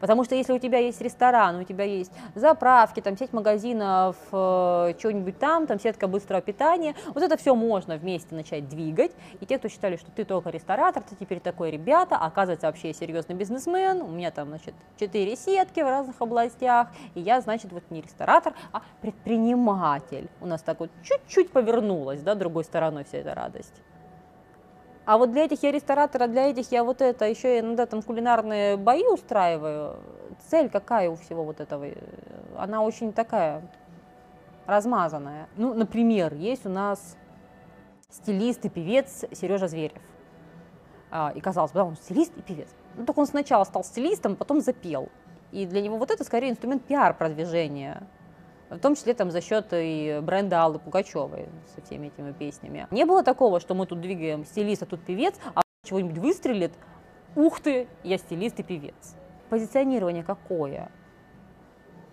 Потому 0.00 0.24
что 0.24 0.34
если 0.34 0.52
у 0.52 0.58
тебя 0.58 0.78
есть 0.78 1.00
ресторан, 1.00 1.56
у 1.56 1.64
тебя 1.64 1.84
есть 1.84 2.12
заправки, 2.34 3.00
там 3.00 3.16
сеть 3.16 3.32
магазинов, 3.32 4.16
э, 4.32 4.94
что-нибудь 4.98 5.38
там, 5.38 5.66
там 5.66 5.80
сетка 5.80 6.06
быстрого 6.06 6.40
питания, 6.40 6.94
вот 7.14 7.22
это 7.22 7.36
все 7.36 7.54
можно 7.54 7.96
вместе 7.96 8.34
начать 8.34 8.68
двигать. 8.68 9.12
И 9.40 9.46
те, 9.46 9.58
кто 9.58 9.68
считали, 9.68 9.96
что 9.96 10.10
ты 10.10 10.24
только 10.24 10.50
ресторатор, 10.50 11.02
ты 11.02 11.16
теперь 11.16 11.40
такой 11.40 11.70
ребята, 11.70 12.16
оказывается 12.16 12.66
вообще 12.66 12.92
серьезный 12.92 13.34
бизнесмен, 13.34 14.02
у 14.02 14.08
меня 14.08 14.30
там, 14.30 14.48
значит, 14.48 14.74
четыре 14.98 15.36
сетки 15.36 15.80
в 15.80 15.88
разных 15.88 16.20
областях, 16.20 16.88
и 17.14 17.20
я, 17.20 17.40
значит, 17.40 17.72
вот 17.72 17.82
не 17.90 18.00
ресторатор, 18.00 18.54
а 18.72 18.82
предприниматель. 19.00 20.28
У 20.40 20.46
нас 20.46 20.62
так 20.62 20.80
вот 20.80 20.90
чуть-чуть 21.02 21.50
повернулась, 21.50 22.20
да, 22.20 22.34
другой 22.34 22.64
стороной 22.64 23.04
вся 23.04 23.18
эта 23.18 23.34
радость. 23.34 23.74
А 25.08 25.16
вот 25.16 25.32
для 25.32 25.46
этих 25.46 25.62
я 25.62 25.72
ресторатор, 25.72 26.24
а 26.24 26.28
для 26.28 26.50
этих 26.50 26.70
я 26.70 26.84
вот 26.84 27.00
это, 27.00 27.24
еще 27.24 27.60
иногда 27.60 27.86
там 27.86 28.02
кулинарные 28.02 28.76
бои 28.76 29.06
устраиваю. 29.06 29.96
Цель 30.50 30.68
какая 30.68 31.08
у 31.08 31.16
всего 31.16 31.44
вот 31.44 31.60
этого? 31.60 31.86
Она 32.58 32.82
очень 32.82 33.14
такая 33.14 33.62
размазанная. 34.66 35.48
Ну, 35.56 35.72
например, 35.72 36.34
есть 36.34 36.66
у 36.66 36.68
нас 36.68 37.16
стилист 38.10 38.66
и 38.66 38.68
певец 38.68 39.24
Сережа 39.32 39.66
Зверев. 39.66 40.02
А, 41.10 41.32
и 41.34 41.40
казалось 41.40 41.72
бы, 41.72 41.78
да, 41.78 41.84
он 41.86 41.96
стилист 41.96 42.36
и 42.36 42.42
певец. 42.42 42.68
Ну, 42.94 43.06
только 43.06 43.20
он 43.20 43.26
сначала 43.26 43.64
стал 43.64 43.84
стилистом, 43.84 44.36
потом 44.36 44.60
запел. 44.60 45.08
И 45.52 45.64
для 45.64 45.80
него 45.80 45.96
вот 45.96 46.10
это 46.10 46.22
скорее 46.22 46.50
инструмент 46.50 46.84
пиар-продвижения 46.84 48.06
в 48.70 48.78
том 48.78 48.94
числе 48.94 49.14
там 49.14 49.30
за 49.30 49.40
счет 49.40 49.66
и 49.72 50.20
бренда 50.22 50.62
Аллы 50.62 50.78
Пугачевой 50.78 51.48
со 51.74 51.82
всеми 51.82 52.08
этими 52.08 52.32
песнями. 52.32 52.86
Не 52.90 53.04
было 53.04 53.22
такого, 53.22 53.60
что 53.60 53.74
мы 53.74 53.86
тут 53.86 54.00
двигаем 54.00 54.44
стилист, 54.44 54.82
а 54.82 54.86
тут 54.86 55.00
певец, 55.02 55.34
а 55.54 55.62
чего-нибудь 55.84 56.18
выстрелит, 56.18 56.72
ух 57.34 57.60
ты, 57.60 57.88
я 58.02 58.18
стилист 58.18 58.60
и 58.60 58.62
певец. 58.62 59.16
Позиционирование 59.48 60.22
какое? 60.22 60.90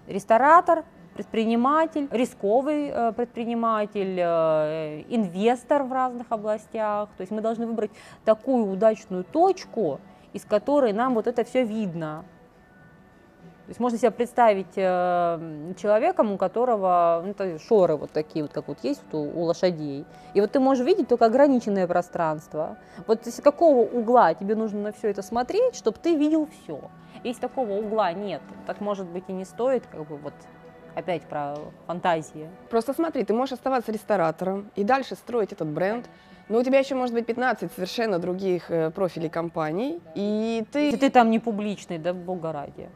Ресторатор, 0.07 0.85
предприниматель, 1.15 2.07
рисковый 2.11 2.89
э, 2.89 3.11
предприниматель, 3.13 4.17
э, 4.19 5.03
инвестор 5.09 5.83
в 5.83 5.91
разных 5.91 6.27
областях. 6.29 7.09
То 7.17 7.21
есть 7.21 7.31
мы 7.31 7.41
должны 7.41 7.65
выбрать 7.65 7.91
такую 8.23 8.71
удачную 8.71 9.23
точку, 9.23 9.99
из 10.33 10.45
которой 10.45 10.93
нам 10.93 11.15
вот 11.15 11.27
это 11.27 11.43
все 11.43 11.63
видно. 11.63 12.25
То 13.65 13.71
есть 13.71 13.79
можно 13.79 13.97
себе 13.97 14.11
представить 14.11 14.73
э, 14.75 15.73
человеком, 15.81 16.31
у 16.31 16.37
которого 16.37 17.23
ну, 17.25 17.33
то 17.33 17.57
шоры 17.57 17.95
вот 17.95 18.11
такие 18.11 18.43
вот, 18.43 18.53
как 18.53 18.67
вот 18.67 18.77
есть 18.83 19.01
вот 19.09 19.19
у, 19.19 19.39
у 19.39 19.43
лошадей. 19.45 20.05
И 20.35 20.41
вот 20.41 20.51
ты 20.51 20.59
можешь 20.59 20.85
видеть 20.85 21.07
только 21.07 21.25
ограниченное 21.25 21.87
пространство. 21.87 22.77
Вот 23.07 23.25
с 23.25 23.41
какого 23.41 23.79
угла 23.79 24.35
тебе 24.35 24.53
нужно 24.53 24.81
на 24.81 24.91
все 24.91 25.09
это 25.09 25.23
смотреть, 25.23 25.75
чтобы 25.75 25.97
ты 25.97 26.15
видел 26.15 26.47
все. 26.47 26.79
Если 27.23 27.41
такого 27.41 27.71
угла 27.71 28.13
нет, 28.13 28.43
так 28.67 28.81
может 28.81 29.07
быть 29.07 29.23
и 29.29 29.33
не 29.33 29.45
стоит 29.45 29.83
как 29.87 30.07
бы 30.07 30.17
вот 30.17 30.35
опять 30.93 31.23
про 31.23 31.55
фантазии. 31.87 32.47
Просто 32.69 32.93
смотри, 32.93 33.23
ты 33.23 33.33
можешь 33.33 33.53
оставаться 33.53 33.91
ресторатором 33.91 34.69
и 34.75 34.83
дальше 34.83 35.15
строить 35.15 35.53
этот 35.53 35.67
бренд, 35.67 36.07
но 36.49 36.59
у 36.59 36.63
тебя 36.63 36.77
еще 36.77 36.93
может 36.93 37.15
быть 37.15 37.25
15 37.25 37.71
совершенно 37.73 38.19
других 38.19 38.69
э, 38.69 38.91
профилей 38.91 39.29
компаний, 39.29 39.99
и 40.13 40.63
ты... 40.71 40.85
Если 40.85 40.99
ты 40.99 41.09
там 41.09 41.31
не 41.31 41.39
публичный, 41.39 41.97
да 41.97 42.13
бога 42.13 42.51
ради 42.51 42.89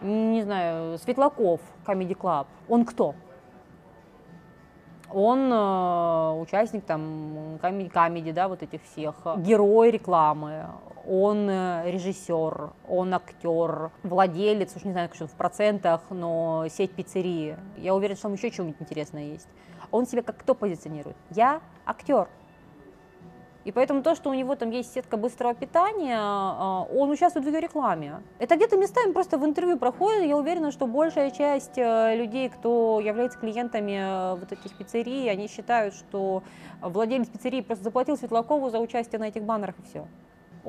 не 0.00 0.42
знаю, 0.42 0.98
Светлаков, 0.98 1.60
Comedy 1.86 2.16
Club, 2.16 2.46
он 2.68 2.84
кто? 2.84 3.14
Он 5.10 5.50
э, 5.50 6.40
участник 6.40 6.84
там 6.84 7.58
комедий, 7.60 8.32
да, 8.32 8.48
вот 8.48 8.62
этих 8.62 8.82
всех, 8.82 9.14
герой 9.38 9.90
рекламы, 9.90 10.66
он 11.08 11.48
э, 11.48 11.90
режиссер, 11.90 12.70
он 12.86 13.14
актер, 13.14 13.90
владелец, 14.02 14.76
уж 14.76 14.84
не 14.84 14.92
знаю, 14.92 15.08
что 15.14 15.26
в 15.26 15.32
процентах, 15.32 16.02
но 16.10 16.66
сеть 16.68 16.92
пиццерии. 16.92 17.56
Я 17.78 17.94
уверена, 17.94 18.16
что 18.16 18.24
там 18.24 18.34
еще 18.34 18.50
что-нибудь 18.52 18.76
интересное 18.80 19.24
есть. 19.24 19.48
Он 19.90 20.06
себя 20.06 20.22
как 20.22 20.36
кто 20.36 20.54
позиционирует? 20.54 21.16
Я 21.30 21.62
актер. 21.86 22.28
И 23.64 23.72
поэтому 23.72 24.02
то, 24.02 24.14
что 24.14 24.30
у 24.30 24.34
него 24.34 24.54
там 24.54 24.70
есть 24.70 24.94
сетка 24.94 25.16
быстрого 25.16 25.54
питания, 25.54 26.16
а, 26.18 26.86
он 26.90 27.10
участвует 27.10 27.44
в 27.44 27.48
ее 27.48 27.60
рекламе. 27.60 28.22
Это 28.38 28.56
где-то 28.56 28.76
местами 28.76 29.12
просто 29.12 29.36
в 29.36 29.44
интервью 29.44 29.76
проходит. 29.78 30.24
Я 30.24 30.36
уверена, 30.36 30.70
что 30.70 30.86
большая 30.86 31.30
часть 31.30 31.76
э, 31.76 32.16
людей, 32.16 32.48
кто 32.48 33.00
является 33.00 33.38
клиентами 33.38 33.98
э, 34.00 34.38
вот 34.38 34.52
этих 34.52 34.76
пиццерий, 34.76 35.30
они 35.30 35.48
считают, 35.48 35.94
что 35.94 36.42
владелец 36.80 37.28
пиццерии 37.28 37.60
просто 37.60 37.84
заплатил 37.84 38.16
Светлакову 38.16 38.70
за 38.70 38.78
участие 38.78 39.18
на 39.18 39.24
этих 39.28 39.42
баннерах 39.42 39.74
и 39.78 39.82
все. 39.82 40.06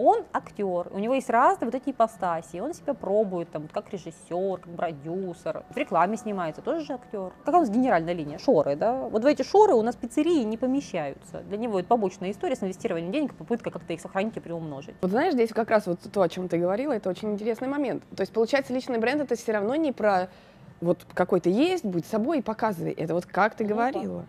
Он 0.01 0.23
актер, 0.31 0.87
у 0.93 0.97
него 0.97 1.13
есть 1.13 1.29
разные 1.29 1.69
вот 1.69 1.75
эти 1.75 1.89
ипостаси, 1.89 2.61
он 2.61 2.73
себя 2.73 2.93
пробует, 2.93 3.51
там, 3.51 3.67
как 3.67 3.91
режиссер, 3.91 4.61
как 4.61 4.73
продюсер, 4.73 5.63
в 5.69 5.75
рекламе 5.75 6.15
снимается, 6.15 6.61
тоже 6.61 6.85
же 6.85 6.93
актер. 6.93 7.33
Какая 7.43 7.57
у 7.57 7.65
нас 7.65 7.69
генеральная 7.69 8.13
линия? 8.13 8.37
Шоры, 8.37 8.77
да? 8.77 8.93
Вот 8.93 9.23
в 9.23 9.25
эти 9.25 9.41
шоры 9.41 9.73
у 9.73 9.81
нас 9.81 9.97
пиццерии 9.97 10.43
не 10.43 10.57
помещаются. 10.57 11.41
Для 11.41 11.57
него 11.57 11.81
это 11.81 11.89
побочная 11.89 12.31
история 12.31 12.55
с 12.55 12.63
инвестированием 12.63 13.11
денег, 13.11 13.35
попытка 13.35 13.71
как-то 13.71 13.91
их 13.91 13.99
сохранить 13.99 14.37
и 14.37 14.39
приумножить. 14.39 14.95
Вот 15.01 15.11
знаешь, 15.11 15.33
здесь 15.33 15.49
как 15.49 15.69
раз 15.69 15.85
вот 15.85 15.99
то, 15.99 16.21
о 16.21 16.29
чем 16.29 16.47
ты 16.47 16.57
говорила, 16.57 16.93
это 16.93 17.09
очень 17.09 17.33
интересный 17.33 17.67
момент. 17.67 18.01
То 18.15 18.21
есть, 18.21 18.31
получается, 18.31 18.73
личный 18.73 18.99
бренд 18.99 19.21
это 19.21 19.35
все 19.35 19.51
равно 19.51 19.75
не 19.75 19.91
про 19.91 20.29
вот 20.79 21.05
какой-то 21.13 21.49
есть, 21.49 21.83
будь 21.83 22.05
собой 22.05 22.39
и 22.39 22.41
показывай. 22.41 22.93
Это 22.93 23.13
вот 23.13 23.25
как 23.25 23.55
ты 23.55 23.65
Лупа. 23.65 23.75
говорила. 23.75 24.25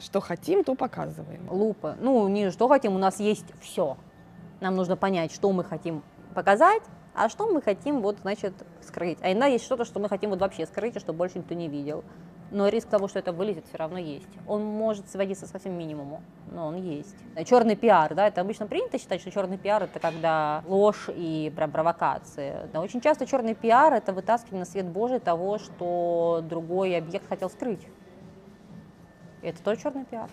Что 0.00 0.20
хотим, 0.20 0.64
то 0.64 0.74
показываем. 0.74 1.48
Лупа. 1.50 1.96
Ну, 1.98 2.28
не 2.28 2.50
что 2.50 2.68
хотим, 2.68 2.94
у 2.94 2.98
нас 2.98 3.20
есть 3.20 3.46
все. 3.62 3.96
Нам 4.60 4.74
нужно 4.74 4.96
понять, 4.96 5.32
что 5.32 5.52
мы 5.52 5.64
хотим 5.64 6.02
показать, 6.34 6.82
а 7.14 7.28
что 7.28 7.46
мы 7.48 7.62
хотим, 7.62 8.00
вот, 8.00 8.18
значит, 8.22 8.54
скрыть. 8.82 9.18
А 9.22 9.30
иногда 9.30 9.46
есть 9.46 9.64
что-то, 9.64 9.84
что 9.84 10.00
мы 10.00 10.08
хотим 10.08 10.30
вот 10.30 10.40
вообще 10.40 10.66
скрыть, 10.66 10.96
и 10.96 11.00
что 11.00 11.12
больше 11.12 11.38
никто 11.38 11.54
не 11.54 11.68
видел. 11.68 12.04
Но 12.50 12.68
риск 12.68 12.88
того, 12.88 13.08
что 13.08 13.18
это 13.18 13.32
вылезет, 13.32 13.66
все 13.66 13.78
равно 13.78 13.98
есть. 13.98 14.28
Он 14.46 14.64
может 14.64 15.08
сводиться 15.08 15.46
совсем 15.46 15.76
минимуму, 15.76 16.22
но 16.52 16.66
он 16.66 16.76
есть. 16.76 17.16
Черный 17.46 17.74
пиар, 17.74 18.14
да, 18.14 18.28
это 18.28 18.40
обычно 18.40 18.66
принято 18.66 18.98
считать, 18.98 19.20
что 19.20 19.30
черный 19.30 19.58
пиар 19.58 19.84
это 19.84 19.98
когда 19.98 20.62
ложь 20.66 21.08
и 21.08 21.52
прям 21.56 21.72
провокации. 21.72 22.68
Но 22.72 22.82
очень 22.82 23.00
часто 23.00 23.26
черный 23.26 23.54
пиар 23.54 23.92
это 23.94 24.12
вытаскивание 24.12 24.60
на 24.60 24.66
свет 24.66 24.86
Божий 24.86 25.18
того, 25.18 25.58
что 25.58 26.44
другой 26.48 26.96
объект 26.96 27.28
хотел 27.28 27.50
скрыть. 27.50 27.86
Это 29.42 29.62
тоже 29.62 29.80
черный 29.80 30.04
пиар. 30.04 30.30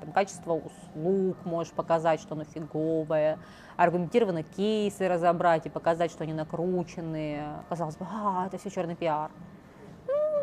Там, 0.00 0.12
качество 0.12 0.54
услуг 0.54 1.36
можешь 1.44 1.72
показать, 1.72 2.20
что 2.20 2.34
оно 2.34 2.44
фиговое, 2.44 3.38
аргументированно 3.76 4.42
кейсы 4.42 5.08
разобрать 5.08 5.66
и 5.66 5.70
показать, 5.70 6.10
что 6.10 6.24
они 6.24 6.32
накрученные. 6.32 7.62
Казалось 7.68 7.96
бы, 7.96 8.06
а, 8.10 8.46
это 8.46 8.58
все 8.58 8.70
черный 8.70 8.96
пиар. 8.96 9.30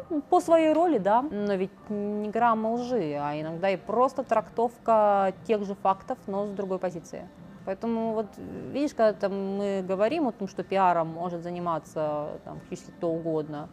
Ну, 0.10 0.22
По 0.22 0.40
своей 0.40 0.72
роли, 0.74 1.00
да, 1.00 1.22
но 1.24 1.56
ведь 1.56 1.72
не 1.90 2.30
грамма 2.30 2.74
лжи, 2.74 3.18
а 3.20 3.40
иногда 3.40 3.70
и 3.70 3.78
просто 3.78 4.24
трактовка 4.24 5.34
тех 5.46 5.66
же 5.66 5.76
фактов, 5.76 6.18
но 6.28 6.46
с 6.46 6.52
другой 6.52 6.78
позиции. 6.78 7.28
Поэтому 7.66 8.14
вот 8.14 8.28
видишь, 8.72 8.94
когда 8.94 9.28
мы 9.28 9.84
говорим 9.88 10.28
о 10.28 10.32
том, 10.32 10.48
что 10.48 10.64
пиаром 10.64 11.08
может 11.08 11.42
заниматься 11.42 12.40
там, 12.46 12.60
практически 12.60 12.92
кто 12.92 13.10
угодно, 13.10 13.70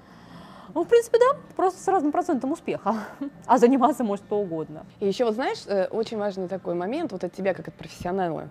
ну, 0.74 0.84
в 0.84 0.88
принципе, 0.88 1.18
да, 1.18 1.38
просто 1.56 1.80
с 1.80 1.88
разным 1.88 2.12
процентом 2.12 2.52
успеха. 2.52 2.94
А 3.46 3.58
заниматься 3.58 4.04
может 4.04 4.24
кто 4.24 4.38
угодно. 4.38 4.86
И 5.00 5.06
еще 5.06 5.24
вот 5.24 5.34
знаешь, 5.34 5.64
э, 5.66 5.86
очень 5.90 6.16
важный 6.16 6.48
такой 6.48 6.74
момент 6.74 7.12
вот 7.12 7.24
от 7.24 7.32
тебя 7.32 7.54
как 7.54 7.68
от 7.68 7.74
профессионала. 7.74 8.48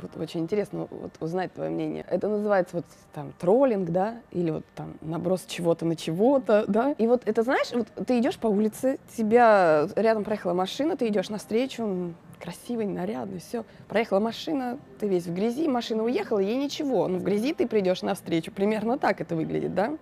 Вот 0.00 0.16
очень 0.16 0.40
интересно 0.40 0.86
вот, 0.90 1.10
узнать 1.20 1.52
твое 1.52 1.70
мнение. 1.70 2.04
Это 2.08 2.28
называется 2.28 2.76
вот 2.76 2.84
там 3.12 3.32
троллинг, 3.38 3.90
да, 3.90 4.20
или 4.30 4.50
вот 4.50 4.64
там 4.74 4.94
наброс 5.00 5.44
чего-то 5.46 5.84
на 5.84 5.96
чего-то, 5.96 6.64
да. 6.68 6.94
И 6.98 7.06
вот 7.06 7.22
это 7.24 7.42
знаешь, 7.42 7.72
вот 7.72 7.88
ты 8.06 8.18
идешь 8.18 8.38
по 8.38 8.46
улице, 8.46 8.98
тебя 9.16 9.88
рядом 9.96 10.24
проехала 10.24 10.52
машина, 10.52 10.96
ты 10.96 11.08
идешь 11.08 11.30
навстречу, 11.30 12.14
красивый, 12.38 12.86
нарядный, 12.86 13.40
все. 13.40 13.64
Проехала 13.88 14.20
машина, 14.20 14.78
ты 15.00 15.08
весь 15.08 15.26
в 15.26 15.34
грязи, 15.34 15.68
машина 15.68 16.04
уехала, 16.04 16.38
ей 16.38 16.56
ничего. 16.56 17.08
Но 17.08 17.18
в 17.18 17.24
грязи 17.24 17.52
ты 17.52 17.66
придешь 17.66 18.02
навстречу. 18.02 18.52
Примерно 18.52 18.98
так 18.98 19.20
это 19.20 19.34
выглядит, 19.34 19.74
да? 19.74 19.96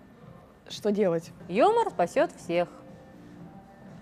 Что 0.68 0.90
делать? 0.90 1.32
Юмор 1.48 1.90
спасет 1.90 2.30
всех. 2.32 2.68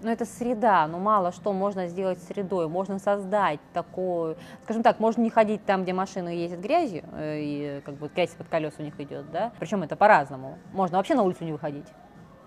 Но 0.03 0.11
это 0.11 0.27
среда, 0.27 0.87
ну 0.87 0.99
мало 0.99 1.33
что 1.33 1.53
можно 1.55 1.89
сделать 1.89 2.23
средой. 2.23 2.69
Можно 2.69 2.99
создать 2.99 3.59
такую, 3.73 4.37
скажем 4.65 4.83
так, 4.83 5.01
можно 5.01 5.23
не 5.23 5.31
ходить 5.31 5.65
там, 5.65 5.83
где 5.83 5.95
машины 5.95 6.29
ездят 6.29 6.61
грязью, 6.61 7.05
э, 7.13 7.39
и 7.41 7.81
как 7.87 7.95
бы 7.95 8.11
грязь 8.15 8.31
под 8.31 8.49
колес 8.49 8.75
у 8.79 8.83
них 8.83 8.99
идет, 9.01 9.31
да. 9.31 9.53
Причем 9.59 9.83
это 9.83 9.97
по-разному. 9.97 10.59
Можно 10.73 10.99
вообще 10.99 11.15
на 11.15 11.23
улицу 11.23 11.45
не 11.45 11.53
выходить. 11.53 11.87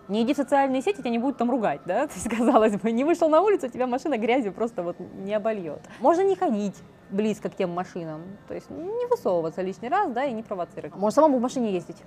Не 0.08 0.22
иди 0.22 0.34
в 0.34 0.38
социальные 0.38 0.84
сети, 0.84 1.00
тебя 1.00 1.10
не 1.10 1.18
будут 1.18 1.38
там 1.38 1.50
ругать, 1.50 1.82
да? 1.86 2.08
То 2.08 2.14
есть, 2.14 2.30
казалось 2.30 2.78
бы, 2.78 2.92
не 2.92 3.04
вышел 3.04 3.28
на 3.28 3.42
улицу, 3.42 3.70
тебя 3.70 3.88
машина 3.88 4.18
грязью 4.18 4.54
просто 4.54 4.84
вот 4.84 4.98
не 5.00 5.34
обольет. 5.34 5.82
Можно 6.00 6.22
не 6.22 6.36
ходить 6.36 6.76
близко 7.10 7.50
к 7.50 7.56
тем 7.56 7.72
машинам, 7.72 8.22
то 8.48 8.54
есть 8.54 8.70
не 8.70 9.06
высовываться 9.08 9.62
лишний 9.62 9.90
раз, 9.90 10.12
да, 10.12 10.26
и 10.26 10.34
не 10.34 10.44
провоцировать. 10.44 10.94
Можно 10.96 11.16
самому 11.16 11.40
в 11.40 11.42
машине 11.42 11.72
ездить. 11.72 12.04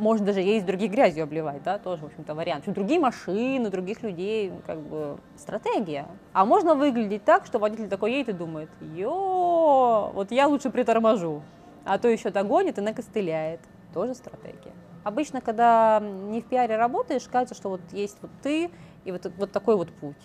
Можно 0.00 0.24
даже 0.24 0.40
ездить 0.40 0.64
других 0.66 0.90
грязью 0.90 1.24
обливать, 1.24 1.62
да, 1.62 1.78
тоже, 1.78 2.04
в 2.04 2.06
общем-то, 2.06 2.34
вариант. 2.34 2.64
Другие 2.66 2.98
машины, 2.98 3.68
других 3.68 4.02
людей, 4.02 4.48
ну, 4.48 4.62
как 4.66 4.78
бы, 4.78 5.18
стратегия. 5.36 6.06
А 6.32 6.46
можно 6.46 6.74
выглядеть 6.74 7.22
так, 7.24 7.44
что 7.44 7.58
водитель 7.58 7.86
такой 7.86 8.12
едет 8.12 8.30
и 8.30 8.32
думает, 8.32 8.70
ё, 8.80 10.10
вот 10.14 10.30
я 10.30 10.48
лучше 10.48 10.70
приторможу, 10.70 11.42
а 11.84 11.98
то 11.98 12.08
еще 12.08 12.30
догонит 12.30 12.78
и 12.78 12.80
накостыляет. 12.80 13.60
Тоже 13.92 14.14
стратегия. 14.14 14.72
Обычно, 15.04 15.42
когда 15.42 16.00
не 16.00 16.40
в 16.40 16.46
пиаре 16.46 16.76
работаешь, 16.76 17.28
кажется, 17.30 17.54
что 17.54 17.68
вот 17.68 17.82
есть 17.92 18.16
вот 18.22 18.30
ты 18.42 18.70
и 19.04 19.12
вот, 19.12 19.30
вот 19.36 19.52
такой 19.52 19.76
вот 19.76 19.92
путь. 19.92 20.16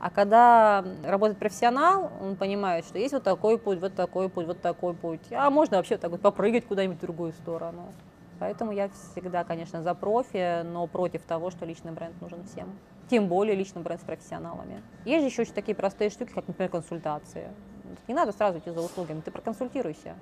А 0.00 0.10
когда 0.10 0.84
работает 1.02 1.38
профессионал, 1.38 2.10
он 2.20 2.36
понимает, 2.36 2.84
что 2.84 2.98
есть 2.98 3.14
вот 3.14 3.22
такой 3.22 3.56
путь, 3.56 3.80
вот 3.80 3.94
такой 3.94 4.28
путь, 4.28 4.46
вот 4.46 4.60
такой 4.60 4.92
путь. 4.92 5.32
А 5.32 5.48
можно 5.48 5.78
вообще 5.78 5.96
так 5.96 6.10
вот 6.10 6.20
попрыгать 6.20 6.66
куда-нибудь 6.66 6.98
в 6.98 7.00
другую 7.00 7.32
сторону. 7.32 7.86
Поэтому 8.44 8.72
я 8.72 8.90
всегда, 8.90 9.42
конечно, 9.42 9.82
за 9.82 9.94
профи, 9.94 10.64
но 10.64 10.86
против 10.86 11.22
того, 11.22 11.50
что 11.50 11.64
личный 11.64 11.92
бренд 11.92 12.20
нужен 12.20 12.44
всем. 12.44 12.78
Тем 13.08 13.26
более 13.26 13.56
личный 13.56 13.80
бренд 13.80 14.02
с 14.02 14.04
профессионалами. 14.04 14.82
Есть 15.06 15.34
же 15.34 15.40
еще 15.40 15.50
такие 15.50 15.74
простые 15.74 16.10
штуки, 16.10 16.32
как, 16.34 16.46
например, 16.46 16.70
консультации. 16.70 17.48
Не 18.06 18.12
надо 18.12 18.32
сразу 18.32 18.58
идти 18.58 18.70
за 18.70 18.82
услугами, 18.82 19.22
ты 19.22 19.30
проконсультируйся. 19.30 20.14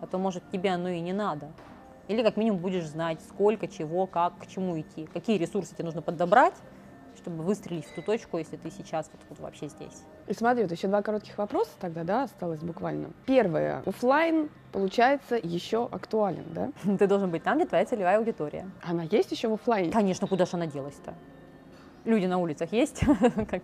А 0.00 0.06
то, 0.06 0.16
может, 0.16 0.42
тебе 0.50 0.70
оно 0.70 0.88
и 0.88 1.00
не 1.00 1.12
надо. 1.12 1.52
Или 2.08 2.22
как 2.22 2.38
минимум 2.38 2.60
будешь 2.60 2.86
знать, 2.86 3.20
сколько, 3.28 3.68
чего, 3.68 4.06
как, 4.06 4.38
к 4.38 4.46
чему 4.46 4.80
идти, 4.80 5.04
какие 5.12 5.36
ресурсы 5.36 5.74
тебе 5.74 5.84
нужно 5.84 6.00
подобрать, 6.00 6.54
чтобы 7.20 7.42
выстрелить 7.42 7.84
в 7.84 7.94
ту 7.94 8.02
точку, 8.02 8.38
если 8.38 8.56
ты 8.56 8.70
сейчас 8.70 9.10
вот, 9.12 9.20
вот 9.28 9.40
вообще 9.40 9.68
здесь. 9.68 10.02
И 10.26 10.34
смотри, 10.34 10.62
вот 10.64 10.72
еще 10.72 10.88
два 10.88 11.02
коротких 11.02 11.36
вопроса 11.38 11.70
тогда, 11.78 12.04
да, 12.04 12.22
осталось 12.24 12.60
буквально. 12.60 13.10
Первое. 13.26 13.82
Оффлайн, 13.86 14.48
получается, 14.72 15.38
еще 15.40 15.86
актуален, 15.90 16.46
да? 16.50 16.72
Ты 16.98 17.06
должен 17.06 17.30
быть 17.30 17.42
там, 17.42 17.58
где 17.58 17.66
твоя 17.66 17.84
целевая 17.84 18.18
аудитория. 18.18 18.70
Она 18.82 19.04
есть 19.04 19.30
еще 19.32 19.48
в 19.48 19.54
оффлайне? 19.54 19.92
Конечно, 19.92 20.26
куда 20.26 20.46
же 20.46 20.52
она 20.54 20.66
делась-то? 20.66 21.14
Люди 22.04 22.26
на 22.26 22.38
улицах 22.38 22.72
есть, 22.72 23.00
как 23.50 23.62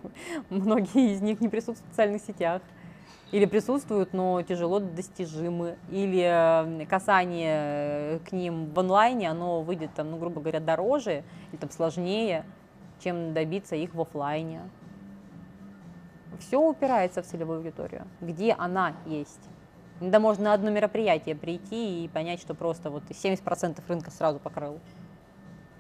многие 0.51 1.15
из 1.15 1.23
них 1.23 1.41
не 1.41 1.49
присутствуют 1.49 1.89
в 1.89 1.91
социальных 1.93 2.23
сетях. 2.23 2.63
Или 3.33 3.45
присутствуют, 3.45 4.13
но 4.13 4.41
тяжело 4.43 4.79
достижимы. 4.79 5.79
Или 5.91 6.23
э, 6.23 6.87
касание 6.87 8.21
к 8.21 8.31
ним 8.31 8.73
в 8.73 8.79
онлайне, 8.79 9.29
оно 9.29 9.63
выйдет, 9.63 9.91
там, 9.95 10.13
ну, 10.13 10.19
грубо 10.19 10.41
говоря, 10.41 10.61
дороже 10.61 11.25
или 11.51 11.59
там, 11.59 11.71
сложнее, 11.71 12.45
чем 13.03 13.35
добиться 13.35 13.77
их 13.77 13.95
в 13.95 14.01
офлайне. 14.01 14.63
Все 16.41 16.61
упирается 16.61 17.23
в 17.23 17.27
целевую 17.27 17.59
аудиторию, 17.59 18.07
где 18.21 18.53
она 18.53 18.95
есть. 19.07 19.49
Да 20.01 20.21
можно 20.21 20.45
на 20.45 20.53
одно 20.53 20.71
мероприятие 20.71 21.35
прийти 21.35 22.05
и 22.05 22.09
понять, 22.09 22.41
что 22.41 22.55
просто 22.55 22.91
вот 22.91 23.05
ты 23.05 23.15
70% 23.15 23.81
рынка 23.89 24.11
сразу 24.11 24.39
покрыл. 24.39 24.79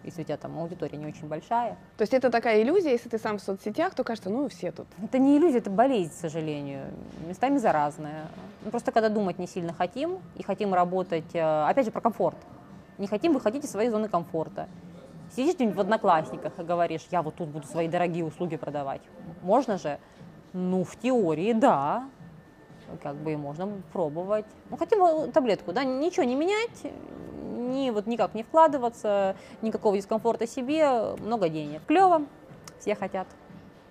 Если 0.04 0.22
у 0.22 0.24
тебя 0.24 0.36
там 0.36 0.56
аудитория 0.58 0.96
не 0.96 1.06
очень 1.06 1.26
большая. 1.26 1.76
То 1.96 2.02
есть 2.02 2.14
это 2.14 2.30
такая 2.30 2.62
иллюзия, 2.62 2.92
если 2.92 3.08
ты 3.08 3.18
сам 3.18 3.38
в 3.38 3.42
соцсетях, 3.42 3.92
то 3.94 4.04
кажется, 4.04 4.30
ну 4.30 4.48
все 4.48 4.70
тут. 4.70 4.86
Это 5.02 5.18
не 5.18 5.36
иллюзия, 5.36 5.58
это 5.58 5.68
болезнь, 5.68 6.12
к 6.12 6.14
сожалению. 6.14 6.86
Местами 7.26 7.58
заразная. 7.58 8.28
Ну, 8.64 8.70
просто 8.70 8.92
когда 8.92 9.08
думать 9.08 9.38
не 9.38 9.48
сильно 9.48 9.72
хотим 9.72 10.20
и 10.36 10.44
хотим 10.44 10.72
работать, 10.72 11.34
э, 11.34 11.66
опять 11.68 11.86
же, 11.86 11.90
про 11.90 12.00
комфорт. 12.00 12.36
Не 12.98 13.08
хотим 13.08 13.32
выходить 13.32 13.64
из 13.64 13.70
своей 13.70 13.90
зоны 13.90 14.08
комфорта. 14.08 14.68
Сидишь 15.37 15.57
где-нибудь 15.57 15.76
в 15.76 15.80
одноклассниках 15.80 16.59
и 16.59 16.62
говоришь, 16.62 17.07
я 17.11 17.20
вот 17.20 17.34
тут 17.34 17.51
буду 17.51 17.66
свои 17.66 17.89
дорогие 17.89 18.24
услуги 18.24 18.57
продавать. 18.57 19.03
Можно 19.43 19.76
же? 19.76 19.99
Ну, 20.55 20.82
в 20.82 20.97
теории, 20.97 21.53
да. 21.53 22.09
Как 23.03 23.16
бы 23.16 23.34
и 23.34 23.37
можно 23.37 23.68
пробовать. 23.93 24.47
Ну, 24.70 24.78
хотим 24.78 25.30
таблетку, 25.32 25.74
да, 25.74 25.84
ничего 25.84 26.24
не 26.24 26.34
менять, 26.37 26.87
ни, 27.43 27.91
вот 27.91 28.07
никак 28.07 28.32
не 28.32 28.45
вкладываться, 28.45 29.37
никакого 29.61 29.95
дискомфорта 29.97 30.47
себе, 30.47 31.16
много 31.16 31.51
денег. 31.51 31.84
Клево, 31.87 32.22
все 32.78 32.95
хотят. 32.95 33.26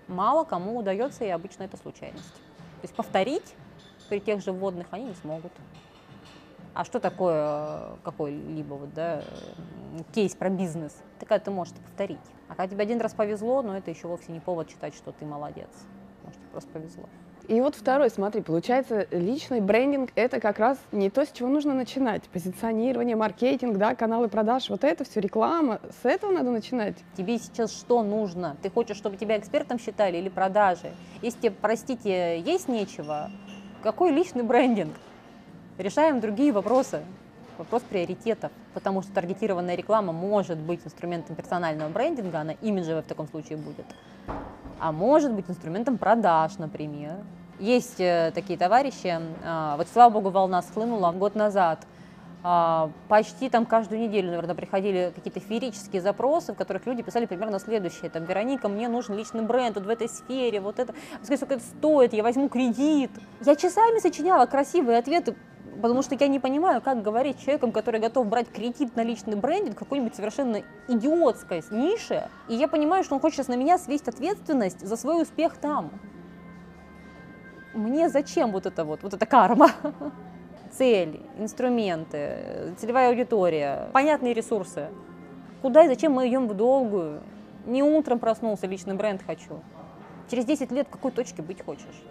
Мало 0.08 0.46
кому 0.46 0.80
удается, 0.80 1.26
и 1.26 1.30
обычно 1.30 1.62
это 1.62 1.78
случайность. 1.78 2.34
То 2.34 2.82
есть 2.82 2.96
повторить 2.96 3.54
при 4.10 4.20
тех 4.20 4.42
же 4.42 4.52
вводных 4.52 4.88
они 4.90 5.06
не 5.06 5.14
смогут. 5.14 5.52
А 6.74 6.84
что 6.84 7.00
такое 7.00 7.98
какой-либо 8.04 8.74
вот, 8.74 8.94
да, 8.96 9.24
кейс 10.04 10.36
про 10.36 10.50
бизнес? 10.50 10.96
Это 11.18 11.26
когда 11.26 11.46
ты 11.46 11.52
можешь 11.52 11.74
это 11.74 11.82
повторить. 11.82 12.20
А 12.48 12.56
когда 12.56 12.68
тебе 12.68 12.84
один 12.84 13.02
раз 13.02 13.14
повезло, 13.14 13.62
но 13.62 13.78
это 13.78 13.92
еще 13.92 14.08
вовсе 14.08 14.32
не 14.32 14.40
повод 14.40 14.70
считать, 14.70 14.96
что 14.96 15.12
ты 15.12 15.26
молодец. 15.26 15.70
Может, 16.24 16.40
тебе 16.40 16.50
просто 16.52 16.70
повезло. 16.72 17.04
И 17.48 17.62
вот 17.62 17.76
второй, 17.76 18.10
смотри, 18.10 18.42
получается, 18.42 19.08
личный 19.12 19.62
брендинг— 19.62 20.10
это 20.16 20.40
как 20.40 20.58
раз 20.58 20.80
не 20.92 21.12
то, 21.12 21.26
с 21.26 21.32
чего 21.32 21.48
нужно 21.48 21.76
начинать. 21.76 22.24
Позиционирование, 22.30 23.16
маркетинг, 23.16 23.78
да, 23.78 23.94
каналы 23.94 24.30
продаж, 24.30 24.70
вот 24.70 24.84
это 24.84 25.04
все, 25.04 25.20
реклама. 25.20 25.80
С 26.02 26.06
этого 26.06 26.32
надо 26.32 26.50
начинать. 26.50 26.96
Тебе 27.16 27.38
сейчас 27.38 27.72
что 27.72 28.02
нужно? 28.02 28.58
Ты 28.64 28.72
хочешь, 28.72 28.98
чтобы 28.98 29.18
тебя 29.18 29.38
экспертом 29.38 29.78
считали 29.78 30.18
или 30.18 30.30
продажи? 30.30 30.92
Если 31.22 31.40
тебе, 31.40 31.52
простите, 31.52 32.40
есть 32.40 32.68
нечего, 32.68 33.30
какой 33.84 34.12
личный 34.12 34.42
брендинг? 34.42 34.96
Решаем 35.78 36.22
другие 36.22 36.52
вопросы. 36.52 37.04
Вопрос 37.58 37.84
приоритетов, 37.84 38.52
потому 38.74 39.02
что 39.02 39.14
таргетированная 39.14 39.76
реклама 39.76 40.12
может 40.12 40.58
быть 40.58 40.82
инструментом 40.86 41.36
персонального 41.36 41.90
брендинга, 41.90 42.40
она 42.40 42.54
имиджевая 42.54 43.02
в 43.02 43.06
таком 43.06 43.28
случае 43.28 43.58
будет, 43.58 43.86
а 44.80 44.92
может 44.92 45.32
быть 45.32 45.50
инструментом 45.50 45.98
продаж, 45.98 46.58
например. 46.58 47.16
Есть 47.58 48.02
э, 48.02 48.34
такие 48.36 48.60
товарищи, 48.60 49.18
э, 49.18 49.76
вот 49.78 49.88
слава 49.88 50.12
богу, 50.12 50.30
волна 50.30 50.62
схлынула 50.62 51.12
год 51.14 51.36
назад, 51.36 51.88
почти 53.08 53.50
там 53.50 53.66
каждую 53.66 54.02
неделю, 54.02 54.28
наверное, 54.28 54.54
приходили 54.54 55.12
какие-то 55.16 55.40
феерические 55.40 56.02
запросы, 56.02 56.54
в 56.54 56.56
которых 56.56 56.86
люди 56.86 57.02
писали 57.02 57.26
примерно 57.26 57.60
следующее, 57.60 58.12
там, 58.12 58.26
Вероника, 58.26 58.70
мне 58.70 58.88
нужен 58.88 59.16
личный 59.16 59.42
бренд 59.42 59.78
вот 59.78 59.86
в 59.86 59.90
этой 59.90 60.08
сфере, 60.08 60.62
вот 60.62 60.78
это, 60.78 60.94
скажи, 61.24 61.38
сколько 61.38 61.56
это 61.56 61.64
стоит, 61.64 62.14
я 62.14 62.22
возьму 62.22 62.48
кредит. 62.48 63.10
Я 63.44 63.56
часами 63.56 64.00
сочиняла 64.00 64.46
красивые 64.46 65.00
ответы, 65.00 65.36
потому 65.82 66.04
что 66.04 66.14
я 66.14 66.28
не 66.28 66.40
понимаю, 66.40 66.82
как 66.82 67.02
говорить 67.02 67.40
человеком, 67.40 67.72
который 67.72 68.00
готов 68.00 68.28
брать 68.28 68.52
кредит 68.52 68.96
на 68.96 69.02
личный 69.02 69.36
брендинг 69.36 69.78
какой-нибудь 69.80 70.14
совершенно 70.14 70.62
идиотской 70.88 71.64
нише, 71.72 72.30
и 72.48 72.54
я 72.54 72.68
понимаю, 72.68 73.04
что 73.04 73.16
он 73.16 73.22
хочет 73.22 73.38
сейчас 73.38 73.48
на 73.48 73.56
меня 73.56 73.80
свести 73.80 74.12
ответственность 74.12 74.86
за 74.86 74.96
свой 74.98 75.24
успех 75.24 75.58
там. 75.58 75.90
Мне 77.74 78.08
зачем 78.08 78.52
вот 78.52 78.68
это 78.68 78.86
вот, 78.86 79.02
вот 79.02 79.16
эта 79.16 79.26
карма? 79.26 79.72
Цели, 80.78 81.22
инструменты, 81.38 82.74
целевая 82.78 83.10
аудитория, 83.10 83.90
понятные 83.94 84.34
ресурсы. 84.34 84.90
Куда 85.62 85.86
и 85.86 85.88
зачем 85.88 86.12
мы 86.12 86.28
идем 86.28 86.50
в 86.50 86.54
долгую? 86.54 87.22
Не 87.66 87.82
утром 87.82 88.20
проснулся, 88.20 88.68
личный 88.68 88.94
бренд 88.94 89.22
хочу. 89.26 89.62
Через 90.30 90.44
10 90.44 90.72
лет 90.72 90.88
в 90.88 90.90
какой 90.90 91.12
точке 91.12 91.42
быть 91.42 91.64
хочешь? 91.64 92.04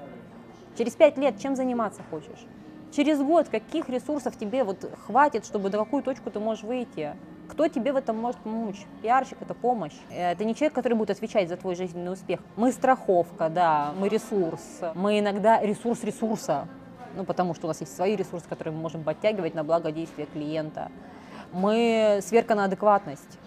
Через 0.79 0.95
5 0.95 1.19
лет 1.19 1.39
чем 1.39 1.57
заниматься 1.57 2.01
хочешь? 2.09 2.47
Через 2.91 3.21
год 3.21 3.49
каких 3.51 3.91
ресурсов 3.91 4.39
тебе 4.39 4.65
вот 4.65 4.91
хватит, 5.05 5.45
чтобы 5.45 5.69
до 5.69 5.77
какую 5.77 6.03
точку 6.03 6.31
ты 6.31 6.41
можешь 6.41 6.65
выйти? 6.65 7.15
Кто 7.51 7.69
тебе 7.69 7.93
в 7.93 7.97
этом 7.97 8.17
может 8.17 8.41
помочь? 8.41 8.87
Пиарщик– 9.03 9.37
это 9.43 9.53
помощь. 9.53 9.97
Это 10.09 10.43
не 10.45 10.55
человек, 10.55 10.73
который 10.73 10.95
будет 10.95 11.11
отвечать 11.11 11.51
за 11.51 11.59
твой 11.59 11.75
жизненный 11.75 12.15
успех. 12.15 12.41
Мы 12.57 12.73
страховка, 12.73 13.51
да, 13.51 13.93
мы 13.99 14.09
ресурс. 14.09 14.81
Мы 14.95 15.19
иногда 15.19 15.61
ресурс 15.61 16.03
ресурса. 16.03 16.67
Ну, 17.17 17.25
потому 17.25 17.55
что 17.55 17.67
у 17.67 17.69
нас 17.69 17.81
есть 17.81 17.95
свои 17.95 18.17
ресурсы, 18.17 18.49
которые 18.49 18.75
мы 18.75 18.81
можем 18.81 19.05
подтягивать 19.05 19.55
на 19.55 19.65
благо 19.65 19.93
действия 19.93 20.27
клиента. 20.27 20.91
Мы 21.53 22.19
сверка 22.23 22.55
на 22.55 22.65
адекватность. 22.65 23.39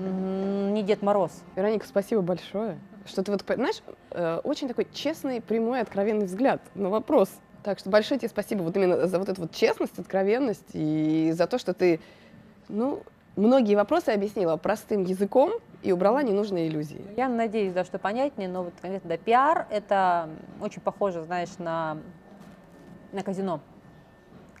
Не 0.00 0.82
Дед 0.82 1.02
Мороз. 1.02 1.42
Вероника, 1.56 1.86
спасибо 1.86 2.20
большое, 2.22 2.78
что 3.06 3.22
ты 3.22 3.32
вот, 3.32 3.44
знаешь, 3.46 3.82
э, 4.10 4.40
очень 4.44 4.68
такой 4.68 4.86
честный, 4.92 5.40
прямой, 5.40 5.80
откровенный 5.80 6.26
взгляд 6.26 6.60
на 6.74 6.88
вопрос. 6.88 7.30
Так 7.62 7.78
что 7.78 7.90
большое 7.90 8.18
тебе 8.18 8.28
спасибо 8.28 8.62
вот 8.62 8.76
именно 8.76 9.06
за 9.06 9.18
вот 9.18 9.28
эту 9.28 9.42
вот 9.42 9.52
честность, 9.52 9.98
откровенность 9.98 10.70
и 10.72 11.32
за 11.32 11.46
то, 11.46 11.58
что 11.58 11.74
ты, 11.74 12.00
ну, 12.68 13.02
многие 13.36 13.74
вопросы 13.74 14.10
объяснила 14.10 14.56
простым 14.56 15.04
языком 15.04 15.52
и 15.82 15.92
убрала 15.92 16.22
ненужные 16.22 16.68
иллюзии. 16.68 17.04
Я 17.16 17.28
надеюсь, 17.28 17.72
да, 17.72 17.84
что 17.84 17.98
понятнее, 17.98 18.48
но 18.48 18.64
вот 18.64 18.74
конкретно 18.80 19.10
да, 19.10 19.16
пиар— 19.16 19.66
это 19.70 20.28
очень 20.60 20.80
похоже, 20.80 21.22
знаешь, 21.22 21.50
на, 21.58 21.98
на 23.12 23.22
казино. 23.22 23.60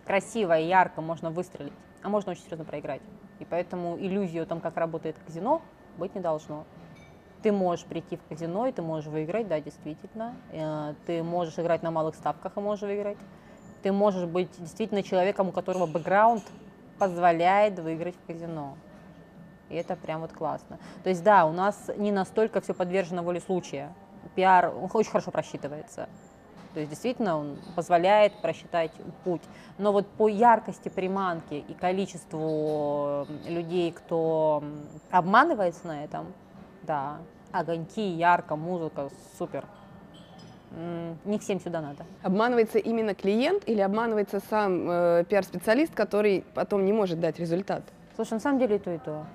Красиво 0.06 0.58
и 0.58 0.66
ярко 0.66 1.00
можно 1.00 1.30
выстрелить, 1.30 1.72
а 2.02 2.08
можно 2.08 2.32
очень 2.32 2.42
серьезно 2.42 2.64
проиграть. 2.64 3.02
И 3.38 3.44
поэтому 3.44 3.96
иллюзию 3.98 4.42
о 4.42 4.46
том, 4.46 4.60
как 4.60 4.76
работает 4.76 5.16
казино, 5.26 5.62
быть 5.96 6.14
не 6.14 6.20
должно. 6.20 6.64
Ты 7.42 7.52
можешь 7.52 7.84
прийти 7.84 8.16
в 8.16 8.24
казино, 8.28 8.66
и 8.66 8.72
ты 8.72 8.82
можешь 8.82 9.08
выиграть, 9.08 9.46
да, 9.46 9.60
действительно. 9.60 10.34
Э, 10.50 10.94
ты 11.06 11.22
можешь 11.22 11.58
играть 11.58 11.82
на 11.82 11.90
малых 11.90 12.16
ставках 12.16 12.56
и 12.56 12.60
можешь 12.60 12.82
выиграть. 12.82 13.18
Ты 13.82 13.92
можешь 13.92 14.24
быть 14.24 14.50
действительно 14.58 15.02
человеком, 15.02 15.48
у 15.48 15.52
которого 15.52 15.86
бэкграунд 15.86 16.42
позволяет 16.98 17.78
выиграть 17.78 18.16
в 18.16 18.26
казино. 18.26 18.76
И 19.68 19.76
это 19.76 19.94
прям 19.94 20.22
вот 20.22 20.32
классно. 20.32 20.78
То 21.04 21.10
есть 21.10 21.22
да, 21.22 21.46
у 21.46 21.52
нас 21.52 21.90
не 21.96 22.10
настолько 22.10 22.60
все 22.60 22.74
подвержено 22.74 23.22
воле 23.22 23.40
случая. 23.40 23.94
Пиар 24.34 24.72
очень 24.92 25.10
хорошо 25.10 25.30
просчитывается. 25.30 26.08
То 26.78 26.82
есть 26.82 26.90
действительно 26.90 27.36
он 27.36 27.56
позволяет 27.74 28.34
просчитать 28.34 28.92
путь. 29.24 29.42
Но 29.78 29.90
вот 29.90 30.06
по 30.06 30.28
яркости 30.28 30.88
приманки 30.88 31.54
и 31.54 31.74
количеству 31.74 33.26
людей, 33.48 33.90
кто 33.90 34.62
обманывается 35.10 35.88
на 35.88 36.04
этом, 36.04 36.26
да. 36.84 37.16
Огоньки, 37.50 38.00
ярко, 38.00 38.54
музыка, 38.54 39.08
супер. 39.36 39.64
Не 41.24 41.40
всем 41.40 41.58
сюда 41.58 41.80
надо. 41.80 42.06
Обманывается 42.22 42.78
именно 42.78 43.12
клиент 43.12 43.64
или 43.66 43.80
обманывается 43.80 44.40
сам 44.48 44.88
э, 44.88 45.24
пиар-специалист, 45.28 45.92
который 45.92 46.44
потом 46.54 46.84
не 46.84 46.92
может 46.92 47.18
дать 47.18 47.40
результат? 47.40 47.82
Слушай, 48.14 48.34
на 48.34 48.40
самом 48.40 48.60
деле 48.60 48.76
и 48.76 48.78
то, 48.78 48.94
и 48.94 48.98
то. 48.98 49.26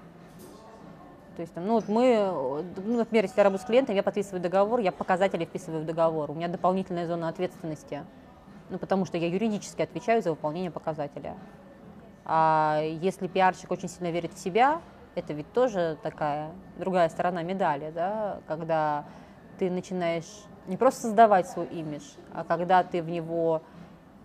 То 1.36 1.42
есть, 1.42 1.54
ну, 1.56 1.74
вот 1.74 1.88
мы, 1.88 2.64
ну, 2.78 2.98
например, 2.98 3.24
если 3.24 3.38
я 3.38 3.44
работаю 3.46 3.64
с 3.64 3.68
клиентом, 3.68 3.96
я 3.96 4.04
подписываю 4.04 4.42
договор, 4.42 4.80
я 4.80 4.92
показатели 4.92 5.46
вписываю 5.46 5.82
в 5.82 5.86
договор. 5.86 6.30
У 6.30 6.36
меня 6.36 6.48
дополнительная 6.48 7.08
зона 7.08 7.28
ответственности. 7.28 8.04
Ну, 8.70 8.78
потому 8.78 9.06
что 9.06 9.18
я 9.18 9.28
юридически 9.28 9.82
отвечаю 9.82 10.22
за 10.22 10.30
выполнение 10.30 10.72
показателя. 10.72 11.36
А 12.26 12.82
если 12.84 13.28
пиарщик 13.28 13.72
очень 13.72 13.90
сильно 13.90 14.12
верит 14.12 14.34
в 14.34 14.40
себя, 14.40 14.82
это 15.16 15.34
ведь 15.34 15.52
тоже 15.54 15.98
такая 16.02 16.52
другая 16.78 17.10
сторона 17.10 17.44
медали, 17.44 17.92
да, 17.92 18.40
когда 18.48 19.06
ты 19.60 19.70
начинаешь 19.70 20.46
не 20.68 20.78
просто 20.78 21.02
создавать 21.02 21.48
свой 21.48 21.68
имидж, 21.68 22.04
а 22.34 22.44
когда 22.44 22.84
ты 22.84 23.02
в 23.02 23.10
него 23.10 23.62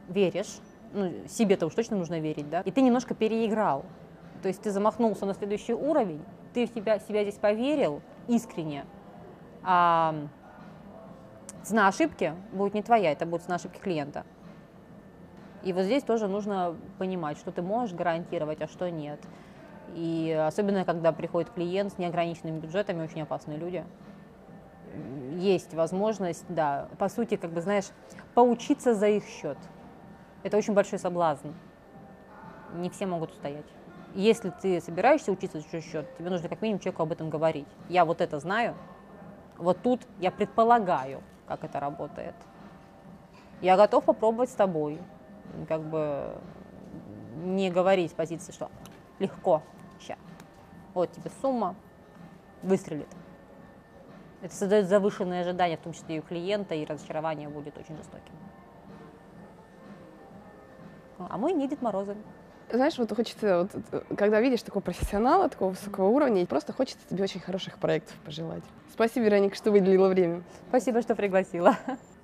веришь, 0.09 0.61
ну, 0.93 1.11
себе-то 1.29 1.67
уж 1.67 1.75
точно 1.75 1.97
нужно 1.97 2.21
верить, 2.21 2.49
да, 2.49 2.61
и 2.61 2.71
ты 2.71 2.81
немножко 2.81 3.15
переиграл. 3.15 3.85
То 4.43 4.49
есть 4.49 4.63
ты 4.63 4.71
замахнулся 4.71 5.27
на 5.27 5.35
следующий 5.35 5.75
уровень, 5.75 6.23
ты 6.53 6.67
в 6.67 6.71
себя, 6.75 6.99
себя 6.99 7.23
здесь 7.23 7.39
поверил 7.39 8.03
искренне, 8.27 8.85
а 9.63 10.15
цена 11.63 11.89
ошибки 11.89 12.35
будет 12.53 12.75
не 12.75 12.83
твоя, 12.83 13.13
это 13.13 13.27
будет 13.27 13.43
цена 13.43 13.57
ошибки 13.57 13.79
клиента. 13.79 14.25
И 15.63 15.73
вот 15.73 15.83
здесь 15.85 16.03
тоже 16.03 16.29
нужно 16.29 16.77
понимать, 16.99 17.39
что 17.39 17.51
ты 17.51 17.63
можешь 17.63 17.95
гарантировать, 17.95 18.63
а 18.63 18.69
что 18.69 18.91
нет. 18.91 19.21
И 19.95 20.33
особенно, 20.47 20.85
когда 20.85 21.13
приходит 21.13 21.51
клиент 21.51 21.93
с 21.93 21.99
неограниченными 21.99 22.61
бюджетами, 22.61 23.03
очень 23.03 23.23
опасные 23.23 23.59
люди. 23.59 23.85
Есть 25.37 25.75
возможность, 25.75 26.45
да, 26.49 26.89
по 26.99 27.09
сути, 27.09 27.37
как 27.37 27.51
бы, 27.51 27.61
знаешь, 27.61 27.87
поучиться 28.35 28.95
за 28.95 29.09
их 29.09 29.25
счет. 29.25 29.59
Это 30.43 30.57
очень 30.57 30.75
большой 30.75 30.99
соблазн. 30.99 31.49
Не 32.75 32.91
все 32.91 33.07
могут 33.07 33.33
устоять. 33.33 33.67
Если 34.15 34.51
ты 34.51 34.81
собираешься 34.81 35.31
учиться 35.31 35.61
за 35.61 35.81
счет, 35.81 36.17
тебе 36.17 36.31
нужно 36.31 36.49
как 36.49 36.63
минимум 36.63 36.81
человеку 36.81 37.03
об 37.03 37.13
этом 37.13 37.31
говорить. 37.31 37.69
Я 37.89 38.05
вот 38.05 38.21
это 38.21 38.41
знаю, 38.41 38.75
вот 39.59 39.83
тут 39.83 40.01
я 40.19 40.31
предполагаю, 40.31 41.23
как 41.47 41.65
это 41.65 41.79
работает. 41.81 42.35
Я 43.61 43.77
готов 43.77 44.05
попробовать 44.05 44.51
с 44.51 44.55
тобой. 44.55 45.01
Как 45.67 45.83
бы 45.83 46.37
не 47.37 47.71
говорить 47.71 48.11
с 48.11 48.15
позиции, 48.15 48.53
что 48.53 48.71
легко, 49.19 49.63
Сейчас. 49.99 50.19
Вот 50.95 51.11
тебе 51.13 51.31
сумма, 51.41 51.75
выстрелит. 52.63 53.09
Это 54.41 54.55
создает 54.55 54.89
завышенные 54.89 55.41
ожидания, 55.41 55.77
в 55.77 55.81
том 55.81 55.93
числе 55.93 56.17
и 56.17 56.19
у 56.21 56.23
клиента, 56.23 56.75
и 56.75 56.85
разочарование 56.85 57.49
будет 57.49 57.77
очень 57.77 57.97
жестоким. 57.97 58.35
А 61.19 61.37
мы 61.37 61.53
не 61.53 61.67
Дед 61.67 61.83
Морозы. 61.83 62.17
Знаешь, 62.71 62.99
вот 62.99 63.15
хочется, 63.15 63.69
вот, 63.73 64.05
когда 64.17 64.41
видишь 64.41 64.63
такого 64.63 64.83
профессионала, 64.83 65.49
такого 65.49 65.71
высокого 65.71 66.09
уровня, 66.09 66.45
просто 66.47 66.73
хочется 66.73 67.01
тебе 67.09 67.25
очень 67.25 67.41
хороших 67.41 67.79
проектов 67.79 68.15
пожелать. 68.25 68.63
Спасибо, 68.93 69.27
Вероника, 69.27 69.57
что 69.57 69.71
выделила 69.71 70.09
время. 70.09 70.43
Спасибо, 70.69 71.01
что 71.01 71.15
пригласила. 71.15 71.79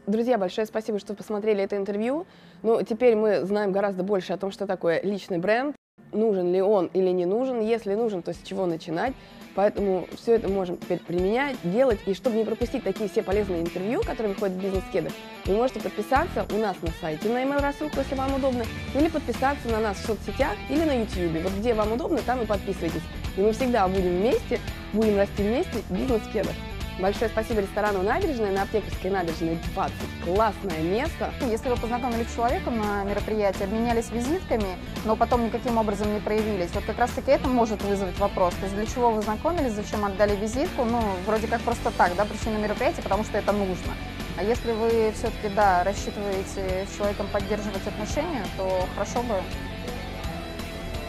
Друзья, 0.06 0.36
большое 0.36 0.66
спасибо, 0.66 0.98
что 0.98 1.14
посмотрели 1.14 1.62
это 1.62 1.78
интервью. 1.78 2.26
Ну, 2.62 2.82
теперь 2.82 3.16
мы 3.16 3.44
знаем 3.46 3.72
гораздо 3.72 4.02
больше 4.02 4.34
о 4.34 4.36
том, 4.36 4.50
что 4.50 4.66
такое 4.66 5.00
личный 5.02 5.38
бренд, 5.38 5.74
нужен 6.14 6.52
ли 6.52 6.62
он 6.62 6.86
или 6.94 7.10
не 7.10 7.26
нужен, 7.26 7.60
если 7.60 7.94
нужен, 7.94 8.22
то 8.22 8.32
с 8.32 8.38
чего 8.42 8.66
начинать. 8.66 9.12
Поэтому 9.54 10.08
все 10.16 10.34
это 10.34 10.48
можем 10.48 10.76
теперь 10.78 10.98
применять, 10.98 11.56
делать. 11.62 12.00
И 12.06 12.14
чтобы 12.14 12.36
не 12.36 12.44
пропустить 12.44 12.82
такие 12.82 13.08
все 13.08 13.22
полезные 13.22 13.62
интервью, 13.62 14.02
которые 14.02 14.34
выходят 14.34 14.56
в 14.56 14.60
бизнес-кедах, 14.60 15.12
вы 15.44 15.54
можете 15.54 15.78
подписаться 15.78 16.44
у 16.52 16.58
нас 16.58 16.76
на 16.82 16.90
сайте 17.00 17.28
на 17.28 17.44
email 17.44 17.60
рассылку, 17.60 17.98
если 17.98 18.16
вам 18.16 18.34
удобно, 18.34 18.64
или 18.94 19.08
подписаться 19.08 19.68
на 19.68 19.78
нас 19.78 19.98
в 19.98 20.06
соцсетях 20.06 20.56
или 20.70 20.82
на 20.82 20.98
YouTube. 20.98 21.40
Вот 21.42 21.52
где 21.52 21.72
вам 21.72 21.92
удобно, 21.92 22.18
там 22.26 22.42
и 22.42 22.46
подписывайтесь. 22.46 23.02
И 23.36 23.40
мы 23.40 23.52
всегда 23.52 23.86
будем 23.86 24.18
вместе, 24.18 24.58
будем 24.92 25.18
расти 25.18 25.42
вместе 25.42 25.78
в 25.88 25.90
бизнес-кедах. 25.92 26.54
Большое 27.00 27.28
спасибо 27.28 27.60
ресторану 27.60 28.02
«Набережная» 28.02 28.52
на 28.52 28.62
Аптекарской 28.62 29.10
набережной 29.10 29.58
20. 29.74 29.94
Классное 30.24 30.80
место. 30.80 31.34
Если 31.40 31.68
вы 31.68 31.76
познакомились 31.76 32.30
с 32.30 32.34
человеком 32.36 32.78
на 32.78 33.02
мероприятии, 33.02 33.64
обменялись 33.64 34.10
визитками, 34.12 34.76
но 35.04 35.16
потом 35.16 35.44
никаким 35.44 35.76
образом 35.76 36.14
не 36.14 36.20
проявились, 36.20 36.70
вот 36.72 36.84
как 36.84 36.96
раз-таки 36.98 37.32
это 37.32 37.48
может 37.48 37.82
вызвать 37.82 38.16
вопрос. 38.20 38.54
То 38.54 38.66
есть 38.66 38.76
для 38.76 38.86
чего 38.86 39.10
вы 39.10 39.22
знакомились, 39.22 39.72
зачем 39.72 40.04
отдали 40.04 40.36
визитку? 40.36 40.84
Ну, 40.84 41.02
вроде 41.26 41.48
как 41.48 41.60
просто 41.62 41.90
так, 41.90 42.14
да, 42.14 42.24
пришли 42.24 42.52
на 42.52 42.58
мероприятие, 42.58 43.02
потому 43.02 43.24
что 43.24 43.38
это 43.38 43.50
нужно. 43.50 43.92
А 44.36 44.44
если 44.44 44.70
вы 44.70 45.12
все-таки, 45.16 45.48
да, 45.54 45.82
рассчитываете 45.82 46.86
с 46.88 46.96
человеком 46.96 47.26
поддерживать 47.32 47.86
отношения, 47.86 48.44
то 48.56 48.86
хорошо 48.94 49.22
бы 49.22 49.34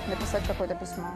написать 0.08 0.44
какое-то 0.48 0.74
письмо. 0.74 1.16